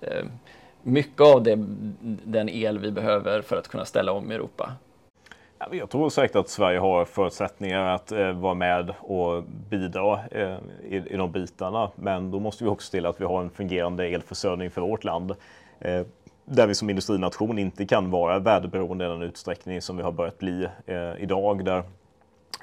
um, 0.00 0.30
mycket 0.82 1.20
av 1.20 1.42
det, 1.42 1.54
den 2.24 2.48
el 2.48 2.78
vi 2.78 2.90
behöver 2.90 3.42
för 3.42 3.56
att 3.56 3.68
kunna 3.68 3.84
ställa 3.84 4.12
om 4.12 4.30
Europa? 4.30 4.72
Jag 5.70 5.90
tror 5.90 6.10
säkert 6.10 6.36
att 6.36 6.48
Sverige 6.48 6.78
har 6.78 7.04
förutsättningar 7.04 7.94
att 7.94 8.12
eh, 8.12 8.32
vara 8.32 8.54
med 8.54 8.94
och 9.00 9.42
bidra 9.70 10.20
eh, 10.30 10.56
i, 10.84 10.96
i 10.96 11.16
de 11.16 11.32
bitarna. 11.32 11.90
Men 11.96 12.30
då 12.30 12.40
måste 12.40 12.64
vi 12.64 12.70
också 12.70 12.86
se 12.86 12.90
till 12.90 13.06
att 13.06 13.20
vi 13.20 13.24
har 13.24 13.42
en 13.42 13.50
fungerande 13.50 14.06
elförsörjning 14.06 14.70
för 14.70 14.80
vårt 14.80 15.04
land. 15.04 15.30
Eh, 15.80 16.02
där 16.44 16.66
vi 16.66 16.74
som 16.74 16.90
industrination 16.90 17.58
inte 17.58 17.86
kan 17.86 18.10
vara 18.10 18.38
värdeberoende 18.38 19.04
i 19.04 19.08
den 19.08 19.22
utsträckning 19.22 19.82
som 19.82 19.96
vi 19.96 20.02
har 20.02 20.12
börjat 20.12 20.38
bli 20.38 20.68
eh, 20.86 21.12
idag. 21.18 21.64
Där 21.64 21.82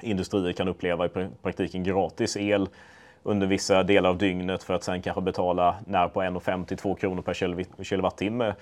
industrier 0.02 0.52
kan 0.52 0.68
uppleva 0.68 1.06
i 1.06 1.08
praktiken 1.42 1.84
gratis 1.84 2.36
el 2.36 2.68
under 3.22 3.46
vissa 3.46 3.82
delar 3.82 4.10
av 4.10 4.18
dygnet 4.18 4.62
för 4.62 4.74
att 4.74 4.82
sen 4.84 5.02
kanske 5.02 5.20
betala 5.20 5.76
när 5.86 6.08
på 6.08 6.22
1,50-2 6.22 6.96
kronor 6.96 7.22
per 7.22 7.84
kilowattimme 7.84 8.54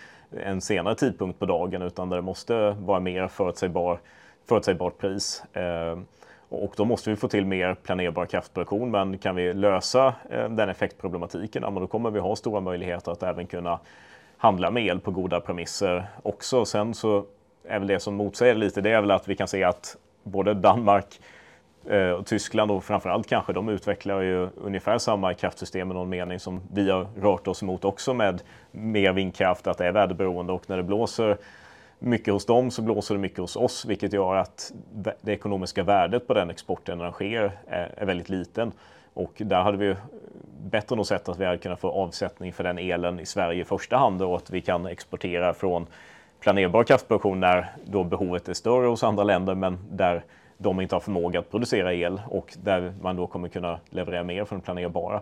en 0.44 0.60
senare 0.60 0.94
tidpunkt 0.94 1.38
på 1.38 1.46
dagen 1.46 1.82
utan 1.82 2.08
där 2.08 2.16
det 2.16 2.22
måste 2.22 2.70
vara 2.70 3.00
mer 3.00 3.28
förutsägbar 3.28 3.98
förutsägbart 4.46 4.98
pris. 4.98 5.42
Eh, 5.52 5.98
och 6.48 6.74
då 6.76 6.84
måste 6.84 7.10
vi 7.10 7.16
få 7.16 7.28
till 7.28 7.46
mer 7.46 7.74
planerbar 7.74 8.26
kraftproduktion. 8.26 8.90
Men 8.90 9.18
kan 9.18 9.36
vi 9.36 9.52
lösa 9.52 10.14
eh, 10.30 10.48
den 10.48 10.68
effektproblematiken, 10.68 11.62
ja, 11.62 11.70
då 11.70 11.86
kommer 11.86 12.10
vi 12.10 12.20
ha 12.20 12.36
stora 12.36 12.60
möjligheter 12.60 13.12
att 13.12 13.22
även 13.22 13.46
kunna 13.46 13.80
handla 14.36 14.70
med 14.70 14.86
el 14.86 15.00
på 15.00 15.10
goda 15.10 15.40
premisser 15.40 16.06
också. 16.22 16.64
Sen 16.64 16.94
så 16.94 17.24
är 17.64 17.78
väl 17.78 17.88
det 17.88 18.00
som 18.00 18.14
motsäger 18.14 18.54
lite, 18.54 18.80
det 18.80 18.90
är 18.90 19.00
väl 19.00 19.10
att 19.10 19.28
vi 19.28 19.36
kan 19.36 19.48
se 19.48 19.64
att 19.64 19.96
både 20.22 20.54
Danmark 20.54 21.20
eh, 21.86 22.10
och 22.10 22.26
Tyskland 22.26 22.70
och 22.70 22.84
framförallt 22.84 23.26
kanske, 23.26 23.52
de 23.52 23.68
utvecklar 23.68 24.20
ju 24.20 24.48
ungefär 24.56 24.98
samma 24.98 25.34
kraftsystem 25.34 25.90
i 25.90 25.94
någon 25.94 26.08
mening 26.08 26.38
som 26.38 26.60
vi 26.72 26.90
har 26.90 27.06
rört 27.20 27.48
oss 27.48 27.62
mot 27.62 27.84
också 27.84 28.14
med 28.14 28.42
mer 28.70 29.12
vindkraft, 29.12 29.66
att 29.66 29.78
det 29.78 29.86
är 29.86 29.92
väderberoende 29.92 30.52
och 30.52 30.70
när 30.70 30.76
det 30.76 30.82
blåser 30.82 31.36
mycket 32.02 32.34
hos 32.34 32.46
dem 32.46 32.70
så 32.70 32.82
blåser 32.82 33.14
det 33.14 33.20
mycket 33.20 33.38
hos 33.38 33.56
oss, 33.56 33.84
vilket 33.84 34.12
gör 34.12 34.36
att 34.36 34.72
det 35.20 35.32
ekonomiska 35.32 35.82
värdet 35.82 36.26
på 36.26 36.34
den 36.34 36.50
exporten 36.50 36.98
när 36.98 37.04
den 37.04 37.12
sker 37.12 37.44
eh, 37.44 37.78
är, 37.96 38.06
väldigt 38.06 38.28
liten. 38.28 38.72
Och 39.14 39.32
där 39.36 39.62
hade 39.62 39.76
vi 39.76 39.96
bättre 40.62 40.96
nog 40.96 41.06
sett 41.06 41.28
att 41.28 41.38
vi 41.38 41.44
hade 41.44 41.58
kunnat 41.58 41.80
få 41.80 41.90
avsättning 41.90 42.52
för 42.52 42.64
den 42.64 42.78
elen 42.78 43.20
i 43.20 43.26
Sverige 43.26 43.62
i 43.62 43.64
första 43.64 43.96
hand 43.96 44.22
och 44.22 44.36
att 44.36 44.50
vi 44.50 44.60
kan 44.60 44.86
exportera 44.86 45.54
från 45.54 45.86
planerbar 46.40 46.84
kraftproduktion 46.84 47.40
när 47.40 47.72
då 47.84 48.04
behovet 48.04 48.48
är 48.48 48.54
större 48.54 48.86
hos 48.86 49.04
andra 49.04 49.24
länder 49.24 49.54
men 49.54 49.78
där 49.90 50.24
de 50.58 50.80
inte 50.80 50.94
har 50.94 51.00
förmåga 51.00 51.38
att 51.38 51.50
producera 51.50 51.94
el 51.94 52.20
och 52.28 52.54
där 52.62 52.94
man 53.00 53.16
då 53.16 53.26
kommer 53.26 53.48
kunna 53.48 53.78
leverera 53.90 54.22
mer 54.22 54.44
från 54.44 54.60
planerbara. 54.60 55.20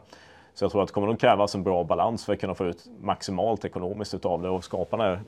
Så 0.54 0.64
jag 0.64 0.72
tror 0.72 0.82
att 0.82 0.88
det 0.88 0.94
kommer 0.94 1.08
att 1.08 1.20
krävas 1.20 1.54
en 1.54 1.62
bra 1.62 1.84
balans 1.84 2.24
för 2.24 2.32
att 2.32 2.40
kunna 2.40 2.54
få 2.54 2.66
ut 2.66 2.84
maximalt 3.00 3.64
ekonomiskt 3.64 4.14
utav 4.14 4.42
det 4.42 4.48
och 4.48 4.64
skapa 4.64 4.96
de 4.96 5.02
här 5.02 5.20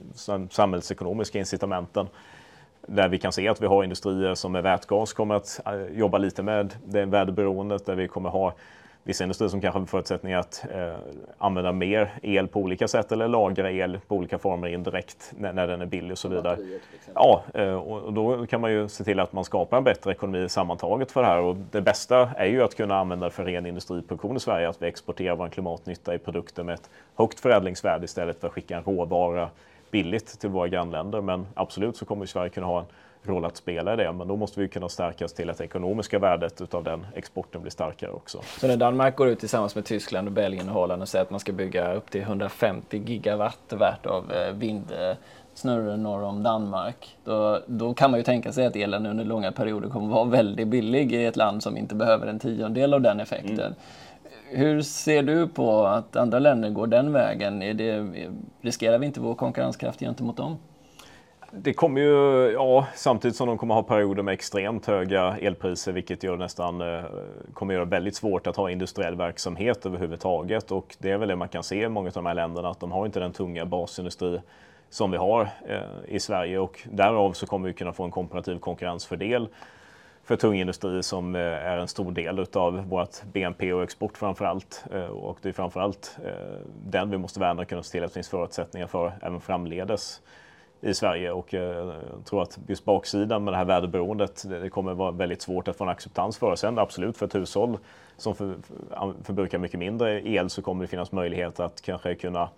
samhällsekonomiska 0.50 1.38
incitamenten. 1.38 2.06
Där 2.86 3.08
vi 3.08 3.18
kan 3.18 3.32
se 3.32 3.48
att 3.48 3.62
vi 3.62 3.66
har 3.66 3.84
industrier 3.84 4.34
som 4.34 4.52
med 4.52 4.62
vätgas 4.62 5.12
kommer 5.12 5.34
att 5.34 5.60
eh, 5.66 5.98
jobba 5.98 6.18
lite 6.18 6.42
med 6.42 6.74
det 6.84 7.04
väderberoendet, 7.04 7.86
där 7.86 7.94
vi 7.94 8.08
kommer 8.08 8.30
ha 8.30 8.54
vissa 9.04 9.24
industrier 9.24 9.48
som 9.48 9.60
kanske 9.60 9.78
har 9.78 9.86
förutsättningar 9.86 10.38
att 10.38 10.64
eh, 10.74 10.94
använda 11.38 11.72
mer 11.72 12.10
el 12.22 12.48
på 12.48 12.60
olika 12.60 12.88
sätt 12.88 13.12
eller 13.12 13.28
lagra 13.28 13.70
el 13.70 13.98
på 14.06 14.16
olika 14.16 14.38
former 14.38 14.68
indirekt 14.68 15.32
när, 15.38 15.52
när 15.52 15.66
den 15.66 15.80
är 15.80 15.86
billig 15.86 16.12
och 16.12 16.18
så 16.18 16.28
vidare. 16.28 16.58
Ja, 17.14 17.42
eh, 17.54 17.74
och 17.74 18.12
då 18.12 18.46
kan 18.46 18.60
man 18.60 18.72
ju 18.72 18.88
se 18.88 19.04
till 19.04 19.20
att 19.20 19.32
man 19.32 19.44
skapar 19.44 19.76
en 19.76 19.84
bättre 19.84 20.12
ekonomi 20.12 20.48
sammantaget 20.48 21.12
för 21.12 21.22
det 21.22 21.26
här 21.26 21.40
och 21.40 21.56
det 21.56 21.80
bästa 21.80 22.30
är 22.36 22.46
ju 22.46 22.62
att 22.62 22.76
kunna 22.76 22.98
använda 22.98 23.26
det 23.26 23.32
för 23.32 23.44
ren 23.44 23.66
industriproduktion 23.66 24.36
i 24.36 24.40
Sverige, 24.40 24.68
att 24.68 24.82
vi 24.82 24.86
exporterar 24.86 25.36
vår 25.36 25.48
klimatnytta 25.48 26.14
i 26.14 26.18
produkter 26.18 26.62
med 26.62 26.74
ett 26.74 26.90
högt 27.16 27.40
förädlingsvärde 27.40 28.04
istället 28.04 28.40
för 28.40 28.46
att 28.46 28.52
skicka 28.52 28.76
en 28.76 28.84
råvara 28.84 29.48
billigt 29.90 30.40
till 30.40 30.50
våra 30.50 30.68
grannländer. 30.68 31.20
Men 31.20 31.46
absolut 31.54 31.96
så 31.96 32.04
kommer 32.04 32.26
Sverige 32.26 32.50
kunna 32.50 32.66
ha 32.66 32.80
en 32.80 32.86
roll 33.28 33.44
att 33.44 33.56
spela 33.56 33.94
i 33.94 33.96
det. 33.96 34.12
Men 34.12 34.28
då 34.28 34.36
måste 34.36 34.60
vi 34.60 34.68
kunna 34.68 34.88
stärkas 34.88 35.32
till 35.32 35.50
att 35.50 35.58
det 35.58 35.64
ekonomiska 35.64 36.18
värdet 36.18 36.74
av 36.74 36.84
den 36.84 37.06
exporten 37.14 37.62
blir 37.62 37.70
starkare 37.70 38.10
också. 38.10 38.40
Så 38.60 38.66
när 38.66 38.76
Danmark 38.76 39.16
går 39.16 39.28
ut 39.28 39.40
tillsammans 39.40 39.74
med 39.74 39.84
Tyskland, 39.84 40.28
och 40.28 40.32
Belgien 40.32 40.68
och 40.68 40.74
Holland 40.74 41.02
och 41.02 41.08
säger 41.08 41.22
att 41.22 41.30
man 41.30 41.40
ska 41.40 41.52
bygga 41.52 41.94
upp 41.94 42.10
till 42.10 42.20
150 42.20 43.02
gigawatt 43.06 43.72
värt 43.72 44.06
av 44.06 44.32
eh, 44.32 44.52
vindsnurror 44.52 45.96
norr 45.96 46.22
om 46.22 46.42
Danmark. 46.42 47.16
Då, 47.24 47.60
då 47.66 47.94
kan 47.94 48.10
man 48.10 48.20
ju 48.20 48.24
tänka 48.24 48.52
sig 48.52 48.66
att 48.66 48.76
elen 48.76 49.06
under 49.06 49.24
långa 49.24 49.52
perioder 49.52 49.88
kommer 49.88 50.14
vara 50.14 50.24
väldigt 50.24 50.68
billig 50.68 51.12
i 51.12 51.24
ett 51.24 51.36
land 51.36 51.62
som 51.62 51.76
inte 51.76 51.94
behöver 51.94 52.26
en 52.26 52.38
tiondel 52.38 52.94
av 52.94 53.00
den 53.00 53.20
effekten. 53.20 53.58
Mm. 53.58 53.74
Hur 54.54 54.82
ser 54.82 55.22
du 55.22 55.48
på 55.48 55.86
att 55.86 56.16
andra 56.16 56.38
länder 56.38 56.70
går 56.70 56.86
den 56.86 57.12
vägen? 57.12 57.62
Är 57.62 57.74
det, 57.74 58.06
riskerar 58.60 58.98
vi 58.98 59.06
inte 59.06 59.20
vår 59.20 59.34
konkurrenskraft 59.34 60.00
gentemot 60.00 60.36
dem? 60.36 60.56
Det 61.54 61.72
kommer 61.72 62.00
ju, 62.00 62.50
ja, 62.52 62.86
samtidigt 62.94 63.36
som 63.36 63.48
de 63.48 63.58
kommer 63.58 63.74
ha 63.74 63.82
perioder 63.82 64.22
med 64.22 64.34
extremt 64.34 64.86
höga 64.86 65.36
elpriser, 65.38 65.92
vilket 65.92 66.22
gör 66.22 66.36
nästan, 66.36 66.80
eh, 66.80 67.04
kommer 67.54 67.74
göra 67.74 67.84
väldigt 67.84 68.16
svårt 68.16 68.46
att 68.46 68.56
ha 68.56 68.70
industriell 68.70 69.14
verksamhet 69.14 69.86
överhuvudtaget. 69.86 70.70
Och 70.70 70.96
det 70.98 71.10
är 71.10 71.18
väl 71.18 71.28
det 71.28 71.36
man 71.36 71.48
kan 71.48 71.62
se 71.62 71.82
i 71.82 71.88
många 71.88 72.08
av 72.08 72.12
de 72.12 72.26
här 72.26 72.34
länderna, 72.34 72.68
att 72.68 72.80
de 72.80 72.92
har 72.92 73.06
inte 73.06 73.20
den 73.20 73.32
tunga 73.32 73.66
basindustri 73.66 74.40
som 74.90 75.10
vi 75.10 75.16
har 75.16 75.48
eh, 75.68 75.80
i 76.08 76.20
Sverige 76.20 76.58
och 76.58 76.80
därav 76.90 77.32
så 77.32 77.46
kommer 77.46 77.68
vi 77.68 77.74
kunna 77.74 77.92
få 77.92 78.04
en 78.04 78.10
komparativ 78.10 78.58
konkurrensfördel 78.58 79.48
för 80.24 80.36
tung 80.36 80.54
industri 80.54 81.02
som 81.02 81.34
eh, 81.34 81.40
är 81.42 81.78
en 81.78 81.88
stor 81.88 82.12
del 82.12 82.46
av 82.52 82.88
vårt 82.88 83.22
BNP 83.32 83.72
och 83.72 83.82
export 83.82 84.18
framför 84.18 84.44
allt. 84.44 84.84
Och 85.10 85.38
det 85.42 85.48
är 85.48 85.52
framför 85.52 85.80
allt 85.80 86.16
den 86.84 87.10
vi 87.10 87.18
måste 87.18 87.40
värna 87.40 87.62
och 87.62 87.68
kunna 87.68 87.82
se 87.82 87.90
till 87.90 88.04
att 88.04 88.10
det 88.10 88.14
finns 88.14 88.28
förutsättningar 88.28 88.86
för 88.86 89.12
även 89.22 89.40
framledes 89.40 90.20
i 90.82 90.94
Sverige 90.94 91.32
och 91.32 91.52
jag 91.52 91.94
tror 92.24 92.42
att 92.42 92.58
just 92.68 92.84
baksidan 92.84 93.44
med 93.44 93.52
det 93.52 93.56
här 93.56 93.64
väderberoendet, 93.64 94.44
det 94.48 94.70
kommer 94.70 94.94
vara 94.94 95.10
väldigt 95.10 95.42
svårt 95.42 95.68
att 95.68 95.76
få 95.76 95.84
en 95.84 95.90
acceptans 95.90 96.38
för. 96.38 96.56
Sen 96.56 96.78
absolut 96.78 97.16
för 97.16 97.26
ett 97.26 97.34
hushåll 97.34 97.78
som 98.16 98.34
för, 98.34 98.54
förbrukar 99.22 99.58
mycket 99.58 99.78
mindre 99.78 100.28
el 100.28 100.50
så 100.50 100.62
kommer 100.62 100.84
det 100.84 100.88
finnas 100.88 101.12
möjlighet 101.12 101.60
att 101.60 101.82
kanske 101.82 102.14
kunna 102.14 102.48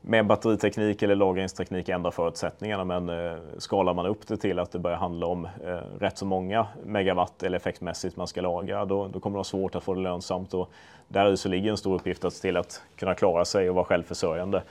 med 0.00 0.26
batteriteknik 0.26 1.02
eller 1.02 1.14
lagringsteknik 1.14 1.88
ändra 1.88 2.10
förutsättningarna 2.10 2.84
men 2.84 3.08
eh, 3.08 3.36
skalar 3.58 3.94
man 3.94 4.06
upp 4.06 4.26
det 4.26 4.36
till 4.36 4.58
att 4.58 4.72
det 4.72 4.78
börjar 4.78 4.98
handla 4.98 5.26
om 5.26 5.44
eh, 5.44 5.78
rätt 6.00 6.18
så 6.18 6.26
många 6.26 6.66
megawatt 6.84 7.42
eller 7.42 7.56
effektmässigt 7.56 8.16
man 8.16 8.26
ska 8.26 8.40
lagra 8.40 8.84
då, 8.84 9.08
då 9.08 9.20
kommer 9.20 9.34
det 9.34 9.38
vara 9.38 9.44
svårt 9.44 9.74
att 9.74 9.82
få 9.82 9.94
det 9.94 10.00
lönsamt 10.00 10.54
och 10.54 10.70
där 11.08 11.36
så 11.36 11.48
ligger 11.48 11.70
en 11.70 11.76
stor 11.76 11.94
uppgift 11.94 12.24
att 12.24 12.32
se 12.32 12.42
till 12.42 12.56
att 12.56 12.82
kunna 12.96 13.14
klara 13.14 13.44
sig 13.44 13.68
och 13.68 13.74
vara 13.74 13.84
självförsörjande. 13.84 14.62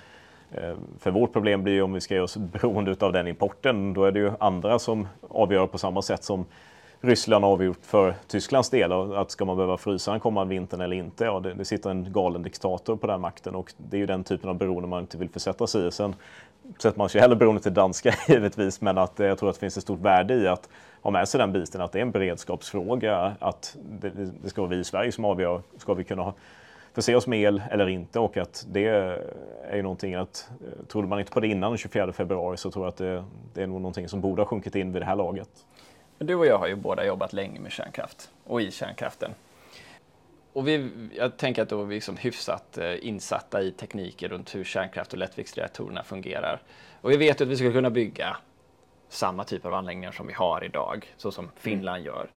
Eh, 0.51 0.73
för 0.99 1.12
vårt 1.12 1.33
problem 1.33 1.63
blir 1.63 1.73
ju 1.73 1.81
om 1.81 1.93
vi 1.93 2.01
ska 2.01 2.13
göra 2.13 2.23
oss 2.23 2.38
beroende 2.38 2.95
av 2.99 3.13
den 3.13 3.27
importen, 3.27 3.93
då 3.93 4.03
är 4.03 4.12
det 4.12 4.19
ju 4.19 4.31
andra 4.39 4.79
som 4.79 5.07
avgör 5.29 5.67
på 5.67 5.77
samma 5.77 6.01
sätt 6.01 6.23
som 6.23 6.45
Ryssland 7.01 7.43
har 7.43 7.51
avgjort 7.51 7.79
för 7.81 8.15
Tysklands 8.27 8.69
del. 8.69 8.91
Att 8.91 9.31
ska 9.31 9.45
man 9.45 9.55
behöva 9.57 9.77
frysa 9.77 10.12
den 10.12 10.19
kommande 10.19 10.55
vintern 10.55 10.81
eller 10.81 10.95
inte? 10.95 11.25
Ja, 11.25 11.39
det, 11.39 11.53
det, 11.53 11.65
sitter 11.65 11.89
en 11.89 12.12
galen 12.12 12.43
diktator 12.43 12.95
på 12.95 13.07
den 13.07 13.21
makten 13.21 13.55
och 13.55 13.73
det 13.77 13.97
är 13.97 13.99
ju 13.99 14.05
den 14.05 14.23
typen 14.23 14.49
av 14.49 14.57
beroende 14.57 14.88
man 14.88 14.99
inte 15.01 15.17
vill 15.17 15.29
försätta 15.29 15.67
sig 15.67 15.88
i. 15.88 15.91
Sen 15.91 16.15
sätter 16.79 16.97
man 16.97 17.10
sig 17.10 17.21
hellre 17.21 17.36
beroende 17.36 17.62
till 17.62 17.73
danska 17.73 18.13
givetvis, 18.27 18.81
men 18.81 18.97
att 18.97 19.19
eh, 19.19 19.27
jag 19.27 19.38
tror 19.38 19.49
att 19.49 19.55
det 19.55 19.60
finns 19.60 19.77
ett 19.77 19.83
stort 19.83 20.01
värde 20.01 20.33
i 20.33 20.47
att 20.47 20.69
ha 21.01 21.12
med 21.12 21.27
sig 21.27 21.38
den 21.39 21.53
biten, 21.53 21.81
att 21.81 21.91
det 21.91 21.99
är 21.99 22.01
en 22.01 22.12
beredskapsfråga, 22.12 23.36
att 23.39 23.77
det, 24.01 24.12
det 24.43 24.49
ska 24.49 24.62
vara 24.62 24.69
vi 24.69 24.77
i 24.77 24.83
Sverige 24.83 25.12
som 25.12 25.25
avgör, 25.25 25.62
ska 25.77 25.93
vi 25.93 26.03
kunna 26.03 26.23
ha 26.23 26.33
förse 26.97 27.15
oss 27.15 27.27
med 27.27 27.39
el 27.39 27.62
eller 27.71 27.88
inte 27.88 28.19
och 28.19 28.38
att 28.38 28.65
det 28.69 28.86
är 29.63 29.75
ju 29.75 29.81
någonting 29.81 30.15
att 30.15 30.49
eh, 30.62 30.86
trodde 30.88 31.07
man 31.07 31.19
inte 31.19 31.31
på 31.31 31.39
det 31.39 31.47
innan 31.47 31.71
den 31.71 31.77
24 31.77 32.13
februari 32.13 32.57
så 32.57 32.71
tror 32.71 32.86
jag 32.86 32.89
att 32.89 32.97
det, 32.97 33.23
det 33.53 33.63
är 33.63 33.67
nog 33.67 33.81
någonting 33.81 34.07
som 34.07 34.21
borde 34.21 34.41
ha 34.41 34.47
sjunkit 34.47 34.75
in 34.75 34.93
vid 34.93 35.01
det 35.01 35.05
här 35.05 35.15
laget. 35.15 35.49
Du 36.17 36.36
och 36.36 36.45
jag 36.45 36.57
har 36.57 36.67
ju 36.67 36.75
båda 36.75 37.05
jobbat 37.05 37.33
länge 37.33 37.60
med 37.60 37.71
kärnkraft 37.71 38.31
och 38.43 38.62
i 38.62 38.71
kärnkraften. 38.71 39.31
Och 40.53 40.67
vi, 40.67 40.89
jag 41.17 41.38
tänker 41.38 41.62
att 41.62 41.69
då 41.69 41.81
är 41.81 41.86
vi 41.86 41.95
liksom 41.95 42.17
hyfsat 42.17 42.77
eh, 42.77 43.07
insatta 43.07 43.62
i 43.62 43.71
tekniker 43.71 44.29
runt 44.29 44.55
hur 44.55 44.63
kärnkraft 44.63 45.13
och 45.13 45.19
lättviktsreaktorerna 45.19 46.03
fungerar. 46.03 46.62
Och 47.01 47.12
vi 47.12 47.17
vet 47.17 47.41
att 47.41 47.47
vi 47.47 47.55
skulle 47.55 47.71
kunna 47.71 47.89
bygga 47.89 48.38
samma 49.10 49.43
typ 49.43 49.65
av 49.65 49.73
anläggningar 49.73 50.12
som 50.12 50.27
vi 50.27 50.33
har 50.33 50.63
idag, 50.63 51.13
så 51.17 51.31
som 51.31 51.51
Finland 51.55 52.03
gör. 52.03 52.29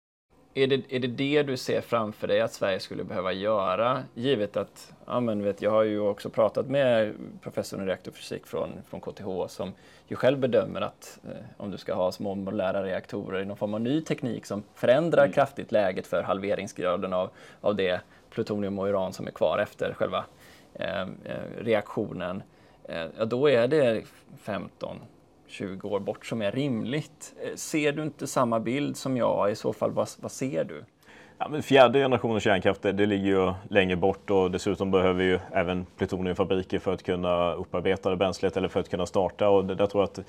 Är 0.55 0.67
det, 0.67 0.95
är 0.95 1.01
det 1.01 1.09
det 1.09 1.43
du 1.43 1.57
ser 1.57 1.81
framför 1.81 2.29
dig 2.29 2.41
att 2.41 2.53
Sverige 2.53 2.81
skulle 2.81 3.05
behöva 3.05 3.33
göra? 3.33 4.03
Givet 4.15 4.57
att, 4.57 4.93
ja 5.07 5.21
men 5.21 5.43
vet, 5.43 5.63
jag 5.63 5.71
har 5.71 5.83
ju 5.83 6.01
också 6.01 6.31
pratat 6.31 6.69
med 6.69 7.15
professorn 7.43 7.83
i 7.83 7.87
reaktorfysik 7.87 8.47
från, 8.47 8.71
från 8.89 9.01
KTH 9.01 9.47
som 9.49 9.73
ju 10.09 10.17
själv 10.17 10.39
bedömer 10.39 10.81
att 10.81 11.19
eh, 11.25 11.31
om 11.57 11.71
du 11.71 11.79
ska 11.79 11.95
ha 11.95 12.13
små 12.13 12.35
modulära 12.35 12.83
reaktorer 12.83 13.43
i 13.43 13.45
någon 13.45 13.57
form 13.57 13.75
av 13.75 13.81
ny 13.81 14.01
teknik 14.01 14.47
som 14.47 14.63
förändrar 14.75 15.23
mm. 15.23 15.33
kraftigt 15.33 15.73
läget 15.73 16.07
för 16.07 16.23
halveringsgraden 16.23 17.13
av, 17.13 17.31
av 17.61 17.77
det 17.77 18.01
plutonium 18.31 18.79
och 18.79 18.87
uran 18.87 19.13
som 19.13 19.27
är 19.27 19.31
kvar 19.31 19.59
efter 19.59 19.95
själva 19.95 20.25
eh, 20.75 21.01
eh 21.01 21.07
reaktionen, 21.59 22.43
eh, 22.85 23.07
ja 23.19 23.25
då 23.25 23.51
är 23.51 23.69
det 23.69 24.03
15 24.43 24.97
20 25.49 25.89
år 25.89 26.01
bort 26.01 26.27
som 26.27 26.43
är 26.43 26.53
rimligt. 26.53 27.35
Eh, 27.43 27.55
ser 27.55 27.93
du 27.93 28.03
inte 28.03 28.27
samma 28.27 28.61
bild 28.61 28.97
som 28.97 29.17
jag? 29.17 29.51
I 29.51 29.55
så 29.55 29.73
fall, 29.73 29.91
vad, 29.91 30.09
vad 30.21 30.33
ser 30.33 30.65
du? 30.65 30.85
Ja, 31.39 31.49
men 31.49 31.63
fjärde 31.63 31.99
generationens 31.99 32.45
kärnkraft 32.45 32.83
det, 32.83 32.93
det 32.93 33.07
ligger 33.07 33.27
ju 33.27 33.53
längre 33.69 33.97
bort 33.97 34.31
och 34.31 34.51
dessutom 34.51 34.91
behöver 34.91 35.15
vi 35.15 35.25
ju 35.25 35.39
även 35.53 35.87
plutoniumfabriker 35.97 36.79
för 36.79 36.93
att 36.93 37.03
kunna 37.03 37.53
upparbeta 37.53 38.11
det 38.11 38.17
bränslet 38.17 38.57
eller 38.57 38.69
för 38.69 38.81
att 38.81 38.89
kunna 38.89 39.07
starta. 39.07 39.49
Och 39.49 39.65
det, 39.65 39.75
där 39.75 39.87
tror 39.87 40.03
jag 40.03 40.09
att 40.09 40.27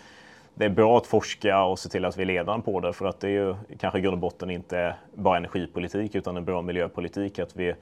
det 0.53 0.65
är 0.65 0.69
bra 0.69 0.97
att 0.97 1.08
forska 1.08 1.63
och 1.63 1.79
se 1.79 1.89
till 1.89 2.05
att 2.05 2.17
vi 2.17 2.21
är 2.21 2.25
ledande 2.25 2.65
på 2.65 2.79
det 2.79 2.93
för 2.93 3.05
att 3.05 3.19
det 3.19 3.27
är 3.27 3.32
ju 3.32 3.55
kanske 3.79 3.99
i 3.99 4.01
grund 4.01 4.13
och 4.13 4.19
botten 4.19 4.49
inte 4.49 4.95
bara 5.15 5.38
energipolitik 5.38 6.15
utan 6.15 6.38
en 6.38 6.45
bra 6.45 6.62
miljöpolitik. 6.62 7.39
Att 7.39 7.55
vi 7.55 7.73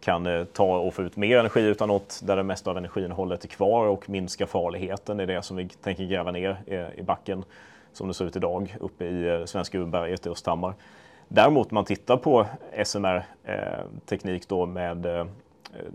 kan 0.00 0.26
eh, 0.26 0.44
ta 0.44 0.78
och 0.78 0.94
få 0.94 1.02
ut 1.02 1.16
mer 1.16 1.38
energi 1.38 1.60
utan 1.60 1.88
något 1.88 2.20
där 2.24 2.36
det 2.36 2.42
mesta 2.42 2.70
av 2.70 2.78
energiinnehållet 2.78 3.44
är 3.44 3.48
kvar 3.48 3.86
och 3.86 4.10
minska 4.10 4.46
farligheten. 4.46 5.16
Det 5.16 5.22
är 5.22 5.26
det 5.26 5.42
som 5.42 5.56
vi 5.56 5.68
tänker 5.68 6.04
gräva 6.04 6.30
ner 6.30 6.56
eh, 6.66 6.98
i 6.98 7.02
backen 7.02 7.44
som 7.92 8.08
det 8.08 8.14
ser 8.14 8.24
ut 8.24 8.36
idag 8.36 8.76
uppe 8.80 9.04
i 9.04 9.28
eh, 9.28 9.44
svenska 9.44 9.78
urberget 9.78 10.26
i 10.26 10.28
Östhammar. 10.28 10.74
Däremot 11.28 11.70
om 11.70 11.74
man 11.74 11.84
tittar 11.84 12.16
på 12.16 12.46
SMR-teknik 12.84 14.48
då 14.48 14.66
med 14.66 15.06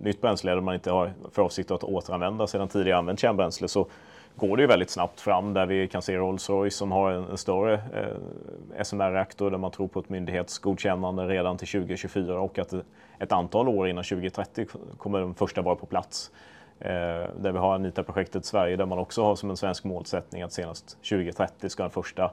nytt 0.01 0.21
bränsle 0.21 0.51
där 0.51 0.61
man 0.61 0.75
inte 0.75 0.91
har 0.91 1.13
för 1.31 1.41
avsikt 1.41 1.71
att 1.71 1.83
återanvända 1.83 2.47
sedan 2.47 2.67
tidigare 2.67 2.97
använt 2.97 3.19
kärnbränsle 3.19 3.67
så 3.67 3.87
går 4.35 4.57
det 4.57 4.61
ju 4.61 4.67
väldigt 4.67 4.89
snabbt 4.89 5.21
fram 5.21 5.53
där 5.53 5.65
vi 5.65 5.87
kan 5.87 6.01
se 6.01 6.17
Rolls-Royce 6.17 6.69
som 6.69 6.91
har 6.91 7.11
en, 7.11 7.23
en 7.23 7.37
större 7.37 7.73
eh, 7.73 8.83
SMR-reaktor 8.83 9.51
där 9.51 9.57
man 9.57 9.71
tror 9.71 9.87
på 9.87 9.99
ett 9.99 10.09
myndighetsgodkännande 10.09 11.27
redan 11.27 11.57
till 11.57 11.67
2024 11.67 12.39
och 12.39 12.59
att 12.59 12.73
ett 13.19 13.31
antal 13.31 13.67
år 13.67 13.87
innan 13.87 14.03
2030 14.03 14.65
kommer 14.97 15.19
den 15.19 15.33
första 15.33 15.61
vara 15.61 15.75
på 15.75 15.85
plats. 15.85 16.31
Eh, 16.79 16.89
där 17.39 17.51
vi 17.51 17.57
har 17.57 17.75
Anita-projektet 17.75 18.45
Sverige 18.45 18.75
där 18.75 18.85
man 18.85 18.99
också 18.99 19.23
har 19.23 19.35
som 19.35 19.49
en 19.49 19.57
svensk 19.57 19.83
målsättning 19.83 20.41
att 20.41 20.53
senast 20.53 20.89
2030 20.89 21.69
ska 21.69 21.83
den 21.83 21.91
första 21.91 22.31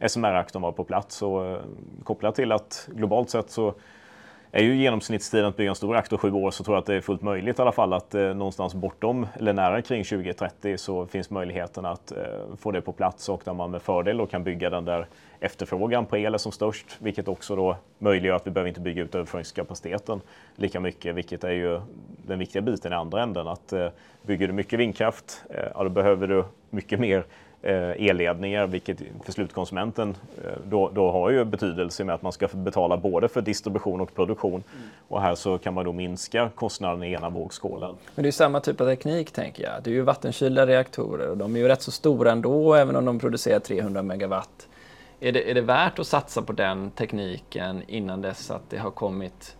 SMR-reaktorn 0.00 0.62
vara 0.62 0.72
på 0.72 0.84
plats. 0.84 1.22
Och 1.22 1.46
eh, 1.46 1.58
kopplat 2.04 2.34
till 2.34 2.52
att 2.52 2.88
globalt 2.92 3.30
sett 3.30 3.50
så 3.50 3.74
är 4.56 4.62
ju 4.62 4.76
genomsnittstiden 4.76 5.46
att 5.46 5.56
bygga 5.56 5.70
en 5.70 5.76
stor 5.76 5.92
reaktor 5.92 6.16
sju 6.16 6.32
år 6.32 6.50
så 6.50 6.64
tror 6.64 6.76
jag 6.76 6.80
att 6.80 6.86
det 6.86 6.94
är 6.94 7.00
fullt 7.00 7.22
möjligt 7.22 7.58
i 7.58 7.62
alla 7.62 7.72
fall 7.72 7.92
att 7.92 8.14
eh, 8.14 8.22
någonstans 8.22 8.74
bortom 8.74 9.26
eller 9.34 9.52
nära 9.52 9.82
kring 9.82 10.04
2030 10.04 10.78
så 10.78 11.06
finns 11.06 11.30
möjligheten 11.30 11.84
att 11.84 12.12
eh, 12.12 12.16
få 12.60 12.70
det 12.70 12.80
på 12.80 12.92
plats 12.92 13.28
och 13.28 13.42
där 13.44 13.54
man 13.54 13.70
med 13.70 13.82
fördel 13.82 14.16
då 14.16 14.26
kan 14.26 14.44
bygga 14.44 14.70
den 14.70 14.84
där 14.84 15.06
efterfrågan 15.40 16.06
på 16.06 16.16
el 16.16 16.34
är 16.34 16.38
som 16.38 16.52
störst, 16.52 16.96
vilket 16.98 17.28
också 17.28 17.56
då 17.56 17.76
möjliggör 17.98 18.36
att 18.36 18.46
vi 18.46 18.50
behöver 18.50 18.68
inte 18.68 18.80
bygga 18.80 19.02
ut 19.02 19.14
överföringskapaciteten 19.14 20.20
lika 20.56 20.80
mycket, 20.80 21.14
vilket 21.14 21.44
är 21.44 21.52
ju 21.52 21.80
den 22.26 22.38
viktiga 22.38 22.62
biten 22.62 22.92
i 22.92 22.94
andra 22.94 23.22
änden. 23.22 23.48
Att 23.48 23.72
eh, 23.72 23.88
bygger 24.22 24.46
du 24.46 24.52
mycket 24.52 24.78
vindkraft, 24.78 25.44
eh, 25.50 25.64
ja, 25.74 25.84
då 25.84 25.90
behöver 25.90 26.26
du 26.26 26.44
mycket 26.70 27.00
mer 27.00 27.24
Eh, 27.66 28.08
elledningar, 28.08 28.66
vilket 28.66 28.98
för 29.24 29.32
slutkonsumenten 29.32 30.16
eh, 30.44 30.50
då, 30.64 30.90
då 30.94 31.10
har 31.10 31.30
ju 31.30 31.44
betydelse 31.44 32.04
med 32.04 32.14
att 32.14 32.22
man 32.22 32.32
ska 32.32 32.48
betala 32.52 32.96
både 32.96 33.28
för 33.28 33.42
distribution 33.42 34.00
och 34.00 34.14
produktion. 34.14 34.52
Mm. 34.52 34.88
Och 35.08 35.22
här 35.22 35.34
så 35.34 35.58
kan 35.58 35.74
man 35.74 35.84
då 35.84 35.92
minska 35.92 36.50
kostnaden 36.54 37.02
i 37.02 37.12
ena 37.12 37.30
vågskålen. 37.30 37.94
Men 38.14 38.22
det 38.22 38.28
är 38.28 38.32
samma 38.32 38.60
typ 38.60 38.80
av 38.80 38.86
teknik 38.86 39.30
tänker 39.30 39.62
jag. 39.62 39.72
Det 39.82 39.90
är 39.90 39.94
ju 39.94 40.02
vattenkylda 40.02 40.66
reaktorer 40.66 41.30
och 41.30 41.36
de 41.36 41.56
är 41.56 41.60
ju 41.60 41.68
rätt 41.68 41.82
så 41.82 41.90
stora 41.90 42.32
ändå 42.32 42.74
även 42.74 42.96
om 42.96 43.04
de 43.04 43.18
producerar 43.18 43.58
300 43.58 44.02
megawatt. 44.02 44.68
Är 45.20 45.32
det, 45.32 45.50
är 45.50 45.54
det 45.54 45.60
värt 45.60 45.98
att 45.98 46.06
satsa 46.06 46.42
på 46.42 46.52
den 46.52 46.90
tekniken 46.90 47.82
innan 47.86 48.20
dess 48.20 48.50
att 48.50 48.70
det 48.70 48.78
har 48.78 48.90
kommit 48.90 49.56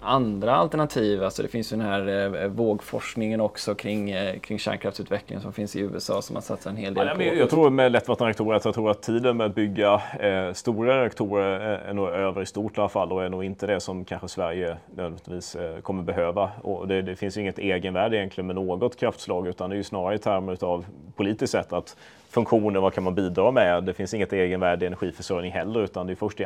andra 0.00 0.54
alternativ. 0.54 1.24
Alltså 1.24 1.42
det 1.42 1.48
finns 1.48 1.72
ju 1.72 1.76
den 1.76 1.86
här 1.86 2.34
eh, 2.34 2.48
vågforskningen 2.48 3.40
också 3.40 3.74
kring, 3.74 4.10
eh, 4.10 4.38
kring 4.38 4.58
kärnkraftsutvecklingen 4.58 5.42
som 5.42 5.52
finns 5.52 5.76
i 5.76 5.80
USA 5.80 6.22
som 6.22 6.34
man 6.34 6.42
satsar 6.42 6.70
en 6.70 6.76
hel 6.76 6.94
del 6.94 7.06
ja, 7.06 7.14
på. 7.14 7.22
Jag 7.22 7.50
tror 7.50 7.70
med 7.70 7.92
lättvattenreaktorer 7.92 8.56
att 8.56 8.64
jag 8.64 8.74
tror 8.74 8.90
att 8.90 9.02
tiden 9.02 9.36
med 9.36 9.46
att 9.46 9.54
bygga 9.54 10.02
eh, 10.20 10.52
stora 10.52 11.02
reaktorer 11.02 11.60
är, 11.60 11.78
är 11.78 11.92
nog 11.92 12.08
över 12.08 12.42
i 12.42 12.46
stort 12.46 12.78
i 12.78 12.80
alla 12.80 12.88
fall 12.88 13.12
och 13.12 13.24
är 13.24 13.28
nog 13.28 13.44
inte 13.44 13.66
det 13.66 13.80
som 13.80 14.04
kanske 14.04 14.28
Sverige 14.28 14.76
nödvändigtvis 14.94 15.56
eh, 15.56 15.80
kommer 15.80 16.02
behöva. 16.02 16.50
Och 16.62 16.88
det, 16.88 17.02
det 17.02 17.16
finns 17.16 17.36
ju 17.36 17.40
inget 17.40 17.58
egenvärde 17.58 18.16
egentligen 18.16 18.46
med 18.46 18.56
något 18.56 18.96
kraftslag 18.96 19.46
utan 19.46 19.70
det 19.70 19.76
är 19.76 19.78
ju 19.78 19.84
snarare 19.84 20.14
i 20.14 20.18
termer 20.18 20.64
av 20.64 20.84
politiskt 21.16 21.52
sett 21.52 21.72
att 21.72 21.96
funktioner, 22.30 22.80
vad 22.80 22.92
kan 22.92 23.04
man 23.04 23.14
bidra 23.14 23.50
med? 23.50 23.84
Det 23.84 23.94
finns 23.94 24.14
inget 24.14 24.32
egenvärde 24.32 24.84
i 24.84 24.86
energiförsörjning 24.86 25.52
heller 25.52 25.80
utan 25.80 26.06
det 26.06 26.12
är 26.12 26.14
först 26.14 26.40
i 26.40 26.44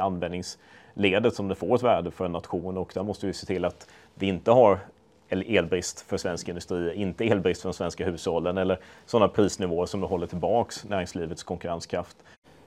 ledet 0.95 1.35
som 1.35 1.49
det 1.49 1.55
får 1.55 1.75
ett 1.75 1.83
värde 1.83 2.11
för 2.11 2.25
en 2.25 2.33
nation 2.33 2.79
och 2.79 2.91
där 2.95 3.03
måste 3.03 3.27
vi 3.27 3.33
se 3.33 3.47
till 3.47 3.65
att 3.65 3.89
vi 4.15 4.27
inte 4.27 4.51
har 4.51 4.79
elbrist 5.31 6.01
för 6.01 6.17
svensk 6.17 6.49
industri, 6.49 6.95
inte 6.95 7.25
elbrist 7.25 7.63
för 7.63 7.69
de 7.69 7.75
svenska 7.75 8.05
hushållen 8.05 8.59
eller 8.59 8.79
sådana 9.07 9.29
prisnivåer 9.29 9.87
som 9.87 10.03
håller 10.03 10.27
tillbaks 10.27 10.85
näringslivets 10.85 11.43
konkurrenskraft. 11.43 12.17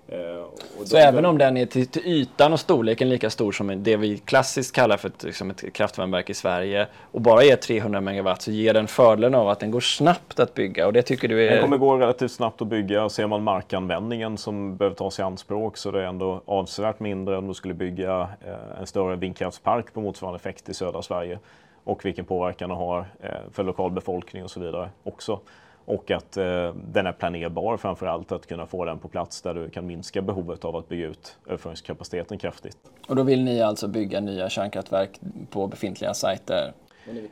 Eh, 0.08 0.46
så 0.86 0.98
även 0.98 1.26
om 1.26 1.38
den 1.38 1.58
är 1.58 1.66
till, 1.66 1.88
till, 1.88 2.02
ytan 2.06 2.54
och 2.54 2.60
storleken 2.60 3.10
lika 3.10 3.30
stor 3.30 3.52
som 3.52 3.84
det 3.84 3.98
vi 3.98 4.18
klassiskt 4.18 4.76
kallar 4.76 4.98
för 4.98 5.10
ett, 5.10 5.24
liksom 5.24 5.50
ett 5.50 5.74
kraftvärmeverk 5.74 6.30
i 6.30 6.34
Sverige 6.34 6.88
och 7.12 7.22
bara 7.22 7.44
är 7.44 7.56
300 7.56 8.02
megawatt 8.02 8.42
så 8.42 8.52
ger 8.52 8.74
den 8.74 8.88
fördelen 8.88 9.36
av 9.36 9.50
att 9.50 9.60
den 9.60 9.72
går 9.72 9.80
snabbt 9.80 10.40
att 10.40 10.54
bygga 10.54 10.88
och 10.88 10.94
det 10.94 11.02
tycker 11.02 11.28
du 11.28 11.46
är... 11.46 11.52
Den 11.52 11.62
kommer 11.62 11.78
gå 11.78 11.98
relativt 11.98 12.32
snabbt 12.32 12.62
att 12.62 12.68
bygga. 12.68 13.10
Ser 13.10 13.28
man 13.28 13.44
markanvändningen 13.44 14.38
som 14.38 14.78
behöver 14.78 14.96
tas 14.96 15.20
i 15.20 15.22
anspråk 15.22 15.78
så 15.78 15.92
det 15.92 16.02
är 16.02 16.06
ändå 16.06 16.42
avsevärt 16.46 17.00
mindre 17.00 17.38
om 17.38 17.48
du 17.48 17.54
skulle 17.54 17.74
bygga 17.74 18.22
eh, 18.22 18.80
en 18.80 18.88
större 18.88 19.16
vindkraftspark 19.16 19.94
på 19.94 20.02
motsvarande 20.02 20.36
effekt 20.36 20.70
i 20.70 20.74
södra 20.74 21.02
Sverige 21.02 21.40
och 21.84 22.06
vilken 22.06 22.26
påverkan 22.26 22.70
det 22.70 22.76
har 22.76 23.00
eh, 23.20 23.30
för 23.52 23.64
lokalbefolkning 23.64 24.44
och 24.44 24.52
så 24.52 24.60
vidare 24.60 24.90
också. 25.04 25.40
Och 25.86 26.12
att 26.12 26.38
eh, 26.38 26.74
den 26.76 27.08
är 27.08 27.12
planerbar 27.12 27.78
framför 27.78 28.06
allt, 28.06 28.32
att 28.32 28.48
kunna 28.48 28.66
få 28.66 28.86
den 28.86 29.00
på 29.00 29.08
plats 29.08 29.42
där 29.42 29.54
du 29.54 29.70
kan 29.70 29.88
minska 29.88 30.22
behovet 30.22 30.66
av 30.66 30.76
att 30.76 30.90
bygga 30.90 31.06
ut 31.06 31.38
överföringskapaciteten 31.46 32.38
kraftigt. 32.38 32.78
Och 33.08 33.16
då 33.16 33.24
vill 33.24 33.44
ni 33.44 33.62
alltså 33.62 33.88
bygga 33.88 34.20
nya 34.20 34.50
kärnkraftverk 34.50 35.20
på 35.50 35.68
befintliga 35.68 36.14
sajter? 36.14 36.74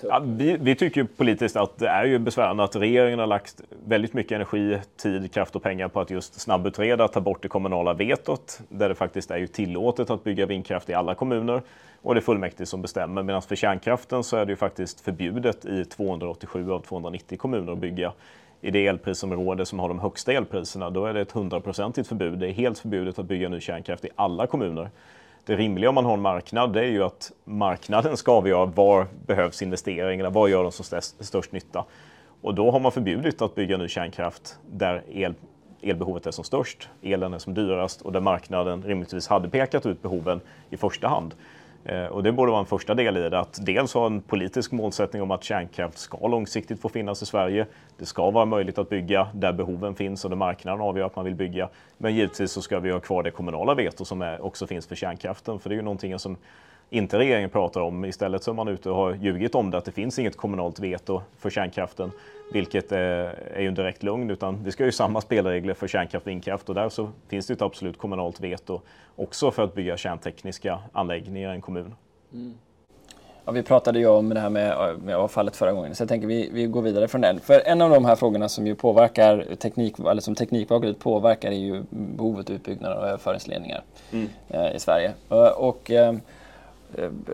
Ja, 0.02 0.22
vi, 0.26 0.58
vi, 0.58 0.76
tycker 0.76 1.04
politiskt 1.04 1.56
att 1.56 1.78
det 1.78 1.88
är 1.88 2.06
ju 2.06 2.20
besvärande 2.20 2.64
att 2.64 2.76
regeringen 2.76 3.20
har 3.20 3.28
lagt 3.28 3.62
väldigt 3.86 4.14
mycket 4.14 4.32
energi, 4.32 4.80
tid, 4.98 5.34
kraft 5.34 5.56
och 5.56 5.64
pengar 5.64 5.88
på 5.88 6.00
att 6.00 6.10
just 6.10 6.40
snabbutreda, 6.42 7.08
ta 7.08 7.22
bort 7.22 7.42
det 7.42 7.48
kommunala 7.48 7.94
vetot, 7.94 8.60
där 8.70 8.90
det 8.90 8.96
faktiskt 8.96 9.32
är 9.32 9.38
ju 9.38 9.48
tillåtet 9.48 10.10
att 10.10 10.24
bygga 10.24 10.46
vindkraft 10.46 10.90
i 10.90 10.94
alla 10.94 11.16
kommuner 11.16 11.62
och 12.02 12.16
det 12.16 12.20
är 12.20 12.22
fullmäktige 12.22 12.66
som 12.66 12.82
bestämmer. 12.82 13.24
Medan 13.24 13.42
för 13.42 13.56
kärnkraften 13.56 14.24
så 14.24 14.38
är 14.38 14.46
det 14.46 14.52
ju 14.52 14.56
faktiskt 14.56 15.02
förbjudet 15.02 15.66
i 15.66 15.86
287 15.86 16.72
av 16.72 16.80
290 16.80 17.38
kommuner 17.38 17.72
att 17.72 17.78
bygga 17.78 18.14
i 18.64 18.72
det 18.72 18.88
elprisområde 18.88 19.66
som 19.66 19.80
har 19.80 19.88
de 19.88 20.00
högsta 20.00 20.34
elpriserna, 20.34 20.90
då 20.90 21.06
är 21.06 21.14
det 21.14 21.22
ett 21.22 21.32
hundraprocentigt 21.32 22.08
förbud. 22.08 22.40
Det 22.40 22.48
är 22.48 22.52
helt 22.52 22.80
förbjudet 22.80 23.20
att 23.20 23.26
bygga 23.26 23.50
ny 23.50 23.60
kärnkraft 23.60 24.06
i 24.06 24.10
alla 24.16 24.48
kommuner. 24.48 24.90
Det 25.46 25.56
rimliga 25.56 25.90
om 25.90 25.96
man 25.96 26.06
har 26.06 26.14
en 26.14 26.22
marknad, 26.22 26.74
det 26.74 26.80
är 26.80 26.90
ju 26.90 27.04
att 27.04 27.32
marknaden 27.44 28.18
ska 28.18 28.32
avgöra 28.32 28.66
var 28.66 29.08
behövs 29.26 29.62
investeringarna, 29.62 30.30
var 30.30 30.48
gör 30.48 30.64
de 30.64 30.72
som 30.72 30.86
störst, 30.86 31.26
störst 31.26 31.52
nytta? 31.52 31.86
Och 32.42 32.56
då 32.56 32.72
har 32.72 32.80
man 32.80 32.92
förbjudit 32.92 33.42
att 33.42 33.56
bygga 33.56 33.78
ny 33.78 33.88
kärnkraft 33.88 34.58
där 34.72 35.04
el, 35.12 35.34
elbehovet 35.82 36.28
är 36.28 36.32
som 36.32 36.44
störst, 36.44 36.90
elen 37.02 37.34
är 37.34 37.40
som 37.40 37.54
dyrast 37.54 38.02
och 38.02 38.12
där 38.12 38.20
marknaden 38.20 38.84
rimligtvis 38.84 39.28
hade 39.28 39.50
pekat 39.50 39.86
ut 39.86 40.02
behoven 40.02 40.42
i 40.70 40.78
första 40.78 41.08
hand. 41.08 41.36
Eh, 41.86 42.06
och 42.06 42.24
det 42.24 42.32
borde 42.32 42.52
vara 42.52 42.60
en 42.60 42.66
första 42.66 42.94
del 42.94 43.18
i 43.18 43.30
det, 43.30 43.40
att 43.40 43.66
dels 43.66 43.94
ha 43.94 44.06
en 44.06 44.22
politisk 44.22 44.72
målsättning 44.72 45.22
om 45.22 45.32
att 45.32 45.44
kärnkraft 45.44 45.98
ska 45.98 46.28
långsiktigt 46.28 46.82
få 46.82 46.90
finnas 46.90 47.22
i 47.22 47.26
Sverige. 47.26 47.66
Det 47.98 48.06
ska 48.06 48.32
vara 48.32 48.46
möjligt 48.46 48.78
att 48.78 48.90
bygga 48.90 49.28
där 49.34 49.54
behoven 49.54 49.96
finns 49.96 50.24
och 50.24 50.30
där 50.30 50.38
marknaden 50.38 50.82
avgör 50.82 51.06
att 51.06 51.16
man 51.16 51.26
vill 51.26 51.36
bygga. 51.36 51.70
Men 51.98 52.16
givetvis 52.16 52.52
så 52.52 52.62
ska 52.62 52.80
vi 52.80 52.92
ha 52.92 53.00
kvar 53.00 53.24
det 53.24 53.32
kommunala 53.32 53.74
veto 53.74 54.06
som 54.06 54.22
är, 54.22 54.46
också 54.46 54.68
finns 54.68 54.88
för 54.88 54.96
kärnkraften, 54.96 55.60
för 55.60 55.70
det 55.70 55.76
är 55.76 55.78
ju 55.78 55.84
någonting 55.84 56.20
som 56.20 56.38
inte 56.90 57.20
regeringen 57.20 57.50
pratar 57.50 57.82
om. 57.82 58.06
Istället 58.06 58.44
så 58.44 58.52
är 58.52 58.56
man 58.56 58.68
ute 58.68 58.90
och 58.90 58.96
har 58.96 59.14
ljugit 59.14 59.56
om 59.56 59.72
det, 59.72 59.78
att 59.78 59.86
det 59.86 59.92
finns 59.92 60.20
inget 60.20 60.38
kommunalt 60.38 60.80
veto 60.80 61.22
för 61.38 61.50
kärnkraften. 61.50 62.12
Vilket 62.54 62.92
är 62.92 63.60
ju 63.60 63.68
en 63.68 63.76
direkt 63.76 64.04
lögn, 64.04 64.30
utan 64.30 64.64
vi 64.64 64.72
ska 64.72 64.86
ju 64.86 64.92
samma 64.92 65.22
spelregler 65.22 65.74
för 65.74 65.88
kärnkraft 65.88 66.26
och 66.26 66.32
vindkraft 66.32 66.70
och 66.70 66.76
där 66.76 66.90
så 66.90 67.10
finns 67.28 67.48
det 67.48 67.54
ett 67.54 67.62
absolut 67.62 67.98
kommunalt 67.98 68.40
veto 68.40 68.82
också 69.16 69.52
för 69.52 69.64
att 69.64 69.76
bygga 69.76 69.98
kärntekniska 69.98 70.80
anläggningar 70.92 71.52
i 71.52 71.56
en 71.56 71.62
kommun. 71.62 71.96
Mm. 72.34 72.54
Ja, 73.46 73.52
vi 73.52 73.64
pratade 73.64 74.00
ju 74.00 74.08
om 74.08 74.30
det 74.30 74.40
här 74.40 74.50
med, 74.50 75.00
med 75.04 75.16
avfallet 75.16 75.56
förra 75.56 75.72
gången, 75.72 75.96
så 75.96 76.02
jag 76.02 76.10
tänker 76.10 76.28
vi, 76.28 76.50
vi 76.54 76.66
går 76.66 76.82
vidare 76.82 77.08
från 77.08 77.22
den. 77.22 77.40
För 77.40 77.62
en 77.66 77.82
av 77.82 77.90
de 77.90 78.06
här 78.06 78.16
frågorna 78.16 78.50
som 78.50 78.68
ju 78.68 78.76
påverkar 78.76 79.56
teknik, 79.56 80.00
eller 80.00 80.22
som 80.22 80.36
Teknikvagret 80.36 81.00
påverkar 81.00 81.52
är 81.52 81.56
ju 81.56 81.84
behovet 81.90 82.50
av 82.50 82.56
utbyggnad 82.56 82.92
av 82.92 83.04
överföringsledningar 83.04 83.84
mm. 84.12 84.30
eh, 84.50 84.76
i 84.76 84.80
Sverige. 84.80 85.14
Och, 85.28 85.70
och 85.70 85.92
eh, 85.92 86.14
Eh, 86.14 86.20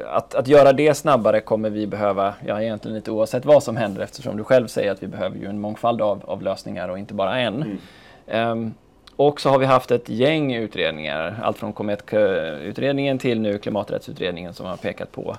att, 0.07 0.35
att 0.35 0.47
göra 0.47 0.73
det 0.73 0.93
snabbare 0.93 1.41
kommer 1.41 1.69
vi 1.69 1.87
behöva, 1.87 2.33
ja 2.45 2.61
egentligen 2.61 2.95
lite 2.95 3.11
oavsett 3.11 3.45
vad 3.45 3.63
som 3.63 3.77
händer 3.77 4.01
eftersom 4.01 4.37
du 4.37 4.43
själv 4.43 4.67
säger 4.67 4.91
att 4.91 5.03
vi 5.03 5.07
behöver 5.07 5.37
ju 5.37 5.45
en 5.45 5.59
mångfald 5.59 6.01
av, 6.01 6.21
av 6.25 6.41
lösningar 6.41 6.89
och 6.89 6.99
inte 6.99 7.13
bara 7.13 7.39
en. 7.39 7.79
Mm. 8.27 8.51
Um, 8.51 8.73
och 9.15 9.41
så 9.41 9.49
har 9.49 9.59
vi 9.59 9.65
haft 9.65 9.91
ett 9.91 10.09
gäng 10.09 10.55
utredningar, 10.55 11.39
allt 11.43 11.57
från 11.57 11.73
Comet-utredningen 11.73 13.17
till 13.17 13.39
nu 13.39 13.57
Klimaträttsutredningen 13.57 14.53
som 14.53 14.65
har 14.65 14.77
pekat 14.77 15.11
på 15.11 15.37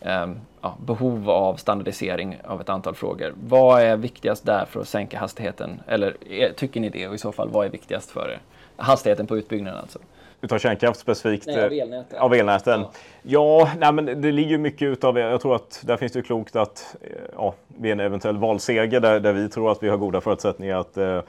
um, 0.00 0.40
ja, 0.60 0.76
behov 0.86 1.30
av 1.30 1.56
standardisering 1.56 2.36
av 2.44 2.60
ett 2.60 2.68
antal 2.68 2.94
frågor. 2.94 3.34
Vad 3.46 3.82
är 3.82 3.96
viktigast 3.96 4.46
där 4.46 4.64
för 4.70 4.80
att 4.80 4.88
sänka 4.88 5.18
hastigheten? 5.18 5.80
Eller 5.86 6.16
tycker 6.56 6.80
ni 6.80 6.88
det 6.88 7.08
och 7.08 7.14
i 7.14 7.18
så 7.18 7.32
fall 7.32 7.48
vad 7.48 7.66
är 7.66 7.70
viktigast 7.70 8.10
för 8.10 8.30
er? 8.30 8.40
Hastigheten 8.76 9.26
på 9.26 9.36
utbyggnaden 9.36 9.80
alltså 9.80 9.98
utav 10.40 10.58
kärnkraft 10.58 11.00
specifikt? 11.00 11.46
Nej, 11.46 11.64
av 11.64 11.72
elnäten. 11.72 12.18
Av 12.18 12.34
elnäten. 12.34 12.80
Ja, 12.80 12.90
ja 13.22 13.70
nej, 13.78 13.92
men 13.92 14.22
det 14.22 14.32
ligger 14.32 14.58
mycket 14.58 14.86
utav, 14.86 15.18
jag 15.18 15.40
tror 15.40 15.54
att 15.54 15.82
där 15.86 15.96
finns 15.96 16.12
det 16.12 16.22
klokt 16.22 16.56
att 16.56 16.96
eh, 17.00 17.10
ja, 17.36 17.54
vid 17.66 17.92
en 17.92 18.00
eventuell 18.00 18.36
valseger 18.36 19.00
där, 19.00 19.20
där 19.20 19.32
vi 19.32 19.48
tror 19.48 19.72
att 19.72 19.82
vi 19.82 19.88
har 19.88 19.96
goda 19.96 20.20
förutsättningar 20.20 20.76
att 20.80 20.96
eh, 20.96 21.20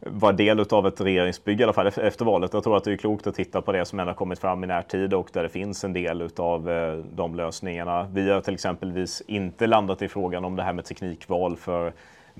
vara 0.00 0.32
del 0.32 0.60
av 0.70 0.86
ett 0.86 1.00
regeringsbygge 1.00 1.60
i 1.60 1.64
alla 1.64 1.72
fall 1.72 1.86
efter 1.86 2.24
valet. 2.24 2.52
Jag 2.52 2.62
tror 2.64 2.76
att 2.76 2.84
det 2.84 2.92
är 2.92 2.96
klokt 2.96 3.26
att 3.26 3.34
titta 3.34 3.62
på 3.62 3.72
det 3.72 3.84
som 3.84 4.00
ändå 4.00 4.14
kommit 4.14 4.38
fram 4.38 4.64
i 4.64 4.66
närtid 4.66 5.14
och 5.14 5.28
där 5.32 5.42
det 5.42 5.48
finns 5.48 5.84
en 5.84 5.92
del 5.92 6.28
av 6.36 6.70
eh, 6.70 6.94
de 6.94 7.34
lösningarna. 7.34 8.08
Vi 8.12 8.30
har 8.30 8.40
till 8.40 8.54
exempelvis 8.54 9.22
inte 9.26 9.66
landat 9.66 10.02
i 10.02 10.08
frågan 10.08 10.44
om 10.44 10.56
det 10.56 10.62
här 10.62 10.72
med 10.72 10.84
teknikval 10.84 11.56
för 11.56 11.92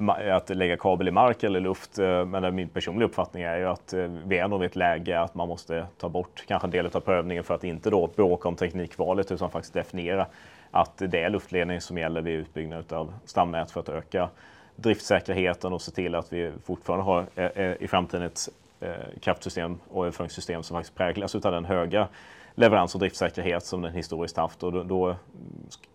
att 0.09 0.49
lägga 0.51 0.77
kabel 0.77 1.09
i 1.09 1.11
mark 1.11 1.43
eller 1.43 1.61
luft. 1.61 1.99
Eh, 1.99 2.25
men 2.25 2.55
min 2.55 2.69
personliga 2.69 3.09
uppfattning 3.09 3.43
är 3.43 3.57
ju 3.57 3.67
att 3.67 3.93
eh, 3.93 4.09
vi 4.25 4.39
är 4.39 4.49
nog 4.49 4.63
i 4.63 4.67
ett 4.67 4.77
läge 4.77 5.21
att 5.21 5.35
man 5.35 5.49
måste 5.49 5.87
ta 5.99 6.09
bort 6.09 6.45
kanske 6.47 6.67
en 6.67 6.71
del 6.71 6.87
av 6.87 7.01
prövningen 7.01 7.45
för 7.45 7.55
att 7.55 7.65
inte 7.65 7.91
då 7.91 8.07
bråka 8.17 8.49
om 8.49 8.57
teknikvalet 8.57 9.33
utan 9.33 9.51
faktiskt 9.51 9.75
definiera 9.75 10.27
att 10.71 10.99
det 10.99 11.23
är 11.23 11.31
luftledning 11.31 11.81
som 11.81 11.99
gäller 11.99 12.23
vid 12.23 12.35
utbyggnad 12.35 12.93
av 12.93 13.13
stamnät 13.25 13.71
för 13.71 13.81
att 13.81 13.89
öka 13.89 14.29
driftsäkerheten 14.77 15.73
och 15.73 15.83
se 15.83 15.91
till 15.91 16.15
att 16.15 16.33
vi 16.33 16.53
fortfarande 16.65 17.05
har 17.05 17.27
eh, 17.35 17.73
i 17.81 17.89
framtiden 17.89 18.27
ett 18.27 18.49
kraftsystem 19.21 19.79
och 19.89 20.05
överföringssystem 20.05 20.63
som 20.63 20.77
faktiskt 20.77 20.97
präglas 20.97 21.35
av 21.35 21.53
den 21.53 21.65
höga 21.65 22.09
leverans 22.55 22.95
och 22.95 23.01
driftsäkerhet 23.01 23.65
som 23.65 23.83
den 23.83 23.93
historiskt 23.93 24.37
haft 24.37 24.63
och 24.63 24.87
då, 24.87 25.17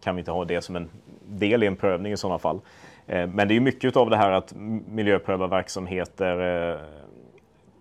kan 0.03 0.15
vi 0.15 0.19
inte 0.19 0.31
ha 0.31 0.45
det 0.45 0.61
som 0.61 0.75
en 0.75 0.89
del 1.25 1.63
i 1.63 1.67
en 1.67 1.75
prövning 1.75 2.11
i 2.11 2.17
sådana 2.17 2.39
fall. 2.39 2.59
Eh, 3.07 3.27
men 3.27 3.47
det 3.47 3.55
är 3.55 3.59
mycket 3.59 3.97
av 3.97 4.09
det 4.09 4.17
här 4.17 4.31
att 4.31 4.53
miljöpröva 4.87 5.47
verksamheter, 5.47 6.71
eh, 6.71 6.79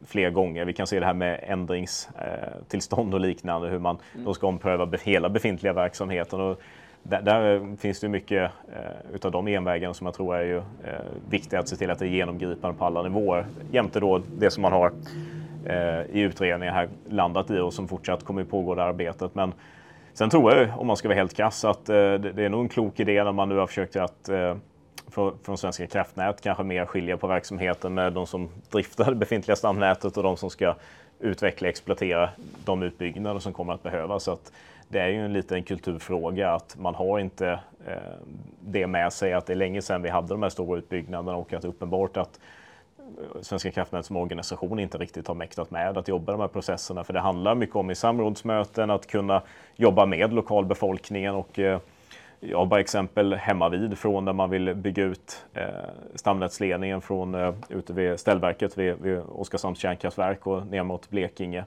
fler 0.06 0.30
gånger. 0.30 0.64
Vi 0.64 0.72
kan 0.72 0.86
se 0.86 1.00
det 1.00 1.06
här 1.06 1.14
med 1.14 1.40
ändringstillstånd 1.42 3.14
och 3.14 3.20
liknande, 3.20 3.68
hur 3.68 3.78
man 3.78 3.98
mm. 4.14 4.24
då 4.24 4.34
ska 4.34 4.46
ompröva 4.46 4.88
hela 5.02 5.28
befintliga 5.28 5.72
verksamheten. 5.72 6.40
Och 6.40 6.60
där, 7.02 7.22
där 7.22 7.76
finns 7.76 8.00
det 8.00 8.08
mycket 8.08 8.50
eh, 8.72 9.14
utav 9.14 9.32
de 9.32 9.48
envägarna 9.48 9.94
som 9.94 10.06
jag 10.06 10.14
tror 10.14 10.36
är 10.36 10.42
ju, 10.42 10.56
eh, 10.56 10.62
viktiga 11.30 11.60
att 11.60 11.68
se 11.68 11.76
till 11.76 11.90
att 11.90 11.98
det 11.98 12.06
är 12.06 12.08
genomgripande 12.08 12.78
på 12.78 12.84
alla 12.84 13.02
nivåer. 13.02 13.46
Jämte 13.70 14.00
då 14.00 14.22
det 14.38 14.50
som 14.50 14.62
man 14.62 14.72
har 14.72 14.92
eh, 15.66 16.16
i 16.16 16.20
utredningen 16.20 16.74
här 16.74 16.88
landat 17.08 17.50
i 17.50 17.58
och 17.58 17.72
som 17.72 17.88
fortsatt 17.88 18.24
kommer 18.24 18.44
pågå 18.44 18.74
det 18.74 18.84
arbetet. 18.84 19.34
Men 19.34 19.52
sen 20.12 20.30
tror 20.30 20.54
jag, 20.54 20.80
om 20.80 20.86
man 20.86 20.96
ska 20.96 21.08
vara 21.08 21.18
helt 21.18 21.34
krass, 21.34 21.64
att 21.64 21.88
eh, 21.88 21.94
det, 21.94 22.18
det, 22.18 22.44
är 22.44 22.48
nog 22.48 22.60
en 22.60 22.68
klok 22.68 23.00
idé 23.00 23.24
när 23.24 23.32
man 23.32 23.48
nu 23.48 23.56
har 23.56 23.66
försökt 23.66 23.96
att 23.96 24.28
eh, 24.28 24.56
från, 25.14 25.38
från 25.42 25.58
Svenska 25.58 25.86
kraftnät 25.86 26.40
kanske 26.40 26.62
mer 26.62 26.86
skilja 26.86 27.16
på 27.16 27.26
verksamheten 27.26 27.94
med 27.94 28.12
de 28.12 28.26
som 28.26 28.48
driftar 28.70 29.04
det 29.04 29.14
befintliga 29.14 29.56
stamnätet 29.56 30.16
och 30.16 30.22
de 30.22 30.36
som 30.36 30.50
ska 30.50 30.74
utveckla 31.20 31.66
och 31.66 31.70
exploatera 31.70 32.30
de 32.64 32.82
utbyggnader 32.82 33.40
som 33.40 33.52
kommer 33.52 33.72
att 33.72 33.82
behövas. 33.82 34.22
Så 34.22 34.32
att 34.32 34.52
det 34.88 34.98
är 34.98 35.08
ju 35.08 35.24
en 35.24 35.32
liten 35.32 35.62
kulturfråga 35.62 36.50
att 36.50 36.76
man 36.78 36.94
har 36.94 37.18
inte 37.18 37.60
eh, 37.86 37.94
det 38.60 38.86
med 38.86 39.12
sig 39.12 39.32
att 39.32 39.46
det 39.46 39.52
är 39.52 39.56
länge 39.56 39.82
sedan 39.82 40.02
vi 40.02 40.08
hade 40.08 40.28
de 40.28 40.42
här 40.42 40.50
stora 40.50 40.78
utbyggnaderna 40.78 41.36
och 41.36 41.52
att 41.52 41.62
det 41.62 41.68
är 41.68 41.70
uppenbart 41.70 42.16
att 42.16 42.40
Svenska 43.40 43.70
kraftnät 43.70 44.06
som 44.06 44.16
organisation 44.16 44.78
inte 44.78 44.98
riktigt 44.98 45.28
har 45.28 45.34
mäktat 45.34 45.70
med 45.70 45.98
att 45.98 46.08
jobba 46.08 46.32
de 46.32 46.40
här 46.40 46.48
processerna. 46.48 47.04
För 47.04 47.12
det 47.12 47.20
handlar 47.20 47.54
mycket 47.54 47.76
om 47.76 47.90
i 47.90 47.94
samrådsmöten 47.94 48.90
att 48.90 49.06
kunna 49.06 49.42
jobba 49.76 50.06
med 50.06 50.32
lokalbefolkningen 50.32 51.34
och 51.34 51.58
eh, 51.58 51.80
jag 52.48 52.58
har 52.58 52.66
bara 52.66 52.80
exempel 52.80 53.34
hemma 53.34 53.68
vid 53.68 53.98
från 53.98 54.24
där 54.24 54.32
man 54.32 54.50
vill 54.50 54.74
bygga 54.74 55.04
ut 55.04 55.44
eh, 55.54 55.64
stamnätsledningen 56.14 57.00
från 57.00 57.34
eh, 57.34 57.54
ute 57.68 57.92
vid 57.92 58.20
ställverket 58.20 58.78
vid, 58.78 58.94
vid 59.00 59.18
Oskarshamns 59.18 59.78
kärnkraftverk 59.78 60.46
och 60.46 60.66
ner 60.66 60.82
mot 60.82 61.10
Blekinge. 61.10 61.64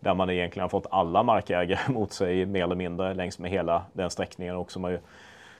Där 0.00 0.14
man 0.14 0.30
egentligen 0.30 0.62
har 0.62 0.68
fått 0.68 0.86
alla 0.90 1.22
markägare 1.22 1.78
mot 1.92 2.12
sig 2.12 2.46
mer 2.46 2.64
eller 2.64 2.76
mindre 2.76 3.14
längs 3.14 3.38
med 3.38 3.50
hela 3.50 3.84
den 3.92 4.10
sträckningen. 4.10 4.56
Och 4.56 4.72
som 4.72 4.84
har 4.84 4.90
ju 4.90 4.98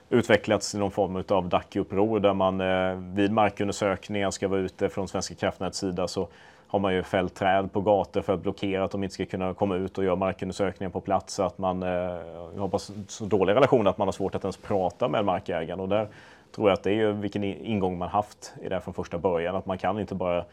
utvecklats 0.09 0.71
till 0.71 0.79
någon 0.79 0.91
form 0.91 1.15
av 1.15 1.49
DAC-uppror 1.49 2.19
där 2.19 2.33
man 2.33 2.61
eh, 2.61 3.15
vid 3.15 3.31
markundersökningar 3.31 4.31
ska 4.31 4.47
vara 4.47 4.59
ute 4.59 4.89
från 4.89 5.07
Svenska 5.07 5.35
kraftnäts 5.35 5.77
sida 5.77 6.07
så 6.07 6.27
har 6.69 6.79
man 6.79 6.93
ju 6.93 7.03
fällt 7.03 7.35
träd 7.35 7.73
på 7.73 7.81
gator 7.81 8.21
för 8.21 8.33
att 8.33 8.41
blockera 8.41 8.83
att 8.83 8.91
de 8.91 9.03
inte 9.03 9.13
ska 9.13 9.25
kunna 9.25 9.53
komma 9.53 9.75
ut 9.75 9.97
och 9.97 10.03
göra 10.03 10.15
markundersökningar 10.15 10.91
på 10.91 11.01
plats. 11.01 11.33
Så 11.33 11.43
att 11.43 11.57
man 11.57 11.83
eh, 11.83 11.89
har 12.57 13.07
så 13.11 13.25
dålig 13.25 13.53
relation 13.53 13.87
att 13.87 13.97
man 13.97 14.07
har 14.07 14.11
svårt 14.11 14.35
att 14.35 14.43
ens 14.43 14.57
prata 14.57 15.07
med 15.07 15.25
markägaren. 15.25 15.79
Och 15.79 15.89
där 15.89 16.07
tror 16.55 16.69
jag 16.69 16.73
att 16.73 16.83
det 16.83 16.91
är 16.91 16.95
ju 16.95 17.11
vilken 17.11 17.43
ingång 17.43 17.97
man 17.97 18.09
haft 18.09 18.53
i 18.61 18.69
det 18.69 18.81
från 18.81 18.93
första 18.93 19.17
början. 19.17 19.55
Att 19.55 19.65
man 19.65 19.77
kan 19.77 19.99
inte 19.99 20.15
bara 20.15 20.43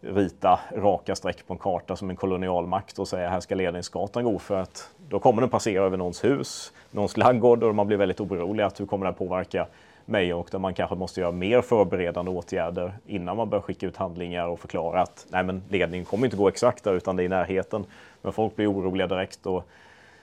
rita 0.00 0.60
raka 0.76 1.14
streck 1.14 1.46
på 1.46 1.52
en 1.52 1.58
karta 1.58 1.96
som 1.96 2.10
en 2.10 2.16
kolonialmakt 2.16 2.98
och 2.98 3.08
säga 3.08 3.28
här 3.28 3.40
ska 3.40 3.54
ledningsgatan 3.54 4.24
gå 4.24 4.38
för 4.38 4.60
att 4.60 4.90
då 5.08 5.18
kommer 5.18 5.40
den 5.42 5.50
passera 5.50 5.84
över 5.84 5.96
någons 5.96 6.24
hus, 6.24 6.72
någons 6.90 7.16
laggård 7.16 7.62
och 7.62 7.74
man 7.74 7.86
blir 7.86 7.96
väldigt 7.96 8.20
orolig 8.20 8.64
att 8.64 8.80
hur 8.80 8.86
kommer 8.86 9.06
det 9.06 9.12
här 9.12 9.18
påverka 9.18 9.66
mig 10.04 10.34
och 10.34 10.48
där 10.50 10.58
man 10.58 10.74
kanske 10.74 10.96
måste 10.96 11.20
göra 11.20 11.32
mer 11.32 11.62
förberedande 11.62 12.30
åtgärder 12.30 12.92
innan 13.06 13.36
man 13.36 13.50
börjar 13.50 13.62
skicka 13.62 13.86
ut 13.86 13.96
handlingar 13.96 14.46
och 14.46 14.60
förklara 14.60 15.02
att 15.02 15.26
nej 15.28 15.44
men 15.44 15.62
ledningen 15.68 16.04
kommer 16.04 16.26
inte 16.26 16.36
gå 16.36 16.48
exakt 16.48 16.84
där 16.84 16.94
utan 16.94 17.16
det 17.16 17.22
är 17.22 17.24
i 17.24 17.28
närheten. 17.28 17.84
Men 18.22 18.32
folk 18.32 18.56
blir 18.56 18.72
oroliga 18.72 19.06
direkt 19.06 19.46
och 19.46 19.68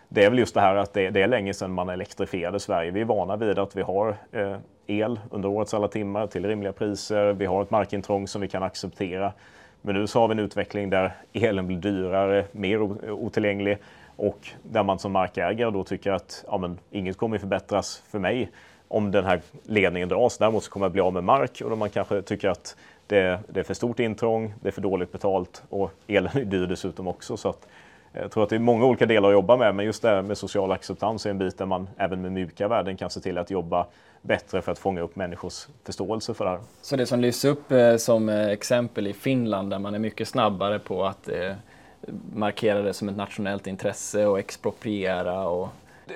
det 0.09 0.25
är 0.25 0.29
väl 0.29 0.39
just 0.39 0.53
det 0.53 0.61
här 0.61 0.75
att 0.75 0.93
det, 0.93 1.09
det 1.09 1.21
är 1.21 1.27
länge 1.27 1.53
sedan 1.53 1.71
man 1.71 1.89
elektrifierade 1.89 2.59
Sverige. 2.59 2.91
Vi 2.91 3.01
är 3.01 3.05
vana 3.05 3.35
vid 3.35 3.59
att 3.59 3.75
vi 3.75 3.81
har 3.81 4.15
eh, 4.31 4.57
el 4.87 5.19
under 5.31 5.49
årets 5.49 5.73
alla 5.73 5.87
timmar 5.87 6.27
till 6.27 6.45
rimliga 6.45 6.73
priser. 6.73 7.33
Vi 7.33 7.45
har 7.45 7.61
ett 7.61 7.71
markintrång 7.71 8.27
som 8.27 8.41
vi 8.41 8.47
kan 8.47 8.63
acceptera. 8.63 9.33
Men 9.81 9.95
nu 9.95 10.07
så 10.07 10.19
har 10.19 10.27
vi 10.27 10.31
en 10.31 10.39
utveckling 10.39 10.89
där 10.89 11.11
elen 11.33 11.67
blir 11.67 11.77
dyrare, 11.77 12.45
mer 12.51 12.81
otillgänglig 13.11 13.77
och 14.15 14.47
där 14.63 14.83
man 14.83 14.99
som 14.99 15.11
markägare 15.11 15.71
då 15.71 15.83
tycker 15.83 16.11
att 16.11 16.45
ja, 16.47 16.57
men, 16.57 16.79
inget 16.91 17.17
kommer 17.17 17.37
förbättras 17.37 18.03
för 18.11 18.19
mig 18.19 18.49
om 18.89 19.11
den 19.11 19.25
här 19.25 19.41
ledningen 19.63 20.09
dras. 20.09 20.37
Däremot 20.37 20.63
så 20.63 20.71
kommer 20.71 20.85
jag 20.85 20.91
bli 20.91 21.01
av 21.01 21.13
med 21.13 21.23
mark 21.23 21.61
och 21.63 21.69
då 21.69 21.75
man 21.75 21.89
kanske 21.89 22.21
tycker 22.21 22.49
att 22.49 22.75
det, 23.07 23.39
det, 23.47 23.59
är 23.59 23.63
för 23.63 23.73
stort 23.73 23.99
intrång, 23.99 24.53
det 24.61 24.67
är 24.67 24.71
för 24.71 24.81
dåligt 24.81 25.11
betalt 25.11 25.63
och 25.69 25.91
elen 26.07 26.31
är 26.37 26.45
dyr 26.45 26.67
dessutom 26.67 27.07
också. 27.07 27.37
Så 27.37 27.49
att, 27.49 27.67
eh, 28.13 28.21
jag 28.21 28.31
tror 28.31 28.43
att 28.43 28.49
det 28.49 28.55
är 28.55 28.59
många 28.59 28.85
olika 28.85 29.05
delar 29.05 29.29
att 29.29 29.33
jobba 29.33 29.57
med, 29.57 29.75
men 29.75 29.85
just 29.85 30.01
det 30.01 30.09
här 30.09 30.21
med 30.21 30.37
social 30.37 30.71
acceptans 30.71 31.25
är 31.25 31.29
en 31.29 31.37
bit 31.37 31.57
där 31.57 31.65
man 31.65 31.89
även 31.97 32.21
med 32.21 32.31
mjuka 32.31 32.67
värden 32.67 32.97
kan 32.97 33.09
se 33.09 33.19
till 33.19 33.37
att 33.37 33.51
jobba 33.51 33.85
bättre 34.21 34.61
för 34.61 34.71
att 34.71 34.79
fånga 34.79 35.01
upp 35.01 35.15
människors 35.15 35.67
förståelse 35.83 36.33
för 36.33 36.45
det 36.45 36.51
här. 36.51 36.59
Så 36.81 36.95
det 36.95 37.05
som 37.05 37.19
lyfts 37.19 37.45
upp 37.45 37.71
eh, 37.71 37.95
som 37.95 38.29
eh, 38.29 38.47
exempel 38.47 39.07
i 39.07 39.13
Finland 39.13 39.69
där 39.69 39.79
man 39.79 39.95
är 39.95 39.99
mycket 39.99 40.27
snabbare 40.27 40.79
på 40.79 41.05
att 41.05 41.29
eh, 41.29 41.53
markera 42.33 42.81
det 42.81 42.93
som 42.93 43.09
ett 43.09 43.17
nationellt 43.17 43.67
intresse 43.67 44.25
och 44.25 44.39
expropriera 44.39 45.47
och 45.47 45.69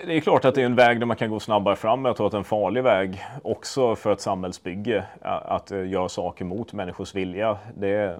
det 0.05 0.17
är 0.17 0.19
klart 0.19 0.45
att 0.45 0.55
det 0.55 0.61
är 0.61 0.65
en 0.65 0.75
väg 0.75 0.99
där 0.99 1.05
man 1.05 1.17
kan 1.17 1.29
gå 1.29 1.39
snabbare 1.39 1.75
fram. 1.75 2.01
men 2.01 2.09
Jag 2.09 2.17
tror 2.17 2.27
att 2.27 2.31
det 2.31 2.35
är 2.35 2.39
en 2.39 2.43
farlig 2.43 2.83
väg 2.83 3.21
också 3.43 3.95
för 3.95 4.11
ett 4.11 4.21
samhällsbygge 4.21 5.03
att 5.21 5.71
göra 5.71 6.09
saker 6.09 6.45
mot 6.45 6.73
människors 6.73 7.15
vilja. 7.15 7.57
Det, 7.77 8.19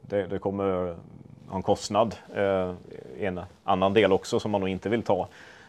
det, 0.00 0.26
det 0.26 0.38
kommer 0.38 0.96
ha 1.48 1.56
en 1.56 1.62
kostnad 1.62 2.16
i 3.18 3.24
en 3.24 3.40
annan 3.64 3.94
del 3.94 4.12
också 4.12 4.40
som 4.40 4.50
man 4.50 4.60
nog 4.60 4.70
inte 4.70 4.88
vill 4.88 5.02
ta. 5.02 5.28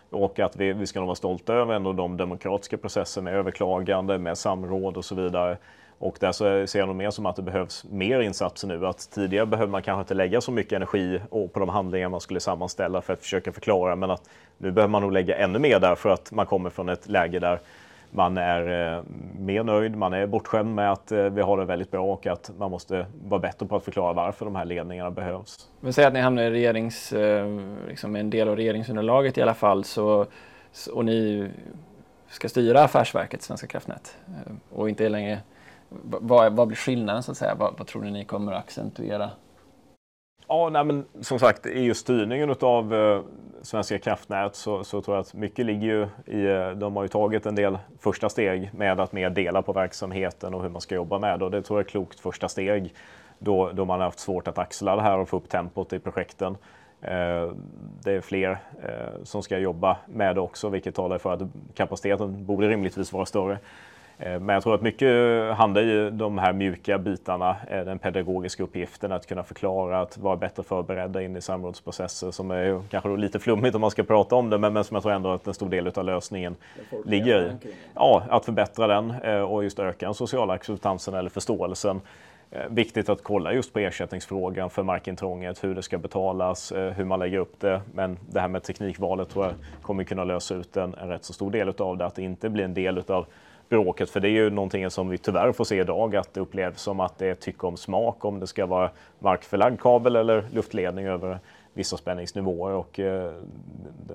Och 0.09 0.39
att 0.39 0.55
vi, 0.55 0.73
vi 0.73 0.87
ska 0.87 0.99
nog 0.99 1.07
vara 1.07 1.15
stolta 1.15 1.53
över 1.53 1.73
ändå 1.73 1.93
de 1.93 2.17
demokratiska 2.17 2.77
processerna 2.77 3.31
med 3.31 3.39
överklagande, 3.39 4.17
med 4.17 4.37
samråd 4.37 4.97
och 4.97 5.05
så 5.05 5.15
vidare. 5.15 5.57
Och 5.99 6.17
där 6.19 6.31
så 6.31 6.67
ser 6.67 6.79
jag 6.79 6.87
nog 6.87 6.95
mer 6.95 7.11
som 7.11 7.25
att 7.25 7.35
det 7.35 7.41
behövs 7.41 7.85
mer 7.89 8.19
insatser 8.19 8.67
nu. 8.67 8.87
Att 8.87 9.11
tidigare 9.11 9.45
behövde 9.45 9.71
man 9.71 9.81
kanske 9.81 10.01
inte 10.01 10.13
lägga 10.13 10.41
så 10.41 10.51
mycket 10.51 10.73
energi 10.73 11.21
på 11.29 11.59
de 11.59 11.69
handlingar 11.69 12.09
man 12.09 12.21
skulle 12.21 12.39
sammanställa 12.39 13.01
för 13.01 13.13
att 13.13 13.21
försöka 13.21 13.51
förklara. 13.51 13.95
Men 13.95 14.11
att 14.11 14.29
nu 14.57 14.71
behöver 14.71 14.91
man 14.91 15.01
nog 15.01 15.11
lägga 15.11 15.37
ännu 15.37 15.59
mer 15.59 15.79
där 15.79 15.95
för 15.95 16.09
att 16.09 16.31
man 16.31 16.45
kommer 16.45 16.69
från 16.69 16.89
ett 16.89 17.09
läge 17.09 17.39
där 17.39 17.59
man 18.11 18.37
är 18.37 18.95
eh, 18.97 19.03
mer 19.39 19.63
nöjd, 19.63 19.95
man 19.95 20.13
är 20.13 20.27
bortskämd 20.27 20.75
med 20.75 20.91
att 20.91 21.11
eh, 21.11 21.23
vi 21.23 21.41
har 21.41 21.57
det 21.57 21.65
väldigt 21.65 21.91
bra 21.91 22.13
och 22.13 22.27
att 22.27 22.51
man 22.57 22.71
måste 22.71 23.05
vara 23.27 23.39
bättre 23.39 23.65
på 23.65 23.75
att 23.75 23.83
förklara 23.83 24.13
varför 24.13 24.45
de 24.45 24.55
här 24.55 24.65
ledningarna 24.65 25.11
behövs. 25.11 25.69
Men 25.79 25.93
säg 25.93 26.05
att 26.05 26.13
ni 26.13 26.19
hamnar 26.19 26.43
i 26.43 26.49
regerings, 26.49 27.13
eh, 27.13 27.59
liksom 27.87 28.15
en 28.15 28.29
del 28.29 28.49
av 28.49 28.55
regeringsunderlaget 28.55 29.37
i 29.37 29.41
alla 29.41 29.53
fall 29.53 29.83
så, 29.83 30.25
och 30.91 31.05
ni 31.05 31.49
ska 32.29 32.49
styra 32.49 32.83
affärsverket 32.83 33.41
Svenska 33.41 33.67
kraftnät 33.67 34.17
och 34.69 34.89
inte 34.89 35.09
längre 35.09 35.39
vad, 36.01 36.53
vad 36.53 36.67
blir 36.67 36.77
skillnaden 36.77 37.23
så 37.23 37.31
att 37.31 37.37
säga? 37.37 37.55
Vad, 37.55 37.73
vad 37.77 37.87
tror 37.87 38.01
ni 38.01 38.11
ni 38.11 38.25
kommer 38.25 38.51
att 38.51 38.63
accentuera? 38.63 39.29
Ja, 40.47 40.69
nej, 40.69 40.83
men 40.83 41.05
som 41.21 41.39
sagt, 41.39 41.65
i 41.65 41.79
just 41.79 42.01
styrningen 42.01 42.55
av 42.61 42.93
eh, 42.93 43.21
Svenska 43.61 43.99
kraftnät 43.99 44.55
så, 44.55 44.83
så, 44.83 45.01
tror 45.01 45.17
jag 45.17 45.21
att 45.21 45.33
mycket 45.33 45.65
ligger 45.65 45.87
ju 45.87 46.07
i, 46.25 46.45
eh, 46.45 46.69
de 46.69 46.95
har 46.95 47.03
ju 47.03 47.07
tagit 47.07 47.45
en 47.45 47.55
del 47.55 47.77
första 47.99 48.29
steg 48.29 48.69
med 48.73 48.99
att 48.99 49.11
mer 49.11 49.29
dela 49.29 49.61
på 49.61 49.73
verksamheten 49.73 50.53
och 50.53 50.61
hur 50.61 50.69
man 50.69 50.81
ska 50.81 50.95
jobba 50.95 51.19
med 51.19 51.39
det. 51.39 51.45
Och 51.45 51.51
det 51.51 51.61
tror 51.61 51.79
jag 51.79 51.85
är 51.85 51.89
klokt 51.89 52.19
första 52.19 52.49
steg 52.49 52.93
då, 53.39 53.71
då 53.71 53.85
man 53.85 53.99
har 53.99 54.05
haft 54.05 54.19
svårt 54.19 54.47
att 54.47 54.57
axla 54.57 54.95
det 54.95 55.01
här 55.01 55.17
och 55.17 55.29
få 55.29 55.37
upp 55.37 55.49
tempot 55.49 55.93
i 55.93 55.99
projekten. 55.99 56.57
Eh, 57.01 57.51
det 58.03 58.11
är 58.11 58.21
fler 58.21 58.51
eh, 58.83 59.23
som 59.23 59.43
ska 59.43 59.57
jobba 59.57 59.97
med 60.07 60.35
det 60.35 60.41
också, 60.41 60.69
vilket 60.69 60.95
talar 60.95 61.17
för 61.17 61.33
att 61.33 61.41
kapaciteten 61.73 62.45
borde 62.45 62.69
rimligtvis 62.69 63.13
vara 63.13 63.25
större. 63.25 63.57
Eh, 64.19 64.39
men 64.39 64.53
jag 64.53 64.63
tror 64.63 64.75
att 64.75 64.81
mycket 64.81 65.09
handlar 65.55 65.81
i 65.81 66.09
de 66.09 66.37
här 66.37 66.53
mjuka 66.53 66.97
bitarna, 66.97 67.55
eh, 67.69 67.85
den 67.85 67.99
pedagogiska 67.99 68.63
uppgiften 68.63 69.11
att 69.11 69.25
kunna 69.25 69.43
förklara, 69.43 70.01
att 70.01 70.17
vara 70.17 70.35
bättre 70.35 70.63
förberedda 70.63 71.21
in 71.21 71.35
i 71.35 71.41
samrådsprocesser 71.41 72.31
som 72.31 72.51
är 72.51 72.81
kanske 72.89 73.09
lite 73.09 73.39
flummigt 73.39 73.75
om 73.75 73.81
man 73.81 73.91
ska 73.91 74.03
prata 74.03 74.35
om 74.35 74.49
det, 74.49 74.57
men, 74.57 74.83
som 74.83 74.95
jag 74.95 75.03
tror 75.03 75.13
ändå 75.13 75.31
att 75.31 75.47
en 75.47 75.53
stor 75.53 75.69
del 75.69 75.87
av 75.87 76.05
lösningen 76.05 76.55
ligger 77.05 77.41
i. 77.41 77.69
Ja, 77.95 78.23
att 78.29 78.45
förbättra 78.45 78.87
den 78.87 79.13
eh, 79.23 79.41
och 79.41 79.63
just 79.63 79.79
öka 79.79 80.05
den 80.05 80.13
sociala 80.13 80.53
acceptansen 80.53 81.13
eller 81.13 81.29
förståelsen. 81.29 82.01
Viktigt 82.69 83.09
att 83.09 83.23
kolla 83.23 83.53
just 83.53 83.73
på 83.73 83.79
ersättningsfrågan 83.79 84.69
för 84.69 84.83
markintrånget, 84.83 85.63
hur 85.63 85.75
det 85.75 85.81
ska 85.81 85.97
betalas, 85.97 86.71
hur 86.71 87.05
man 87.05 87.19
lägger 87.19 87.37
upp 87.37 87.59
det. 87.59 87.81
Men 87.93 88.17
det 88.29 88.39
här 88.39 88.47
med 88.47 88.63
teknikvalet 88.63 89.29
tror 89.29 89.45
jag 89.45 89.53
kommer 89.81 90.03
kunna 90.03 90.23
lösa 90.23 90.55
ut 90.55 90.77
en, 90.77 90.93
en 90.93 91.07
rätt 91.07 91.23
så 91.23 91.33
stor 91.33 91.51
del 91.51 91.73
av 91.77 91.97
det, 91.97 92.05
att 92.05 92.15
det 92.15 92.21
inte 92.21 92.49
blir 92.49 92.63
en 92.63 92.73
del 92.73 93.03
av 93.07 93.25
bråket. 93.69 94.09
För 94.09 94.19
det 94.19 94.27
är 94.27 94.31
ju 94.31 94.49
någonting 94.49 94.89
som 94.89 95.09
vi 95.09 95.17
tyvärr 95.17 95.51
får 95.51 95.63
se 95.63 95.79
idag, 95.79 96.15
att 96.15 96.33
det 96.33 96.39
upplevs 96.39 96.81
som 96.81 96.99
att 96.99 97.17
det 97.17 97.27
är 97.27 97.35
tycke 97.35 97.67
om 97.67 97.77
smak 97.77 98.25
om 98.25 98.39
det 98.39 98.47
ska 98.47 98.65
vara 98.65 98.91
markförlagd 99.19 99.79
kabel 99.79 100.15
eller 100.15 100.45
luftledning 100.51 101.05
över 101.05 101.39
vissa 101.73 101.97
spänningsnivåer. 101.97 102.73
Och 102.73 102.99
eh, 102.99 103.33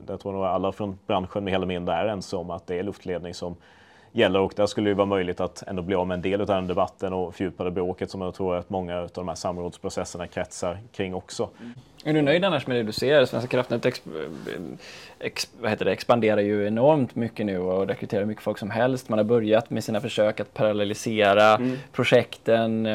jag 0.06 0.20
tror 0.20 0.32
nog 0.32 0.44
alla 0.44 0.72
från 0.72 0.98
branschen 1.06 1.44
med 1.44 1.52
hela 1.52 1.66
mindre 1.66 1.94
är 1.94 2.06
ense 2.06 2.36
om 2.36 2.50
att 2.50 2.66
det 2.66 2.78
är 2.78 2.82
luftledning 2.82 3.34
som 3.34 3.56
gäller 4.16 4.40
och 4.40 4.52
där 4.56 4.66
skulle 4.66 4.90
det 4.90 4.94
vara 4.94 5.06
möjligt 5.06 5.40
att 5.40 5.62
ändå 5.66 5.82
bli 5.82 5.94
av 5.94 6.06
med 6.06 6.14
en 6.14 6.22
del 6.22 6.40
av 6.40 6.46
den 6.46 6.66
debatten 6.66 7.12
och 7.12 7.34
fördjupa 7.34 7.64
det 7.64 7.70
bråket 7.70 8.10
som 8.10 8.20
jag 8.20 8.34
tror 8.34 8.56
att 8.56 8.70
många 8.70 8.98
av 8.98 9.10
de 9.14 9.28
här 9.28 9.34
samrådsprocesserna 9.34 10.26
kretsar 10.26 10.78
kring 10.92 11.14
också. 11.14 11.48
Mm. 11.60 11.72
Är 12.04 12.12
du 12.12 12.22
nöjd 12.22 12.44
annars 12.44 12.66
med 12.66 12.76
det 12.76 12.82
du 12.82 12.92
ser? 12.92 13.24
Svenska 13.24 13.48
kraftnät 13.48 13.86
exp 13.86 14.06
ex 15.18 15.48
det, 15.78 15.92
expanderar 15.92 16.40
ju 16.40 16.66
enormt 16.66 17.14
mycket 17.14 17.46
nu 17.46 17.58
och 17.58 17.88
rekryterar 17.88 18.24
mycket 18.24 18.44
folk 18.44 18.58
som 18.58 18.70
helst. 18.70 19.08
Man 19.08 19.18
har 19.18 19.24
börjat 19.24 19.70
med 19.70 19.84
sina 19.84 20.00
försök 20.00 20.40
att 20.40 20.54
parallellisera 20.54 21.54
mm. 21.54 21.76
projekten. 21.92 22.86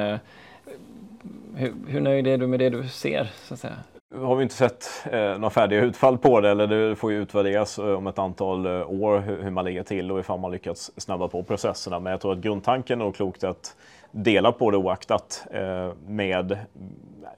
hur, 1.56 1.74
hur 1.88 2.02
nöjd 2.02 2.28
är 2.28 2.38
du 2.38 2.48
med 2.48 2.60
det 2.60 2.70
du 2.70 2.88
ser? 2.88 3.32
Så 3.44 3.54
att 3.54 3.60
säga? 3.60 3.76
Har 4.16 4.36
vi 4.36 4.44
inte 4.44 4.56
sett 4.56 5.08
eh, 5.12 5.20
några 5.20 5.50
färdiga 5.50 5.82
utfall 5.82 6.18
på 6.18 6.42
det, 6.42 6.50
eller 6.50 6.68
det 6.68 6.96
får 6.96 7.12
ju 7.12 7.22
utvärderas 7.22 7.80
eh, 7.80 7.86
om 7.86 8.08
ett 8.08 8.20
antal 8.20 8.66
eh, 8.66 8.92
år 8.92 9.20
hur, 9.20 9.44
hur 9.44 9.52
man 9.52 9.66
ligger 9.66 9.84
till 9.84 10.12
och 10.12 10.20
ifall 10.20 10.40
man 10.40 10.52
lyckats 10.52 10.92
snabba 10.98 11.28
på 11.28 11.44
processerna. 11.44 12.00
Men 12.00 12.12
jag 12.12 12.22
tror 12.22 12.34
att 12.34 12.40
grundtanken 12.40 13.02
är 13.02 13.06
nog 13.06 13.16
klokt 13.16 13.44
att 13.44 13.76
dela 14.12 14.52
på 14.52 14.72
det 14.72 14.78
oaktat 14.78 15.48
eh, 15.52 15.92
med 16.08 16.58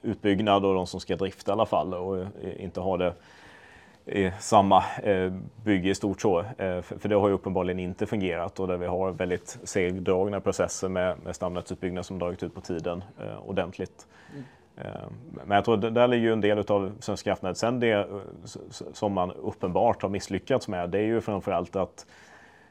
utbyggnad 0.02 0.64
och 0.64 0.74
de 0.74 0.86
som 0.86 1.00
ska 1.00 1.16
drifta 1.16 1.50
i 1.50 1.52
alla 1.52 1.66
fall 1.66 1.94
och 1.94 2.18
eh, 2.18 2.26
inte 2.58 2.80
ha 2.80 2.96
det 2.96 3.14
i 4.06 4.30
samma 4.40 4.84
eh, 5.02 5.32
bygge 5.64 5.90
i 5.90 5.94
stort 5.94 6.20
så. 6.20 6.40
Eh, 6.40 6.82
för, 6.82 6.98
för 6.98 7.08
det 7.08 7.14
har 7.14 7.28
ju 7.28 7.34
uppenbarligen 7.34 7.78
inte 7.78 8.06
fungerat 8.06 8.60
och 8.60 8.68
där 8.68 8.76
vi 8.76 8.86
har 8.86 9.10
väldigt 9.10 9.58
segdragna 9.64 10.40
processer 10.40 10.88
med, 10.88 11.16
med 11.24 11.36
stamnätsutbyggnad 11.36 12.06
som 12.06 12.18
dragit 12.18 12.42
ut 12.42 12.54
på 12.54 12.60
tiden 12.60 13.04
eh, 13.20 13.48
ordentligt. 13.48 14.06
Mm. 14.32 14.44
Eh, 14.76 14.84
men 15.32 15.54
jag 15.54 15.64
tror 15.64 15.86
att 15.86 15.94
där 15.94 16.08
ligger 16.08 16.26
ju 16.26 16.32
en 16.32 16.40
del 16.40 16.58
av 16.58 16.92
Svenska 17.00 17.30
kraftnät. 17.30 17.58
Sen 17.58 17.80
det 17.80 17.90
eh, 17.90 18.06
som 18.92 19.12
man 19.12 19.30
uppenbart 19.30 20.02
har 20.02 20.08
misslyckats 20.08 20.68
med, 20.68 20.90
det 20.90 20.98
är 20.98 21.02
ju 21.02 21.20
framförallt 21.20 21.76
att 21.76 22.06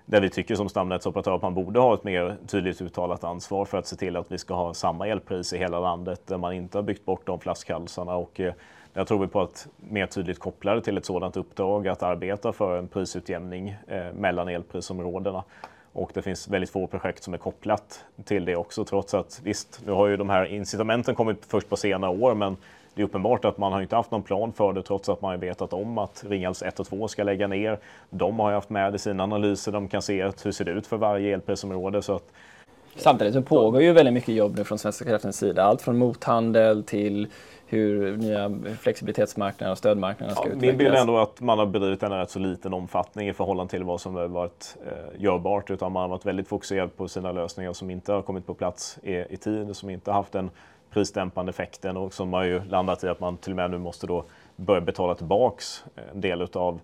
där 0.05 0.21
vi 0.21 0.29
tycker 0.29 0.55
som 0.55 0.69
stamnätsoperatör 0.69 1.35
att 1.35 1.41
man 1.41 1.53
borde 1.53 1.79
ha 1.79 1.93
ett 1.93 2.03
mer 2.03 2.37
tydligt 2.47 2.81
uttalat 2.81 3.23
ansvar 3.23 3.65
för 3.65 3.77
att 3.77 3.87
se 3.87 3.95
till 3.95 4.15
att 4.15 4.31
vi 4.31 4.37
ska 4.37 4.53
ha 4.53 4.73
samma 4.73 5.07
elpris 5.07 5.53
i 5.53 5.57
hela 5.57 5.79
landet 5.79 6.27
där 6.27 6.37
man 6.37 6.53
inte 6.53 6.77
har 6.77 6.83
byggt 6.83 7.05
bort 7.05 7.27
de 7.27 7.39
flaskhalsarna. 7.39 8.15
Och 8.15 8.39
eh, 8.39 8.53
jag 8.93 9.07
tror 9.07 9.19
vi 9.19 9.27
på 9.27 9.41
att 9.41 9.67
mer 9.77 10.05
tydligt 10.05 10.39
koppla 10.39 10.75
det 10.75 10.81
till 10.81 10.97
ett 10.97 11.05
sådant 11.05 11.37
uppdrag 11.37 11.87
att 11.87 12.03
arbeta 12.03 12.53
för 12.53 12.77
en 12.77 12.87
prisutjämning 12.87 13.75
mellan 14.13 14.47
elprisområdena. 14.47 15.43
Och 15.93 16.11
det 16.13 16.21
finns 16.21 16.47
väldigt 16.47 16.69
få 16.69 16.87
projekt 16.87 17.23
som 17.23 17.33
är 17.33 17.37
kopplat 17.37 18.03
till 18.23 18.45
det 18.45 18.55
också 18.55 18.85
trots 18.85 19.13
att 19.13 19.41
visst, 19.43 19.81
nu 19.85 19.91
har 19.91 20.07
ju 20.07 20.17
de 20.17 20.29
här 20.29 20.45
incitamenten 20.45 21.15
kommit 21.15 21.45
först 21.47 21.69
på 21.69 21.77
senare 21.77 22.11
år 22.11 22.35
men 22.35 22.57
det 22.93 23.01
är 23.01 23.05
uppenbart 23.05 23.45
att 23.45 23.57
man 23.57 23.73
har 23.73 23.81
inte 23.81 23.95
haft 23.95 24.11
någon 24.11 24.23
plan 24.23 24.53
för 24.53 24.73
det 24.73 24.83
trots 24.83 25.09
att 25.09 25.21
man 25.21 25.31
har 25.31 25.37
vetat 25.37 25.73
om 25.73 25.97
att 25.97 26.23
Ringhals 26.27 26.61
1 26.61 26.79
och 26.79 26.87
2 26.87 27.07
ska 27.07 27.23
lägga 27.23 27.47
ner. 27.47 27.79
De 28.09 28.39
har 28.39 28.49
ju 28.49 28.55
haft 28.55 28.69
med 28.69 28.95
i 28.95 28.99
sina 28.99 29.23
analyser, 29.23 29.71
de 29.71 29.87
kan 29.87 30.01
se 30.01 30.23
hur 30.23 30.33
det 30.43 30.53
ser 30.53 30.69
ut 30.69 30.87
för 30.87 30.97
varje 30.97 31.33
elprisområde. 31.33 32.01
Så 32.01 32.15
att 32.15 32.31
Samtidigt 32.95 33.33
så 33.33 33.41
pågår 33.41 33.81
ju 33.81 33.93
väldigt 33.93 34.13
mycket 34.13 34.35
jobb 34.35 34.55
nu 34.57 34.63
från 34.63 34.77
Svenska 34.77 35.05
kraftnäts 35.05 35.37
sida. 35.37 35.63
Allt 35.63 35.81
från 35.81 35.97
mothandel 35.97 36.83
till 36.83 37.27
hur 37.73 38.17
nya 38.17 38.51
flexibilitetsmarknader 38.79 39.71
och 39.71 39.77
stödmarknader 39.77 40.33
ska 40.33 40.43
ja, 40.43 40.47
utvecklas. 40.47 40.61
Min 40.61 40.77
bild 40.77 40.95
är 40.95 41.01
ändå 41.01 41.17
att 41.17 41.41
man 41.41 41.59
har 41.59 41.65
bedrivit 41.65 42.03
en 42.03 42.11
rätt 42.11 42.29
så 42.29 42.39
liten 42.39 42.73
omfattning 42.73 43.27
i 43.29 43.33
förhållande 43.33 43.71
till 43.71 43.83
vad 43.83 44.01
som 44.01 44.15
har 44.15 44.27
varit 44.27 44.77
eh, 44.85 45.21
görbart. 45.21 45.69
Utan 45.69 45.91
man 45.91 46.01
har 46.01 46.09
varit 46.09 46.25
väldigt 46.25 46.47
fokuserad 46.47 46.97
på 46.97 47.07
sina 47.07 47.31
lösningar 47.31 47.73
som 47.73 47.89
inte 47.89 48.13
har 48.13 48.21
kommit 48.21 48.45
på 48.45 48.53
plats 48.53 48.99
i, 49.03 49.15
i 49.29 49.37
tid, 49.37 49.75
som 49.75 49.89
inte 49.89 50.11
har 50.11 50.15
haft 50.15 50.31
den 50.31 50.49
prisdämpande 50.89 51.49
effekten 51.49 51.97
och 51.97 52.13
som 52.13 52.33
har 52.33 52.43
ju 52.43 52.63
landat 52.63 53.03
i 53.03 53.07
att 53.07 53.19
man 53.19 53.37
till 53.37 53.51
och 53.51 53.55
med 53.55 53.71
nu 53.71 53.77
måste 53.77 54.07
då 54.07 54.25
börja 54.55 54.81
betala 54.81 55.15
tillbaks 55.15 55.83
en 56.13 56.21
del 56.21 56.41
utav 56.41 56.79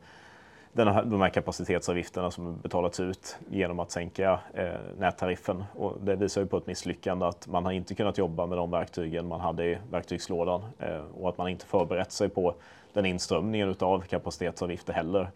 den 0.73 0.87
här, 0.87 1.03
de 1.03 1.21
här 1.21 1.29
kapacitetsavgifterna 1.29 2.31
som 2.31 2.59
betalats 2.61 2.99
ut 2.99 3.37
genom 3.49 3.79
att 3.79 3.91
sänka 3.91 4.39
eh, 4.53 4.67
nättariffen. 4.97 5.63
Och 5.75 5.97
det 6.01 6.15
visar 6.15 6.41
ju 6.41 6.47
på 6.47 6.57
ett 6.57 6.67
misslyckande 6.67 7.25
att 7.25 7.47
man 7.47 7.65
har 7.65 7.71
inte 7.71 7.95
kunnat 7.95 8.17
jobba 8.17 8.45
med 8.45 8.57
de 8.57 8.71
verktygen 8.71 9.27
man 9.27 9.39
hade 9.39 9.65
i 9.65 9.77
verktygslådan 9.91 10.61
eh, 10.79 11.01
och 11.21 11.29
att 11.29 11.37
man 11.37 11.47
inte 11.47 11.65
förberett 11.65 12.11
sig 12.11 12.29
på 12.29 12.55
den 12.93 13.05
inströmningen 13.05 13.75
av 13.79 13.99
kapacitetsavgifter 13.99 14.93
heller. 14.93 15.27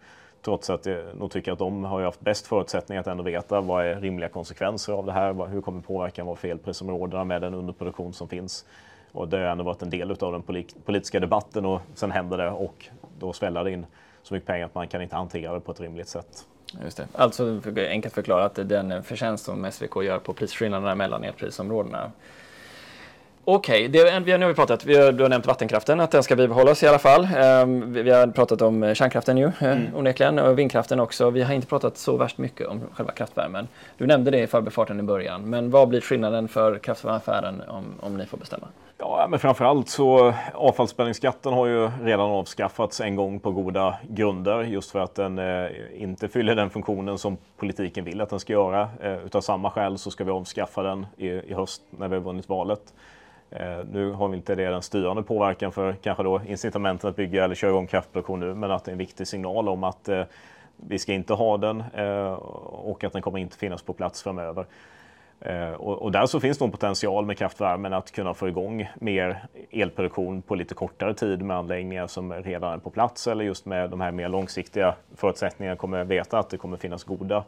Trots 0.42 0.70
att 0.70 0.86
jag 0.86 1.16
nog 1.16 1.30
tycker 1.30 1.52
att 1.52 1.58
de 1.58 1.84
har 1.84 2.02
haft 2.02 2.20
bäst 2.20 2.46
förutsättningar 2.46 3.00
att 3.00 3.06
ändå 3.06 3.22
veta 3.22 3.60
vad 3.60 3.86
är 3.86 4.00
rimliga 4.00 4.28
konsekvenser 4.28 4.92
av 4.92 5.06
det 5.06 5.12
här? 5.12 5.46
Hur 5.46 5.60
kommer 5.60 5.80
påverkan 5.80 6.26
vara 6.26 6.36
för 6.36 6.48
elprisområdena 6.48 7.24
med 7.24 7.42
den 7.42 7.54
underproduktion 7.54 8.12
som 8.12 8.28
finns? 8.28 8.64
Och 9.12 9.28
det 9.28 9.36
har 9.36 9.44
ändå 9.44 9.64
varit 9.64 9.82
en 9.82 9.90
del 9.90 10.10
av 10.10 10.32
den 10.32 10.64
politiska 10.84 11.20
debatten 11.20 11.64
och 11.64 11.80
sen 11.94 12.10
händer 12.10 12.38
det 12.38 12.50
och 12.50 12.88
då 13.18 13.32
sväller 13.32 13.64
det 13.64 13.70
in 13.70 13.86
så 14.22 14.34
mycket 14.34 14.46
pengar 14.46 14.66
att 14.66 14.74
man 14.74 14.88
kan 14.88 15.02
inte 15.02 15.16
hantera 15.16 15.54
det 15.54 15.60
på 15.60 15.72
ett 15.72 15.80
rimligt 15.80 16.08
sätt. 16.08 16.46
Just 16.84 16.96
det. 16.96 17.08
Alltså 17.12 17.60
enkelt 17.76 18.14
förklarat, 18.14 18.54
den 18.54 19.02
förtjänst 19.02 19.44
som 19.44 19.72
SVK 19.72 19.96
gör 20.04 20.18
på 20.18 20.32
prisskillnaderna 20.32 20.94
mellan 20.94 21.24
elprisområdena 21.24 22.12
Okej, 23.44 23.88
okay. 23.88 24.10
nu 24.20 24.44
har 24.44 24.48
vi 24.48 24.54
pratat, 24.54 24.84
vi 24.84 24.96
har, 24.96 25.12
du 25.12 25.24
har 25.24 25.28
nämnt 25.28 25.46
vattenkraften, 25.46 26.00
att 26.00 26.10
den 26.10 26.22
ska 26.22 26.36
bibehållas 26.36 26.82
i 26.82 26.86
alla 26.86 26.98
fall. 26.98 27.28
Um, 27.62 27.92
vi, 27.92 28.02
vi 28.02 28.10
har 28.10 28.26
pratat 28.26 28.62
om 28.62 28.94
kärnkraften 28.94 29.38
ju, 29.38 29.44
eh, 29.44 29.62
mm. 29.62 29.96
onekligen, 29.96 30.38
och 30.38 30.58
vindkraften 30.58 31.00
också. 31.00 31.30
Vi 31.30 31.42
har 31.42 31.54
inte 31.54 31.66
pratat 31.66 31.96
så 31.96 32.16
värst 32.16 32.38
mycket 32.38 32.66
om 32.66 32.80
själva 32.92 33.12
kraftvärmen. 33.12 33.68
Du 33.98 34.06
nämnde 34.06 34.30
det 34.30 34.38
i 34.38 34.46
förbifarten 34.46 35.00
i 35.00 35.02
början, 35.02 35.42
men 35.50 35.70
vad 35.70 35.88
blir 35.88 36.00
skillnaden 36.00 36.48
för 36.48 36.78
kraftvärmeaffären 36.78 37.62
om, 37.68 37.84
om 38.00 38.16
ni 38.16 38.26
får 38.26 38.38
bestämma? 38.38 38.68
Ja, 38.98 39.26
men 39.30 39.38
framförallt 39.38 39.88
så 39.88 40.34
avfallsspänningsskatten 40.54 41.52
har 41.52 41.66
ju 41.66 41.90
redan 42.02 42.30
avskaffats 42.30 43.00
en 43.00 43.16
gång 43.16 43.40
på 43.40 43.50
goda 43.50 43.98
grunder 44.08 44.62
just 44.62 44.90
för 44.90 44.98
att 44.98 45.14
den 45.14 45.38
eh, 45.38 45.70
inte 45.94 46.28
fyller 46.28 46.54
den 46.54 46.70
funktionen 46.70 47.18
som 47.18 47.36
politiken 47.56 48.04
vill 48.04 48.20
att 48.20 48.30
den 48.30 48.40
ska 48.40 48.52
göra. 48.52 48.88
Eh, 49.00 49.24
utav 49.26 49.40
samma 49.40 49.70
skäl 49.70 49.98
så 49.98 50.10
ska 50.10 50.24
vi 50.24 50.30
avskaffa 50.30 50.82
den 50.82 51.06
i, 51.16 51.28
i 51.28 51.54
höst 51.54 51.82
när 51.90 52.08
vi 52.08 52.14
har 52.14 52.22
vunnit 52.22 52.48
valet. 52.48 52.82
Eh, 53.56 53.84
nu 53.92 54.10
har 54.10 54.28
vi 54.28 54.36
inte 54.36 54.54
det 54.54 54.70
den 54.70 54.82
styrande 54.82 55.22
påverkan 55.22 55.72
för 55.72 55.92
kanske 55.92 56.22
då 56.22 56.40
incitamenten 56.46 57.10
att 57.10 57.16
bygga 57.16 57.44
eller 57.44 57.54
köra 57.54 57.70
igång 57.70 57.86
kraftproduktion 57.86 58.40
nu, 58.40 58.54
men 58.54 58.70
att 58.70 58.84
det 58.84 58.90
är 58.90 58.92
en 58.92 58.98
viktig 58.98 59.26
signal 59.26 59.68
om 59.68 59.84
att 59.84 60.08
eh, 60.08 60.22
vi 60.76 60.98
ska 60.98 61.12
inte 61.12 61.34
ha 61.34 61.56
den 61.56 61.84
eh, 61.94 62.32
och 62.32 63.04
att 63.04 63.12
den 63.12 63.22
kommer 63.22 63.38
inte 63.38 63.56
finnas 63.56 63.82
på 63.82 63.92
plats 63.92 64.22
framöver. 64.22 64.66
Och, 65.76 66.02
och 66.02 66.12
där 66.12 66.26
så 66.26 66.40
finns 66.40 66.58
det 66.58 66.64
en 66.64 66.70
potential 66.70 67.26
med 67.26 67.38
kraftvärmen 67.38 67.92
att 67.92 68.10
kunna 68.10 68.34
få 68.34 68.48
igång 68.48 68.88
mer 68.94 69.44
elproduktion 69.70 70.42
på 70.42 70.54
lite 70.54 70.74
kortare 70.74 71.14
tid 71.14 71.42
med 71.42 71.56
anläggningar 71.56 72.06
som 72.06 72.32
redan 72.32 72.72
är 72.72 72.78
på 72.78 72.90
plats 72.90 73.26
eller 73.26 73.44
just 73.44 73.66
med 73.66 73.90
de 73.90 74.00
här 74.00 74.12
mer 74.12 74.28
långsiktiga 74.28 74.94
förutsättningarna 75.16 75.76
kommer 75.76 76.04
veta 76.04 76.38
att 76.38 76.50
det 76.50 76.56
kommer 76.56 76.76
finnas 76.76 77.04
goda 77.04 77.44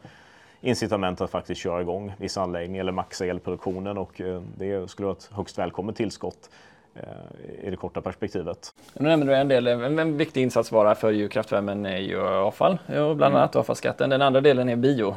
incitament 0.64 1.20
att 1.20 1.30
faktiskt 1.30 1.60
köra 1.60 1.80
igång 1.80 2.12
vissa 2.18 2.42
anläggningar 2.42 2.80
eller 2.80 2.92
maxa 2.92 3.26
elproduktionen 3.26 3.98
och 3.98 4.20
eh, 4.20 4.42
det 4.58 4.90
skulle 4.90 5.06
vara 5.06 5.16
ett 5.16 5.30
högst 5.32 5.58
välkommet 5.58 5.96
tillskott 5.96 6.50
eh, 6.94 7.66
i 7.66 7.70
det 7.70 7.76
korta 7.76 8.00
perspektivet. 8.00 8.74
Nu 8.94 9.08
nämnde 9.08 9.26
du 9.26 9.36
en 9.36 9.48
del, 9.48 9.66
en, 9.66 9.98
en 9.98 10.16
viktig 10.16 10.42
insatsvara 10.42 10.94
för 10.94 11.10
ju 11.10 11.28
kraftvärmen 11.28 11.86
är 11.86 11.98
ju 11.98 12.20
avfall, 12.20 12.78
bland 12.86 13.22
mm. 13.22 13.22
annat 13.22 13.54
mm. 13.54 13.60
avfallsskatten. 13.60 14.10
Den 14.10 14.22
andra 14.22 14.40
delen 14.40 14.68
är 14.68 14.76
bio. 14.76 15.14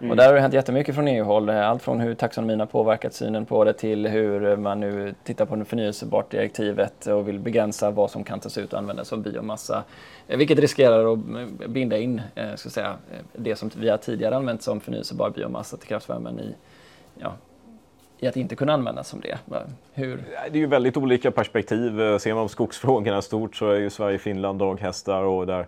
Mm. 0.00 0.10
Och 0.10 0.16
där 0.16 0.26
har 0.26 0.34
det 0.34 0.40
hänt 0.40 0.54
jättemycket 0.54 0.94
från 0.94 1.08
EU-håll. 1.08 1.50
Allt 1.50 1.82
från 1.82 2.00
hur 2.00 2.14
taxonomin 2.14 2.60
har 2.60 2.66
påverkat 2.66 3.14
synen 3.14 3.46
på 3.46 3.64
det 3.64 3.72
till 3.72 4.06
hur 4.06 4.56
man 4.56 4.80
nu 4.80 5.14
tittar 5.24 5.44
på 5.44 5.56
det 5.56 5.64
förnyelsebart 5.64 6.30
direktivet 6.30 7.06
och 7.06 7.28
vill 7.28 7.38
begränsa 7.38 7.90
vad 7.90 8.10
som 8.10 8.24
kan 8.24 8.40
tas 8.40 8.58
ut 8.58 8.72
och 8.72 8.78
användas 8.78 9.08
som 9.08 9.22
biomassa. 9.22 9.84
Eh, 10.28 10.38
vilket 10.38 10.58
riskerar 10.58 11.12
att 11.12 11.18
eh, 11.18 11.68
binda 11.68 11.98
in 11.98 12.22
eh, 12.34 12.54
ska 12.54 12.70
säga, 12.70 12.96
det 13.32 13.56
som 13.56 13.70
vi 13.76 13.88
har 13.88 13.96
tidigare 13.96 14.36
använt 14.36 14.62
som 14.62 14.80
förnyelsebar 14.80 15.30
biomassa 15.30 15.76
till 15.76 15.88
kraftvärmen 15.88 16.40
i, 16.40 16.54
ja, 17.18 17.32
i 18.18 18.26
att 18.26 18.36
inte 18.36 18.56
kunna 18.56 18.72
användas 18.72 19.08
som 19.08 19.20
det? 19.20 19.38
Hur? 19.92 20.16
Det 20.50 20.58
är 20.58 20.60
ju 20.60 20.66
väldigt 20.66 20.96
olika 20.96 21.30
perspektiv. 21.30 22.18
Ser 22.18 22.34
man 22.34 22.48
skogsfrågorna 22.48 23.22
stort 23.22 23.56
så 23.56 23.70
är 23.70 23.78
ju 23.78 23.90
Sverige, 23.90 24.18
Finland 24.18 24.58
daghästar 24.58 25.22
och 25.22 25.46
där 25.46 25.66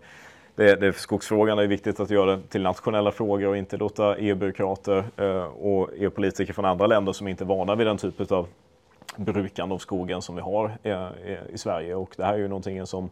det, 0.60 0.76
det, 0.76 0.92
skogsfrågan 0.92 1.58
är 1.58 1.66
viktigt 1.66 2.00
att 2.00 2.10
göra 2.10 2.40
till 2.48 2.62
nationella 2.62 3.12
frågor 3.12 3.48
och 3.48 3.56
inte 3.56 3.76
låta 3.76 4.16
EU-byråkrater 4.16 5.04
eh, 5.16 5.42
och 5.42 5.90
EU-politiker 5.96 6.52
från 6.52 6.64
andra 6.64 6.86
länder 6.86 7.12
som 7.12 7.28
inte 7.28 7.44
är 7.44 7.46
vana 7.46 7.74
vid 7.74 7.86
den 7.86 7.98
typen 7.98 8.26
av 8.30 8.46
brukande 9.16 9.74
av 9.74 9.78
skogen 9.78 10.22
som 10.22 10.36
vi 10.36 10.42
har 10.42 10.78
eh, 10.82 11.08
i 11.52 11.58
Sverige. 11.58 11.94
Och 11.94 12.14
det 12.16 12.24
här 12.24 12.34
är 12.34 12.38
ju 12.38 12.48
någonting 12.48 12.86
som 12.86 13.10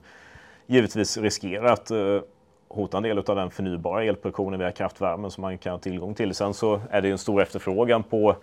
givetvis 0.66 1.16
riskerar 1.16 1.72
att 1.72 1.90
eh, 1.90 2.20
hota 2.68 2.96
en 2.96 3.02
del 3.02 3.18
av 3.18 3.36
den 3.36 3.50
förnybara 3.50 4.04
elproduktionen 4.04 4.60
via 4.60 4.72
kraftvärmen 4.72 5.30
som 5.30 5.42
man 5.42 5.58
kan 5.58 5.72
ha 5.72 5.78
tillgång 5.78 6.14
till. 6.14 6.34
Sen 6.34 6.54
så 6.54 6.80
är 6.90 7.02
det 7.02 7.10
en 7.10 7.18
stor 7.18 7.42
efterfrågan 7.42 8.02
på 8.02 8.36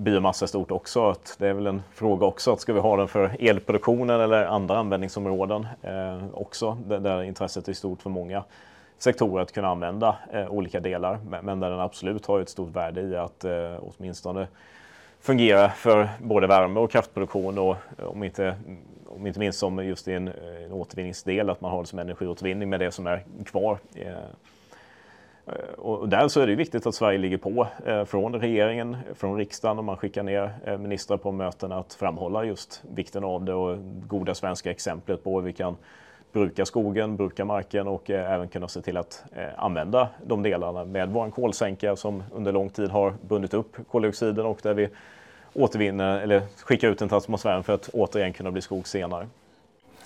biomassa 0.00 0.46
stort 0.46 0.70
också. 0.70 1.10
Att 1.10 1.36
det 1.38 1.48
är 1.48 1.52
väl 1.52 1.66
en 1.66 1.82
fråga 1.94 2.26
också, 2.26 2.52
att 2.52 2.60
ska 2.60 2.72
vi 2.72 2.80
ha 2.80 2.96
den 2.96 3.08
för 3.08 3.36
elproduktionen 3.38 4.20
eller 4.20 4.44
andra 4.44 4.78
användningsområden 4.78 5.66
eh, 5.82 6.24
också, 6.32 6.78
där, 6.86 7.00
där 7.00 7.22
intresset 7.22 7.68
är 7.68 7.72
stort 7.72 8.02
för 8.02 8.10
många 8.10 8.44
sektorer 8.98 9.42
att 9.42 9.52
kunna 9.52 9.68
använda 9.68 10.16
eh, 10.32 10.48
olika 10.50 10.80
delar, 10.80 11.18
men, 11.28 11.44
men, 11.44 11.60
där 11.60 11.70
den 11.70 11.80
absolut 11.80 12.26
har 12.26 12.40
ett 12.40 12.48
stort 12.48 12.76
värde 12.76 13.00
i 13.00 13.16
att 13.16 13.44
eh, 13.44 13.74
åtminstone 13.80 14.46
fungera 15.20 15.68
för 15.68 16.08
både 16.18 16.46
värme 16.46 16.80
och 16.80 16.90
kraftproduktion 16.90 17.58
och 17.58 17.76
eh, 17.98 18.04
om 18.04 18.24
inte, 18.24 18.56
om 19.06 19.26
inte 19.26 19.40
minst 19.40 19.58
som 19.58 19.84
just 19.84 20.08
i 20.08 20.12
en, 20.12 20.28
eh, 20.28 20.64
en 20.64 20.72
återvinningsdel, 20.72 21.50
att 21.50 21.60
man 21.60 21.70
har 21.70 21.80
det 21.80 21.86
som 21.86 21.98
energiåtervinning 21.98 22.68
med 22.68 22.80
det 22.80 22.90
som 22.90 23.06
är 23.06 23.24
kvar. 23.44 23.78
Eh, 23.94 24.12
Eh, 25.46 25.78
och 25.78 26.08
där 26.08 26.28
så 26.28 26.40
är 26.40 26.46
det 26.46 26.54
viktigt 26.54 26.86
att 26.86 26.94
Sverige 26.94 27.18
ligger 27.18 27.36
på 27.38 27.66
eh, 27.86 28.04
från 28.04 28.34
regeringen, 28.34 28.96
från 29.14 29.36
riksdagen 29.36 29.78
och 29.78 29.84
man 29.84 29.96
skickar 29.96 30.22
ner 30.22 30.54
eh, 30.64 30.78
ministrar 30.78 31.16
på 31.16 31.32
möten 31.32 31.72
att 31.72 31.94
framhålla 31.94 32.44
just 32.44 32.82
vikten 32.94 33.24
av 33.24 33.44
det 33.44 33.54
och 33.54 33.78
goda 34.08 34.34
svenska 34.34 34.70
exemplet 34.70 35.24
på 35.24 35.40
hur 35.40 35.46
vi 35.46 35.52
kan 35.52 35.76
bruka 36.32 36.66
skogen, 36.66 37.16
bruka 37.16 37.44
marken 37.44 37.88
och 37.88 38.10
även 38.10 38.48
kunna 38.48 38.68
se 38.68 38.82
till 38.82 38.96
att 38.96 39.24
använda 39.56 40.08
de 40.26 40.42
delarna 40.42 40.84
med 40.84 41.08
vår 41.08 41.30
kolsänka 41.30 41.96
som 41.96 42.22
under 42.32 42.52
lång 42.52 42.70
tid 42.70 42.90
har 42.90 43.14
bundit 43.28 43.54
upp 43.54 43.76
koldioxiden 43.90 44.46
och 44.46 44.58
där 44.62 44.74
vi 44.74 44.88
återvinner 45.54 46.20
eller 46.20 46.42
skickar 46.64 46.88
ut 46.88 46.98
den 46.98 47.08
till 47.08 47.16
atmosfären 47.16 47.62
för 47.62 47.72
att 47.72 47.88
återigen 47.92 48.32
kunna 48.32 48.50
bli 48.50 48.62
skog 48.62 48.88
senare. 48.88 49.28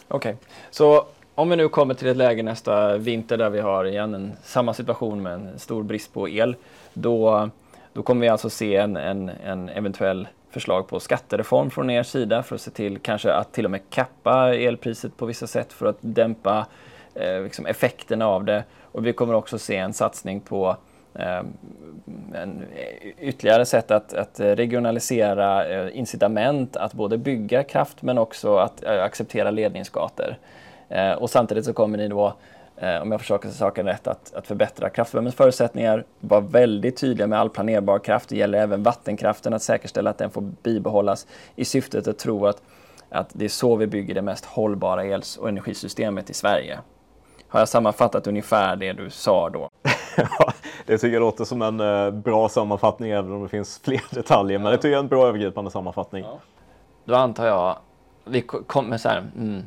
Okej, 0.09 0.35
okay. 0.35 0.35
så 0.71 1.07
om 1.35 1.51
vi 1.51 1.57
nu 1.57 1.69
kommer 1.69 1.95
till 1.95 2.09
ett 2.09 2.17
läge 2.17 2.43
nästa 2.43 2.97
vinter 2.97 3.37
där 3.37 3.51
vi 3.51 3.61
har 3.61 3.85
igen 3.85 4.15
en, 4.15 4.33
samma 4.43 4.75
situation 4.75 5.23
med 5.23 5.33
en 5.33 5.59
stor 5.59 5.83
brist 5.83 6.13
på 6.13 6.29
el, 6.29 6.57
då, 6.93 7.51
då 7.93 8.03
kommer 8.03 8.21
vi 8.21 8.29
alltså 8.29 8.51
se 8.51 8.77
en, 8.77 8.97
en, 8.97 9.29
en 9.29 9.69
eventuell 9.69 10.29
förslag 10.51 10.89
på 10.89 11.01
skattereform 11.01 11.71
från 11.71 11.91
er 11.91 12.03
sida 12.03 12.43
för 12.43 12.55
att 12.55 12.61
se 12.61 12.71
till 12.71 12.99
kanske 12.99 13.33
att 13.33 13.53
till 13.53 13.65
och 13.65 13.71
med 13.71 13.81
kappa 13.91 14.55
elpriset 14.55 15.17
på 15.17 15.27
vissa 15.27 15.47
sätt 15.47 15.73
för 15.73 15.87
att 15.87 15.99
dämpa 16.01 16.67
eh, 17.15 17.43
liksom 17.43 17.67
effekterna 17.67 18.27
av 18.27 18.45
det. 18.45 18.65
Och 18.83 19.07
vi 19.07 19.13
kommer 19.13 19.35
också 19.35 19.59
se 19.59 19.77
en 19.77 19.93
satsning 19.93 20.41
på 20.41 20.77
eh, 21.15 21.43
en 22.35 22.65
ytterligare 23.19 23.67
sätt 23.67 23.91
att, 23.91 24.15
att 24.15 24.41
regionalisera 24.41 25.67
eh, 25.67 25.99
incitament 25.99 26.77
att 26.77 26.93
både 26.93 27.19
bygga 27.19 27.63
kraft 27.63 28.03
men 28.03 28.19
också 28.19 28.57
att 28.57 28.85
eh, 28.85 29.03
acceptera 29.03 29.51
ledningsgator. 29.51 30.37
Eh, 30.95 31.13
och 31.13 31.31
samtidigt 31.31 31.65
så 31.65 31.73
kommer 31.73 31.99
ni 31.99 32.09
då 32.09 32.35
eh, 32.77 33.03
om 33.03 33.13
jag 33.13 33.21
försöker 33.21 33.49
saken 33.49 33.87
rätt, 33.87 34.07
att, 34.07 34.35
att 34.35 34.47
förbättra 34.47 34.91
kraftvärmens 34.91 35.35
förutsättningar, 35.35 36.05
vara 36.21 36.41
väldigt 36.41 36.97
tydliga 36.97 37.27
med 37.27 37.39
all 37.39 37.51
planerbar 37.51 37.99
kraft. 37.99 38.29
Det 38.29 38.37
gäller 38.37 38.59
även 38.59 38.83
vattenkraften, 38.83 39.55
att 39.55 39.63
säkerställa 39.63 40.11
att 40.11 40.19
den 40.19 40.31
får 40.31 40.41
bibehållas 40.63 41.27
i 41.57 41.65
syftet 41.65 42.09
att 42.09 42.19
tro 42.19 42.47
att, 42.47 42.63
att 43.09 43.29
det 43.33 43.45
är 43.45 43.49
så 43.49 43.77
vi 43.77 43.87
bygger 43.87 44.15
det 44.15 44.23
mest 44.23 44.45
hållbara 44.45 45.05
els 45.05 45.37
och 45.37 45.49
energisystemet 45.49 46.31
i 46.31 46.35
Sverige. 46.35 46.79
Har 47.49 47.61
jag 47.61 47.69
sammanfattat 47.69 48.27
ungefär 48.27 48.77
det 48.77 48.93
du 48.93 49.11
sa 49.11 49.51
då? 49.51 49.69
ja, 50.17 50.53
det 50.87 50.99
tycker 50.99 51.15
jag 51.15 51.21
låter 51.21 51.45
som 51.45 51.63
en 51.63 51.81
uh, 51.81 52.11
bra 52.11 52.49
sammanfattning 52.49 53.11
även 53.11 53.33
om 53.33 53.43
det 53.43 53.49
finns 53.49 53.79
fler 53.85 54.03
detaljer. 54.11 54.59
Men 54.59 54.73
det 54.73 54.77
tycker 54.77 54.89
jag 54.89 54.99
är 54.99 55.03
en 55.03 55.09
bra 55.09 55.27
övergripande 55.27 55.71
sammanfattning. 55.71 56.25
Ja. 56.25 56.39
Då 57.05 57.15
antar 57.15 57.47
jag, 57.47 57.77
vi 58.25 58.43
kommer 58.43 58.99
så 58.99 59.09
här, 59.09 59.19
mm, 59.37 59.63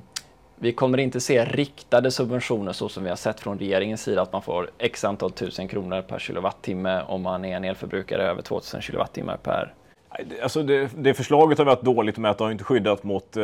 vi 0.59 0.73
kommer 0.73 0.97
inte 0.97 1.19
se 1.19 1.45
riktade 1.45 2.11
subventioner 2.11 2.73
så 2.73 2.89
som 2.89 3.03
vi 3.03 3.09
har 3.09 3.15
sett 3.15 3.39
från 3.39 3.59
regeringens 3.59 4.01
sida 4.01 4.21
att 4.21 4.33
man 4.33 4.41
får 4.41 4.69
x 4.77 5.03
antal 5.03 5.31
tusen 5.31 5.67
kronor 5.67 6.01
per 6.01 6.19
kilowattimme 6.19 7.01
om 7.07 7.21
man 7.21 7.45
är 7.45 7.57
en 7.57 7.63
elförbrukare 7.63 8.23
över 8.23 8.41
2000 8.41 8.81
kilowattimmar 8.81 9.37
per 9.37 9.73
Alltså 10.43 10.63
det, 10.63 10.89
det, 10.97 11.13
förslaget 11.13 11.57
har 11.57 11.65
varit 11.65 11.81
dåligt 11.81 12.17
med 12.17 12.31
att 12.31 12.37
det 12.37 12.43
har 12.43 12.51
inte 12.51 12.63
skyddat 12.63 13.03
mot 13.03 13.37
eh, 13.37 13.43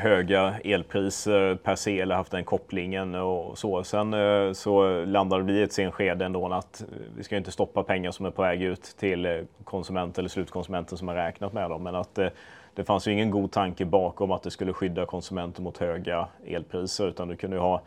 höga 0.00 0.54
elpriser 0.64 1.54
per 1.54 1.76
se 1.76 2.00
eller 2.00 2.14
haft 2.14 2.30
den 2.30 2.44
kopplingen 2.44 3.14
och 3.14 3.58
så. 3.58 3.84
Sen 3.84 4.14
eh, 4.14 4.52
så 4.52 5.04
landade 5.04 5.42
vi 5.44 5.52
i 5.52 5.62
ett 5.62 5.72
senskede 5.72 6.24
ändå 6.24 6.52
att 6.52 6.84
vi 7.16 7.24
ska 7.24 7.36
inte 7.36 7.50
stoppa 7.50 7.82
pengar 7.82 8.10
som 8.10 8.26
är 8.26 8.30
på 8.30 8.42
väg 8.42 8.62
ut 8.62 8.82
till 8.82 9.26
eh, 9.26 9.32
konsument 9.64 10.18
eller 10.18 10.28
slutkonsumenten 10.28 10.98
som 10.98 11.08
har 11.08 11.14
räknat 11.14 11.52
med 11.52 11.70
dem. 11.70 11.82
Men 11.82 11.94
att 11.94 12.18
eh, 12.18 12.28
det 12.74 12.84
fanns 12.84 13.08
ju 13.08 13.12
ingen 13.12 13.30
god 13.30 13.50
tanke 13.50 13.84
bakom 13.84 14.32
att 14.32 14.42
det 14.42 14.50
skulle 14.50 14.72
skydda 14.72 15.06
konsumenter 15.06 15.62
mot 15.62 15.78
höga 15.78 16.28
elpriser 16.46 17.08
utan 17.08 17.28
du 17.28 17.36
kunde 17.36 17.58
ha 17.58 17.82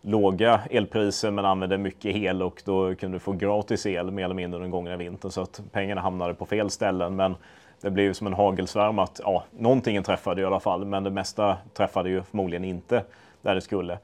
låga 0.00 0.60
elpriser 0.70 1.30
men 1.30 1.44
använde 1.44 1.78
mycket 1.78 2.16
el 2.16 2.42
och 2.42 2.62
då 2.64 2.94
kunde 2.94 3.16
du 3.16 3.20
få 3.20 3.32
gratis 3.32 3.86
el 3.86 4.10
mer 4.10 4.24
eller 4.24 4.34
mindre 4.34 4.60
den 4.60 4.70
gångna 4.70 4.96
vintern 4.96 5.30
så 5.30 5.40
att 5.40 5.60
pengarna 5.72 6.00
hamnade 6.00 6.34
på 6.34 6.46
fel 6.46 6.70
ställen. 6.70 7.16
Men 7.16 7.36
det 7.80 7.90
blev 7.90 8.12
som 8.12 8.26
en 8.26 8.32
hagelsvärm 8.32 8.98
att 8.98 9.20
ja, 9.24 9.44
någonting 9.58 10.02
träffade 10.02 10.42
i 10.42 10.44
alla 10.44 10.60
fall 10.60 10.84
men 10.84 11.04
det 11.04 11.10
mesta 11.10 11.56
träffade 11.74 12.10
ju 12.10 12.22
förmodligen 12.22 12.64
inte 12.64 13.04
där 13.42 13.54
det 13.54 13.60
skulle. 13.60 13.98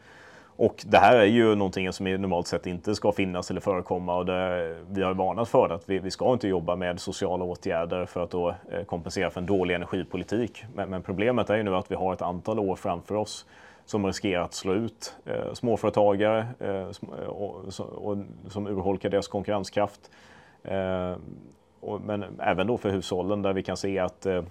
Och 0.63 0.85
det 0.87 0.99
här 0.99 1.17
är 1.17 1.25
ju 1.25 1.55
någonting 1.55 1.93
som 1.93 2.05
normalt 2.05 2.47
sett 2.47 2.67
inte 2.67 2.95
ska 2.95 3.13
finnas 3.13 3.51
eller 3.51 3.61
förekomma 3.61 4.17
och 4.17 4.27
det, 4.27 4.77
vi 4.91 5.03
har 5.03 5.15
varnat 5.15 5.49
för 5.49 5.69
att 5.69 5.89
vi, 5.89 5.99
vi 5.99 6.11
ska 6.11 6.33
inte 6.33 6.49
jobba 6.49 6.77
med 6.77 7.01
sociala 7.01 7.45
åtgärder 7.45 8.07
för 8.07 8.23
att 8.23 8.31
då 8.31 8.55
eh, 8.71 8.85
kompensera 8.85 9.31
för 9.31 9.41
en 9.41 9.47
dålig 9.47 9.75
energipolitik. 9.75 10.65
Men, 10.75 10.91
men, 10.91 11.03
problemet 11.03 11.51
är 11.51 11.57
ju 11.57 11.63
nu 11.63 11.77
att 11.77 11.91
vi 11.91 11.95
har 11.95 12.13
ett 12.13 12.23
antal 12.23 12.59
år 12.59 12.77
framför 12.77 13.15
oss 13.15 13.47
som 13.85 14.07
riskerar 14.07 14.43
att 14.43 14.55
slå 14.55 14.75
ut 14.75 15.17
eh, 15.25 15.53
småföretagare 15.53 16.47
eh, 16.59 16.71
eh 16.71 17.27
och, 17.27 17.65
och, 17.79 18.19
som 18.49 18.67
urholkar 18.67 19.11
deras 19.11 19.29
konkurrenskraft. 19.29 20.11
Eh, 20.65 21.15
och, 21.81 22.01
men 22.01 22.25
även 22.39 22.67
då 22.67 22.79
för 22.79 22.91
hushållen 22.91 23.43
där 23.43 23.53
vi 23.53 23.63
kan 23.63 23.77
se 23.77 23.99
att 23.99 24.27
eh, 24.27 24.35
eh, 24.37 24.45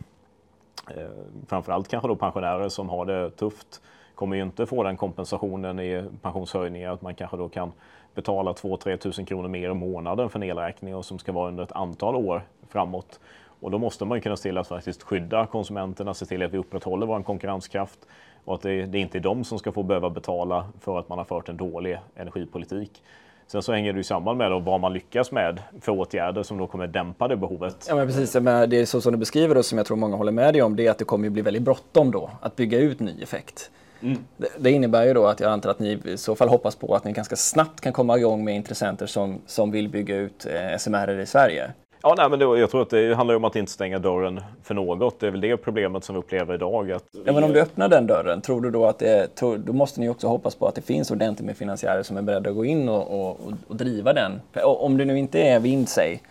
framförallt 1.48 1.88
kanske 1.88 2.08
då 2.08 2.16
pensionärer 2.16 2.70
som 2.70 2.90
har 2.90 3.06
det 3.06 3.30
tufft 3.30 3.82
kommer 4.22 4.36
ju 4.36 4.44
inte 4.44 4.66
få 4.66 4.84
den 4.84 4.98
kompensationen 4.98 5.80
i 5.80 6.04
pensionshöjningar 6.22 6.94
att 6.94 7.02
man 7.02 7.16
kanske 7.16 7.38
då 7.38 7.50
kan 7.50 7.72
betala 8.16 8.52
2-3 8.52 8.98
tusen 8.98 9.26
kronor 9.26 9.48
mer 9.48 9.70
i 9.70 9.74
månaden 9.74 10.30
för 10.30 10.40
en 10.40 10.44
elräkning 10.44 10.96
och 10.96 11.06
som 11.06 11.20
ska 11.20 11.32
vara 11.32 11.48
under 11.48 11.64
ett 11.64 11.72
antal 11.72 12.16
år 12.16 12.42
framåt. 12.70 13.20
Och 13.62 13.72
då 13.72 13.78
måste 13.78 14.06
man 14.06 14.18
ju 14.18 14.22
kunna 14.22 14.38
se 14.38 14.50
till 14.50 14.58
att 14.58 14.68
faktiskt 14.68 15.04
skydda 15.04 15.46
konsumenterna, 15.46 16.14
se 16.14 16.26
till 16.26 16.44
att 16.44 16.54
vi 16.54 16.58
upprätthåller 16.58 17.06
vår 17.06 17.24
konkurrenskraft 17.24 18.00
och 18.46 18.56
att 18.56 18.62
det, 18.62 18.86
det 18.86 18.98
är 18.98 19.02
inte 19.02 19.18
är 19.18 19.20
de 19.20 19.44
som 19.44 19.60
ska 19.60 19.72
få 19.72 19.84
behöva 19.84 20.10
betala 20.10 20.66
för 20.80 21.00
att 21.00 21.10
man 21.10 21.18
har 21.18 21.26
fört 21.26 21.50
en 21.50 21.58
dålig 21.58 22.00
energipolitik. 22.16 23.04
Sen 23.48 23.62
så 23.62 23.74
hänger 23.74 23.94
det 23.94 23.98
ju 23.98 24.04
samman 24.04 24.38
med 24.38 24.52
då 24.52 24.60
vad 24.60 24.80
man 24.80 24.94
lyckas 24.94 25.32
med 25.32 25.62
för 25.82 25.92
åtgärder 25.92 26.44
som 26.44 26.58
då 26.58 26.68
kommer 26.68 26.88
dämpa 26.88 27.28
det 27.28 27.38
behovet. 27.38 27.86
Ja 27.90 27.96
men 27.96 28.08
precis, 28.08 28.36
men 28.36 28.70
det 28.70 28.80
är 28.80 28.86
så 28.86 29.02
som 29.02 29.12
du 29.12 29.18
beskriver 29.18 29.58
och 29.58 29.66
som 29.66 29.78
jag 29.78 29.88
tror 29.88 29.98
många 29.98 30.16
håller 30.16 30.32
med 30.32 30.54
dig 30.54 30.62
om, 30.62 30.76
det 30.76 30.88
är 30.88 30.92
att 30.92 30.98
det 30.98 31.06
kommer 31.06 31.24
ju 31.24 31.30
bli 31.30 31.42
väldigt 31.42 31.64
bråttom 31.64 32.12
då 32.12 32.30
att 32.42 32.56
bygga 32.56 32.80
ut 32.80 33.00
ny 33.00 33.22
effekt. 33.22 33.72
Mm. 34.02 34.18
Det, 34.58 34.72
innebär 34.72 35.06
ju 35.06 35.14
då 35.14 35.28
att 35.28 35.40
jag 35.40 35.52
antar 35.52 35.70
att 35.70 35.80
ni 35.80 36.00
i 36.06 36.18
så 36.18 36.36
fall 36.36 36.50
hoppas 36.50 36.76
på 36.76 36.96
att 36.96 37.04
ni 37.04 37.12
ganska 37.12 37.36
snabbt 37.36 37.82
kan 37.82 37.94
komma 37.94 38.18
igång 38.18 38.44
med 38.44 38.56
intressenter 38.56 39.06
som, 39.06 39.42
som 39.46 39.72
vill 39.72 39.90
bygga 39.90 40.16
ut 40.16 40.46
eh, 40.46 40.78
SMR 40.78 41.20
i 41.20 41.26
Sverige. 41.26 41.72
Ja, 42.04 42.16
nej, 42.18 42.30
men 42.30 42.40
det, 42.40 42.46
jag 42.46 42.72
tror 42.72 42.82
att 42.82 42.90
det 42.90 43.16
handlar 43.16 43.36
om 43.36 43.44
att 43.44 43.56
inte 43.56 43.72
stänga 43.72 44.00
dörren 44.00 44.42
för 44.64 44.74
något. 44.74 45.20
Det 45.20 45.28
är 45.28 45.32
väl 45.32 45.42
det 45.42 45.58
problemet 45.58 46.04
som 46.04 46.16
vi 46.16 46.20
upplever 46.20 46.54
idag. 46.54 46.92
Att 46.92 47.04
ja, 47.26 47.34
men 47.34 47.44
om 47.44 47.54
du 47.54 47.62
öppnar 47.62 47.90
den 47.90 48.08
dörren, 48.08 48.42
tror 48.42 48.62
du 48.62 48.72
då 48.72 48.86
att 48.86 49.00
det, 49.00 49.36
tror, 49.36 49.58
då 49.58 49.74
måste 49.74 50.00
ni 50.00 50.10
också 50.10 50.28
hoppas 50.28 50.56
på 50.56 50.68
att 50.68 50.76
det 50.76 50.82
finns 50.82 51.12
ordentligt 51.12 51.46
med 51.46 51.58
finansiärer 51.58 52.04
som 52.04 52.18
är 52.18 52.22
beredda 52.22 52.50
att 52.50 52.56
gå 52.56 52.66
in 52.66 52.90
och, 52.90 53.22
och, 53.22 53.40
och 53.68 53.76
driva 53.76 54.14
den. 54.14 54.42
Om 54.64 54.98
det 54.98 55.06
nu 55.06 55.20
inte 55.20 55.42
är 55.42 55.60
vind, 55.60 55.90
säg, 55.90 56.22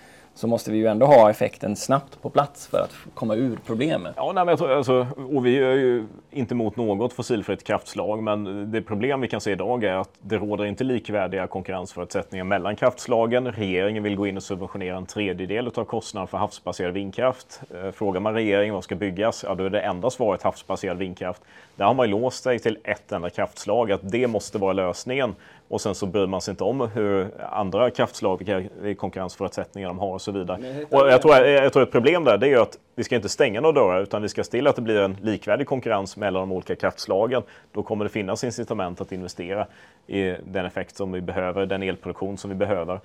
så 0.41 0.47
måste 0.47 0.70
vi 0.70 0.78
ju 0.78 0.86
ändå 0.86 1.07
ha 1.07 1.30
effekten 1.30 1.76
snabbt 1.76 2.22
på 2.22 2.30
plats 2.30 2.66
för 2.66 2.78
att 2.78 2.97
komma 3.14 3.34
ur 3.34 3.59
problemet. 3.66 4.14
Ja, 4.16 4.32
nej, 4.34 4.45
men 4.45 4.49
jag 4.49 4.59
tror, 4.59 4.72
alltså, 4.72 5.07
och 5.32 5.47
vi 5.47 5.59
är 5.59 5.72
ju 5.72 6.07
inte 6.30 6.55
emot 6.55 6.76
något 6.76 7.12
fossilfritt 7.12 7.64
kraftslag, 7.64 8.22
men 8.22 8.70
det 8.72 8.82
problem 8.82 9.20
vi 9.20 9.28
kan 9.28 9.41
se 9.41 9.51
idag 9.53 9.84
är 9.84 9.95
att 9.95 10.11
det 10.20 10.36
råder 10.36 10.64
inte 10.64 10.84
likvärdiga 10.84 11.47
konkurrensförutsättningar 11.47 12.45
mellan 12.45 12.76
kraftslagen. 12.76 13.53
Regeringen 13.53 14.03
vill 14.03 14.16
gå 14.16 14.26
in 14.26 14.36
och 14.36 14.43
subventionera 14.43 14.97
en 14.97 15.07
tredjedel 15.07 15.70
av 15.74 15.84
kostnaden 15.84 16.26
för 16.26 16.38
havsbaserad 16.38 16.95
vindkraft. 16.95 17.61
Eh, 17.74 17.91
frågar 17.91 18.20
man 18.20 18.34
regeringen 18.34 18.74
vad 18.74 18.84
ska 18.84 18.95
byggas, 18.95 19.45
ja 19.49 19.55
då 19.55 19.64
är 19.64 19.70
det 19.70 19.80
enda 19.80 20.11
svaret 20.11 20.43
havsbaserad 20.43 20.99
vindkraft. 20.99 21.43
Där 21.81 21.87
har 21.87 21.95
man 21.95 22.07
ju 22.07 22.11
låst 22.11 22.43
sig 22.43 22.59
till 22.59 22.78
ett 22.85 23.12
enda 23.12 23.31
kraftslag, 23.31 23.93
att 23.93 24.01
det 24.03 24.26
måste 24.26 24.59
vara 24.59 24.72
lösningen. 24.72 25.35
Och 25.68 25.81
sen 25.81 25.95
så 25.95 26.07
bryr 26.07 26.26
man 26.26 26.41
sig 26.41 26.53
inte 26.53 26.64
om 26.64 26.81
hur 26.81 27.28
andra 27.51 27.91
kraftslag, 27.91 28.39
vilka 28.39 29.01
konkurrensförutsättningar 29.01 29.89
de 29.89 29.99
har 29.99 30.14
och 30.14 30.22
så 30.22 30.33
vidare. 30.33 30.59
Och 30.91 31.09
jag 31.09 31.22
tror, 31.22 31.37
jag 31.37 31.72
tror 31.72 31.83
ett 31.83 31.93
problem 31.93 32.24
där 32.24 32.39
det 32.39 32.47
är 32.47 32.51
ju 32.51 32.61
att 32.61 32.78
vi 32.95 33.05
ska 33.05 33.16
inte 33.16 33.28
stänga 33.28 33.61
några 33.61 33.81
dörrar 33.81 34.03
utan 34.03 34.22
vi 34.22 34.28
ska 34.28 34.45
se 34.45 34.51
till 34.51 34.66
att 34.66 34.76
det 34.76 34.83
blir 34.83 35.01
en 35.01 35.16
likvärdig 35.22 35.66
konkurrens 35.66 36.16
mellan 36.16 36.41
de 36.43 36.53
olika 36.53 36.76
kraftslagen. 36.76 37.43
Då 37.72 37.83
kommer 37.83 38.05
det 38.05 38.11
finnas 38.11 38.45
incitament 38.45 39.01
att 39.01 39.12
investera 39.12 39.66
i 40.07 40.35
den 40.45 40.66
effekt 40.66 40.97
som 40.97 41.12
vi 41.12 41.20
behöver, 41.20 41.66
den 41.66 41.83
elproduktion 41.83 42.39
som 42.39 42.51
vi 42.51 42.57
behöver. 42.57 43.01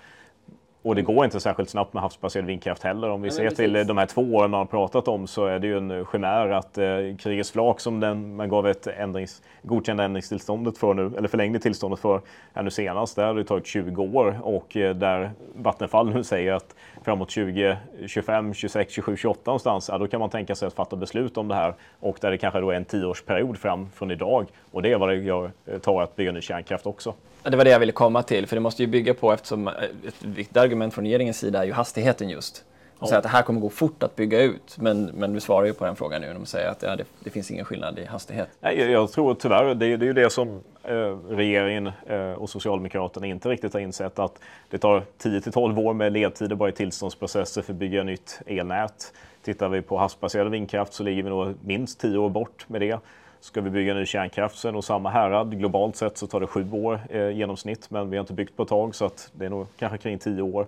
Och 0.85 0.95
det 0.95 1.01
går 1.01 1.25
inte 1.25 1.39
särskilt 1.39 1.69
snabbt 1.69 1.93
med 1.93 2.03
havsbaserad 2.03 2.45
vindkraft 2.45 2.83
heller. 2.83 3.09
Om 3.09 3.21
vi 3.21 3.31
ser 3.31 3.49
till 3.49 3.73
de 3.73 3.97
här 3.97 4.05
två 4.05 4.21
åren 4.21 4.51
man 4.51 4.57
har 4.57 4.65
pratat 4.65 5.07
om 5.07 5.27
så 5.27 5.45
är 5.45 5.59
det 5.59 5.67
ju 5.67 5.77
en 5.77 6.05
chimär 6.11 6.49
att 6.49 6.77
eh, 6.77 6.85
Kriegers 7.19 7.51
flak 7.51 7.79
som 7.79 7.99
den, 7.99 8.35
man 8.35 8.49
gav 8.49 8.67
ett 8.67 8.87
ändrings, 8.87 9.41
godkända 9.61 10.03
ändringstillståndet 10.03 10.77
för 10.77 10.93
nu, 10.93 11.11
eller 11.17 11.27
förlängde 11.27 11.59
tillståndet 11.59 11.99
för 11.99 12.21
här 12.53 12.63
nu 12.63 12.69
senast, 12.69 13.15
där 13.15 13.25
har 13.25 13.33
det 13.33 13.43
tagit 13.43 13.67
20 13.67 14.03
år 14.03 14.39
och 14.43 14.77
eh, 14.77 14.95
där 14.95 15.31
Vattenfall 15.55 16.09
nu 16.13 16.23
säger 16.23 16.53
att 16.53 16.75
framåt 17.03 17.29
2025, 17.29 18.53
26, 18.53 18.93
27, 18.93 19.17
28 19.17 19.41
någonstans, 19.45 19.89
ja, 19.91 19.97
då 19.97 20.07
kan 20.07 20.19
man 20.19 20.29
tänka 20.29 20.55
sig 20.55 20.67
att 20.67 20.73
fatta 20.73 20.95
beslut 20.95 21.37
om 21.37 21.47
det 21.47 21.55
här 21.55 21.73
och 21.99 22.17
där 22.21 22.31
det 22.31 22.37
kanske 22.37 22.59
då 22.59 22.71
är 22.71 22.75
en 22.75 22.85
tioårsperiod 22.85 23.57
fram 23.57 23.89
från 23.93 24.11
idag 24.11 24.47
och 24.71 24.81
det 24.81 24.91
är 24.91 24.97
vad 24.97 25.09
det 25.09 25.15
gör, 25.15 25.51
eh, 25.65 25.79
tar 25.79 26.01
att 26.01 26.15
bygga 26.15 26.31
ny 26.31 26.41
kärnkraft 26.41 26.85
också. 26.85 27.13
Det 27.49 27.57
var 27.57 27.63
det 27.63 27.71
jag 27.71 27.79
ville 27.79 27.91
komma 27.91 28.23
till, 28.23 28.47
för 28.47 28.55
det 28.55 28.59
måste 28.59 28.83
ju 28.83 28.87
bygga 28.87 29.13
på, 29.13 29.33
eftersom 29.33 29.67
eh, 29.67 29.73
ett 30.07 30.23
viktigt 30.23 30.57
argument 30.75 30.93
från 30.93 31.03
regeringens 31.03 31.37
sida 31.37 31.59
är 31.59 31.65
ju 31.65 31.71
hastigheten 31.71 32.29
just. 32.29 32.63
Och 32.99 33.07
säga 33.07 33.17
att 33.17 33.23
det 33.23 33.29
här 33.29 33.41
kommer 33.41 33.59
gå 33.59 33.69
fort 33.69 34.03
att 34.03 34.15
bygga 34.15 34.41
ut. 34.41 34.77
Men, 34.79 35.05
men 35.05 35.33
du 35.33 35.39
svarar 35.39 35.65
ju 35.65 35.73
på 35.73 35.85
den 35.85 35.95
frågan 35.95 36.21
nu 36.21 36.33
de 36.33 36.45
säger 36.45 36.69
att 36.69 36.81
ja, 36.81 36.95
det, 36.95 37.03
det, 37.19 37.29
finns 37.29 37.51
ingen 37.51 37.65
skillnad 37.65 37.99
i 37.99 38.05
hastighet. 38.05 38.49
Nej, 38.59 38.79
jag, 38.79 38.89
jag 38.89 39.11
tror 39.11 39.35
tyvärr, 39.35 39.75
det, 39.75 39.97
det 39.97 40.05
är 40.05 40.07
ju 40.07 40.13
det 40.13 40.29
som 40.29 40.61
eh, 40.83 41.17
regeringen 41.29 41.91
eh, 42.07 42.31
och 42.31 42.49
Socialdemokraterna 42.49 43.27
inte 43.27 43.49
riktigt 43.49 43.73
har 43.73 43.79
insett 43.79 44.19
att 44.19 44.39
det 44.69 44.77
tar 44.77 45.03
10 45.17 45.41
till 45.41 45.51
12 45.51 45.79
år 45.79 45.93
med 45.93 46.13
ledtider 46.13 46.55
bara 46.55 46.69
i 46.69 46.71
tillståndsprocesser 46.71 47.61
för 47.61 47.73
att 47.73 47.79
bygga 47.79 48.03
nytt 48.03 48.41
elnät. 48.45 49.13
Tittar 49.43 49.69
vi 49.69 49.81
på 49.81 49.97
havsbaserad 49.97 50.51
vindkraft 50.51 50.93
så 50.93 51.03
ligger 51.03 51.23
vi 51.23 51.29
nog 51.29 51.55
minst 51.61 51.99
10 51.99 52.17
år 52.17 52.29
bort 52.29 52.65
med 52.67 52.81
det. 52.81 52.99
Ska 53.45 53.61
vi 53.61 53.69
bygga 53.69 53.93
ny 53.93 54.05
kärnkraft 54.05 54.57
så 54.57 54.67
är 54.67 54.71
det 54.71 54.73
nog 54.73 54.83
samma 54.83 55.09
härad. 55.09 55.59
Globalt 55.59 55.95
sett 55.95 56.17
så 56.17 56.27
tar 56.27 56.39
det 56.39 56.47
sju 56.47 56.71
år 56.71 56.99
eh, 57.09 57.29
genomsnitt, 57.29 57.89
men 57.89 58.09
vi 58.09 58.17
har 58.17 58.21
inte 58.21 58.33
byggt 58.33 58.57
på 58.57 58.63
ett 58.63 58.69
tag 58.69 58.95
så 58.95 59.05
att 59.05 59.31
det 59.33 59.45
är 59.45 59.49
nog 59.49 59.67
kanske 59.77 59.97
kring 59.97 60.19
tio 60.19 60.41
år. 60.41 60.67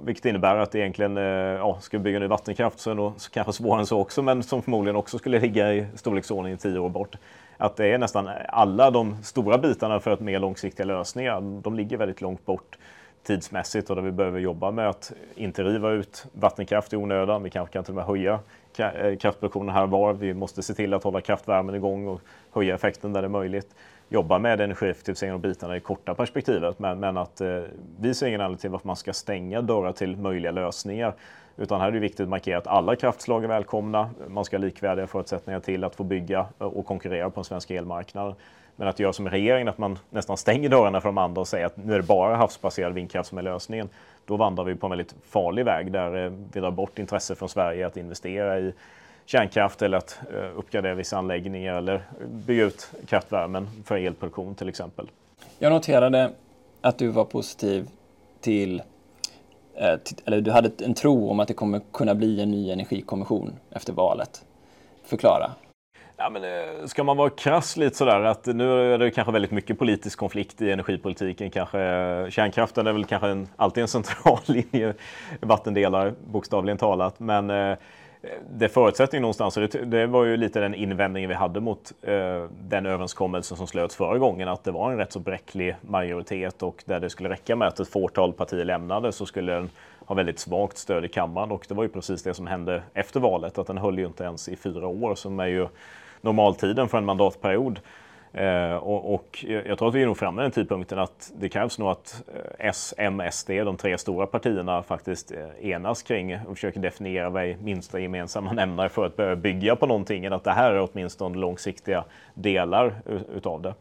Vilket 0.00 0.24
innebär 0.24 0.56
att 0.56 0.74
egentligen, 0.74 1.16
eh, 1.16 1.24
ja, 1.24 1.78
ska 1.80 1.98
vi 1.98 2.04
bygga 2.04 2.18
ny 2.18 2.26
vattenkraft 2.26 2.78
så 2.78 2.90
är 2.90 2.94
det 2.94 3.00
nog 3.00 3.12
kanske 3.32 3.52
svårare 3.52 3.80
än 3.80 3.86
så 3.86 4.00
också, 4.00 4.22
men 4.22 4.42
som 4.42 4.62
förmodligen 4.62 4.96
också 4.96 5.18
skulle 5.18 5.40
ligga 5.40 5.74
i 5.74 5.86
storleksordningen 5.94 6.58
tio 6.58 6.78
år 6.78 6.88
bort. 6.88 7.16
Att 7.56 7.76
det 7.76 7.86
är 7.86 7.98
nästan 7.98 8.28
alla 8.48 8.90
de 8.90 9.22
stora 9.22 9.58
bitarna 9.58 10.00
för 10.00 10.10
att 10.10 10.20
mer 10.20 10.38
långsiktiga 10.38 10.86
lösningar, 10.86 11.60
de 11.62 11.74
ligger 11.74 11.96
väldigt 11.96 12.20
långt 12.20 12.46
bort 12.46 12.78
tidsmässigt 13.22 13.90
och 13.90 13.96
där 13.96 14.02
vi 14.02 14.12
behöver 14.12 14.40
jobba 14.40 14.70
med 14.70 14.88
att 14.88 15.12
inte 15.34 15.64
riva 15.64 15.90
ut 15.90 16.26
vattenkraft 16.32 16.92
i 16.92 16.96
onödan. 16.96 17.42
Vi 17.42 17.50
kanske 17.50 17.72
kan 17.72 17.84
till 17.84 17.92
och 17.92 17.96
med 17.96 18.04
höja 18.04 18.38
Eh, 18.80 19.16
kraftproduktionen 19.16 19.74
här 19.74 19.86
var. 19.86 20.12
Vi 20.12 20.34
måste 20.34 20.62
se 20.62 20.74
till 20.74 20.94
att 20.94 21.04
hålla 21.04 21.20
kraftvärmen 21.20 21.74
igång 21.74 22.08
och 22.08 22.20
höja 22.52 22.74
effekten 22.74 23.12
där 23.12 23.22
det 23.22 23.26
är 23.26 23.30
möjligt. 23.30 23.74
Jobba 24.08 24.38
med 24.38 24.60
energieffektivisering 24.60 25.34
och 25.34 25.40
bitarna 25.40 25.76
i 25.76 25.80
korta 25.80 26.14
perspektivet. 26.14 26.78
Men, 26.78 27.00
men 27.00 27.16
att 27.16 27.40
eh, 27.40 27.62
vi 28.00 28.14
ser 28.14 28.26
ingen 28.26 28.40
anledning 28.40 28.60
till 28.60 28.70
varför 28.70 28.86
man 28.86 28.96
ska 28.96 29.12
stänga 29.12 29.60
dörrar 29.60 29.92
till 29.92 30.16
möjliga 30.16 30.52
lösningar. 30.52 31.14
Utan 31.56 31.80
här 31.80 31.88
är 31.88 31.92
det 31.92 31.98
viktigt 31.98 32.20
att 32.20 32.28
markera 32.28 32.58
att 32.58 32.66
alla 32.66 32.96
kraftslag 32.96 33.44
är 33.44 33.48
välkomna. 33.48 34.10
Man 34.28 34.44
ska 34.44 34.56
ha 34.56 34.64
likvärdiga 34.64 35.06
förutsättningar 35.06 35.60
till 35.60 35.84
att 35.84 35.94
få 35.94 36.04
bygga 36.04 36.46
eh, 36.60 36.66
och 36.66 36.86
konkurrera 36.86 37.30
på 37.30 37.34
den 37.34 37.44
svenska 37.44 37.74
elmarknaden. 37.74 38.34
Men 38.76 38.88
att 38.88 38.98
göra 38.98 39.12
som 39.12 39.28
regeringen, 39.28 39.68
att 39.68 39.78
man 39.78 39.98
nästan 40.10 40.36
stänger 40.36 40.68
dörrarna 40.68 41.00
för 41.00 41.08
de 41.08 41.18
andra 41.18 41.40
och 41.40 41.48
säger 41.48 41.66
att 41.66 41.76
nu 41.76 41.92
är 41.92 41.96
det 41.96 42.06
bara 42.06 42.36
havsbaserad 42.36 42.92
vindkraft 42.92 43.28
som 43.28 43.38
är 43.38 43.42
lösningen. 43.42 43.88
Då 44.26 44.36
vandrar 44.36 44.64
vi 44.64 44.74
på 44.74 44.86
en 44.86 44.90
väldigt 44.90 45.14
farlig 45.22 45.64
väg 45.64 45.92
där 45.92 46.24
eh, 46.24 46.32
vi 46.52 46.60
drar 46.60 46.70
bort 46.70 46.98
intresse 46.98 47.34
från 47.34 47.48
Sverige 47.48 47.86
att 47.86 47.96
investera 47.96 48.58
i 48.58 48.72
kärnkraft 49.24 49.82
eller 49.82 49.98
att 49.98 50.20
eh, 50.34 50.58
uppgradera 50.58 50.94
vissa 50.94 51.18
anläggningar 51.18 51.74
eller 51.74 52.02
bygga 52.46 52.64
ut 52.64 52.90
kraftvärmen 53.06 53.68
för 53.84 53.96
elproduktion 53.96 54.54
till 54.54 54.68
exempel. 54.68 55.10
Jag 55.58 55.72
noterade 55.72 56.32
att 56.80 56.98
du 56.98 57.08
var 57.08 57.24
positiv 57.24 57.88
till, 58.40 58.82
eh, 59.74 59.98
eller 60.24 60.40
du 60.40 60.50
hade 60.50 60.70
en 60.84 60.94
tro 60.94 61.30
om 61.30 61.40
att 61.40 61.48
det 61.48 61.54
kommer 61.54 61.80
kunna 61.92 62.14
bli 62.14 62.40
en 62.40 62.50
ny 62.50 62.70
energikommission 62.70 63.52
efter 63.70 63.92
valet. 63.92 64.44
Förklara. 65.04 65.50
Ja, 66.22 66.30
men, 66.30 66.44
eh, 66.44 66.86
ska 66.86 67.04
man 67.04 67.16
vara 67.16 67.30
krass 67.30 67.76
lite 67.76 67.96
sådär 67.96 68.20
att 68.20 68.46
nu 68.46 68.94
är 68.94 68.98
det 68.98 69.10
kanske 69.10 69.32
väldigt 69.32 69.50
mycket 69.50 69.78
politisk 69.78 70.18
konflikt 70.18 70.62
i 70.62 70.70
energipolitiken. 70.70 71.50
Kanske, 71.50 71.80
eh, 71.80 72.28
kärnkraften 72.28 72.86
är 72.86 72.92
väl 72.92 73.04
kanske 73.04 73.28
en, 73.28 73.48
alltid 73.56 73.82
en 73.82 73.88
central 73.88 74.38
linje 74.46 74.94
vattendelar 75.40 76.14
bokstavligen 76.26 76.78
talat. 76.78 77.20
Men 77.20 77.50
eh, 77.50 77.76
det 78.50 78.68
förutsätter 78.68 79.14
ju 79.16 79.20
någonstans, 79.20 79.56
och 79.56 79.62
det, 79.62 79.84
det, 79.84 80.06
var 80.06 80.24
ju 80.24 80.36
lite 80.36 80.60
den 80.60 80.74
invändningen 80.74 81.28
vi 81.28 81.34
hade 81.34 81.60
mot 81.60 81.92
eh, 82.02 82.44
den 82.60 82.86
överenskommelsen 82.86 83.56
som 83.56 83.66
slöts 83.66 83.96
förra 83.96 84.18
gången, 84.18 84.48
att 84.48 84.64
det 84.64 84.70
var 84.70 84.92
en 84.92 84.98
rätt 84.98 85.12
så 85.12 85.18
bräcklig 85.18 85.76
majoritet 85.80 86.62
och 86.62 86.82
där 86.86 87.00
det 87.00 87.10
skulle 87.10 87.28
räcka 87.28 87.56
med 87.56 87.68
att 87.68 87.80
ett 87.80 87.88
fåtal 87.88 88.32
partier 88.32 88.64
lämnade 88.64 89.12
så 89.12 89.26
skulle 89.26 89.52
den 89.52 89.70
ha 90.06 90.14
väldigt 90.14 90.38
svagt 90.38 90.78
stöd 90.78 91.04
i 91.04 91.08
kammaren 91.08 91.50
och 91.50 91.64
det 91.68 91.74
var 91.74 91.82
ju 91.82 91.88
precis 91.88 92.22
det 92.22 92.34
som 92.34 92.46
hände 92.46 92.82
efter 92.94 93.20
valet, 93.20 93.58
att 93.58 93.66
den 93.66 93.78
höll 93.78 93.98
ju 93.98 94.06
inte 94.06 94.24
ens 94.24 94.48
i 94.48 94.56
fyra 94.56 94.86
år 94.86 95.14
som 95.14 95.40
är 95.40 95.46
ju 95.46 95.68
normaltiden 96.22 96.88
för 96.88 96.98
en 96.98 97.04
mandatperiod. 97.04 97.80
Eh, 98.34 98.74
och, 98.74 99.14
och, 99.14 99.44
jag 99.66 99.78
tror 99.78 99.88
att 99.88 99.94
vi 99.94 100.02
är 100.02 100.06
nog 100.06 100.18
framme 100.18 100.42
vid 100.42 100.44
den 100.44 100.52
tidpunkten 100.52 100.98
att 100.98 101.32
det 101.36 101.48
krävs 101.48 101.78
nog 101.78 101.88
att 101.88 102.22
eh, 102.34 102.68
S, 102.68 102.94
M, 102.98 103.22
SD, 103.32 103.50
de 103.50 103.76
tre 103.76 103.98
stora 103.98 104.26
partierna 104.26 104.82
faktiskt 104.82 105.32
eh, 105.32 105.70
enas 105.70 106.02
kring 106.02 106.38
och 106.46 106.56
försöker 106.56 106.80
definiera 106.80 107.30
vad 107.30 107.44
är 107.44 107.56
minsta 107.56 108.00
gemensamma 108.00 108.52
nämnare 108.52 108.88
för 108.88 109.06
att 109.06 109.16
börja 109.16 109.36
bygga 109.36 109.76
på 109.76 109.86
någonting. 109.86 110.26
Att 110.26 110.44
det 110.44 110.50
här 110.50 110.72
är 110.72 110.88
åtminstone 110.92 111.38
långsiktiga 111.38 112.04
delar 112.34 112.94
utav 113.36 113.62
det. 113.62 113.74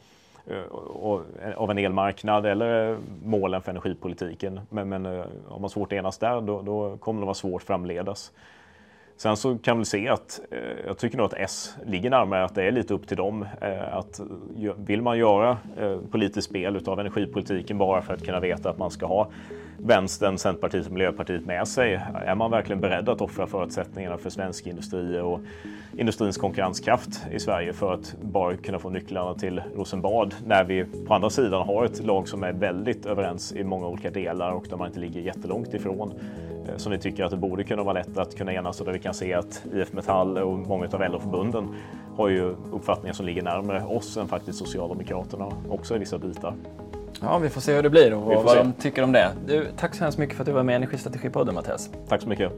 Eh, 0.48 0.64
och, 0.76 1.22
av 1.56 1.72
en 1.72 1.78
elmarknad 1.78 2.46
eller 2.46 2.98
målen 3.24 3.62
för 3.62 3.72
energipolitiken. 3.72 4.60
Men, 4.70 4.90
men 4.90 5.06
om 5.50 5.62
man 5.62 5.70
svårt 5.70 5.94
att 5.94 5.98
enas 5.98 6.18
där, 6.18 6.42
då, 6.42 6.62
då 6.62 6.98
kommer 6.98 7.22
det 7.22 7.26
vara 7.26 7.34
svårt 7.34 7.64
framledas. 7.64 8.32
Sen 9.22 9.38
så 9.38 9.58
kan 9.58 9.80
vi 9.80 9.86
se 9.86 10.10
att 10.10 10.42
eh, 10.52 10.60
jag 10.86 10.98
tycker 10.98 11.18
nog 11.18 11.26
att 11.26 11.34
S 11.34 11.76
ligger 11.86 12.10
närmare 12.10 12.44
att 12.44 12.56
det 12.56 12.64
är 12.64 12.72
lite 12.72 12.94
upp 12.94 13.08
till 13.08 13.18
dem. 13.18 13.46
Eh, 13.62 13.98
att 13.98 14.22
vill 14.78 15.02
man 15.02 15.18
göra 15.18 15.58
eh, 15.78 15.98
politiskt 16.12 16.50
spel 16.50 16.76
utav 16.76 17.00
energipolitiken 17.00 17.78
bara 17.78 18.02
för 18.02 18.14
att 18.14 18.26
kunna 18.26 18.40
veta 18.40 18.70
att 18.70 18.78
man 18.78 18.92
ska 18.92 19.06
ha 19.06 19.32
Vänstern, 19.78 20.38
Centerpartiet 20.38 20.86
och 20.86 20.92
Miljöpartiet 20.92 21.46
med 21.46 21.68
sig? 21.68 22.02
Är 22.26 22.36
man 22.36 22.52
verkligen 22.52 22.82
beredd 22.82 23.10
att 23.10 23.22
offra 23.22 23.48
förutsättningarna 23.48 24.18
för 24.18 24.30
svensk 24.30 24.68
industri 24.68 25.20
och 25.20 25.40
industrins 25.98 26.38
konkurrenskraft 26.38 27.26
i 27.32 27.40
Sverige 27.40 27.74
för 27.74 27.94
att 27.94 28.16
bara 28.22 28.58
kunna 28.58 28.80
få 28.80 28.90
nycklarna 28.90 29.34
till 29.34 29.62
Rosenbad 29.76 30.36
när 30.46 30.64
vi 30.64 30.86
på 31.08 31.14
andra 31.14 31.30
sidan 31.30 31.68
har 31.68 31.86
ett 31.86 32.04
lag 32.04 32.28
som 32.28 32.44
är 32.44 32.54
väldigt 32.54 33.06
överens 33.06 33.54
i 33.54 33.64
många 33.64 33.88
olika 33.88 34.10
delar 34.10 34.52
och 34.52 34.66
där 34.70 34.78
man 34.78 34.88
inte 34.88 35.00
ligger 35.00 35.22
jättelångt 35.22 35.74
ifrån? 35.74 36.14
Eh, 36.68 36.78
som 36.78 36.92
vi 36.92 36.98
tycker 36.98 37.24
att 37.24 37.32
det 37.32 37.38
borde 37.38 37.64
kunna 37.64 37.84
vara 37.84 37.94
lätt 37.94 38.18
att 38.18 38.36
kunna 38.36 38.54
enas 38.54 38.80
och 38.80 38.86
där 38.86 38.94
vi 38.94 39.00
kan 39.00 39.14
se 39.14 39.34
att 39.34 39.66
IF 39.74 39.94
Metall 39.94 40.38
och 40.38 40.58
många 40.58 40.86
av 40.86 41.02
LO-förbunden 41.12 41.76
har 42.16 42.30
ju 42.30 42.56
uppfattningar 42.72 43.14
som 43.14 43.26
ligger 43.26 43.42
närmare 43.42 43.84
oss 43.84 44.18
än 44.18 44.28
faktiskt 44.28 44.60
Socialdemokraterna 44.60 45.52
också 45.70 45.96
i 45.96 46.00
vissa 46.00 46.18
bitar. 46.18 46.54
Ja, 47.22 47.38
vi 47.38 47.50
får 47.50 47.62
se 47.62 47.74
hur 47.76 47.84
det 47.84 47.90
blir 47.90 48.14
och 48.14 48.44
vad 48.44 48.52
se. 48.52 48.58
de 48.58 48.74
tycker 48.74 49.04
om 49.04 49.12
det. 49.12 49.32
Du, 49.48 49.68
tack 49.78 49.96
så 49.96 50.04
hemskt 50.04 50.18
mycket 50.18 50.36
för 50.36 50.44
att 50.44 50.48
du 50.48 50.52
var 50.52 50.64
med 50.64 50.74
i 50.74 50.76
Energistrategipodden 50.76 51.56
Mattias. 51.56 51.90
Tack 52.08 52.22
så 52.22 52.30
mycket. 52.30 52.52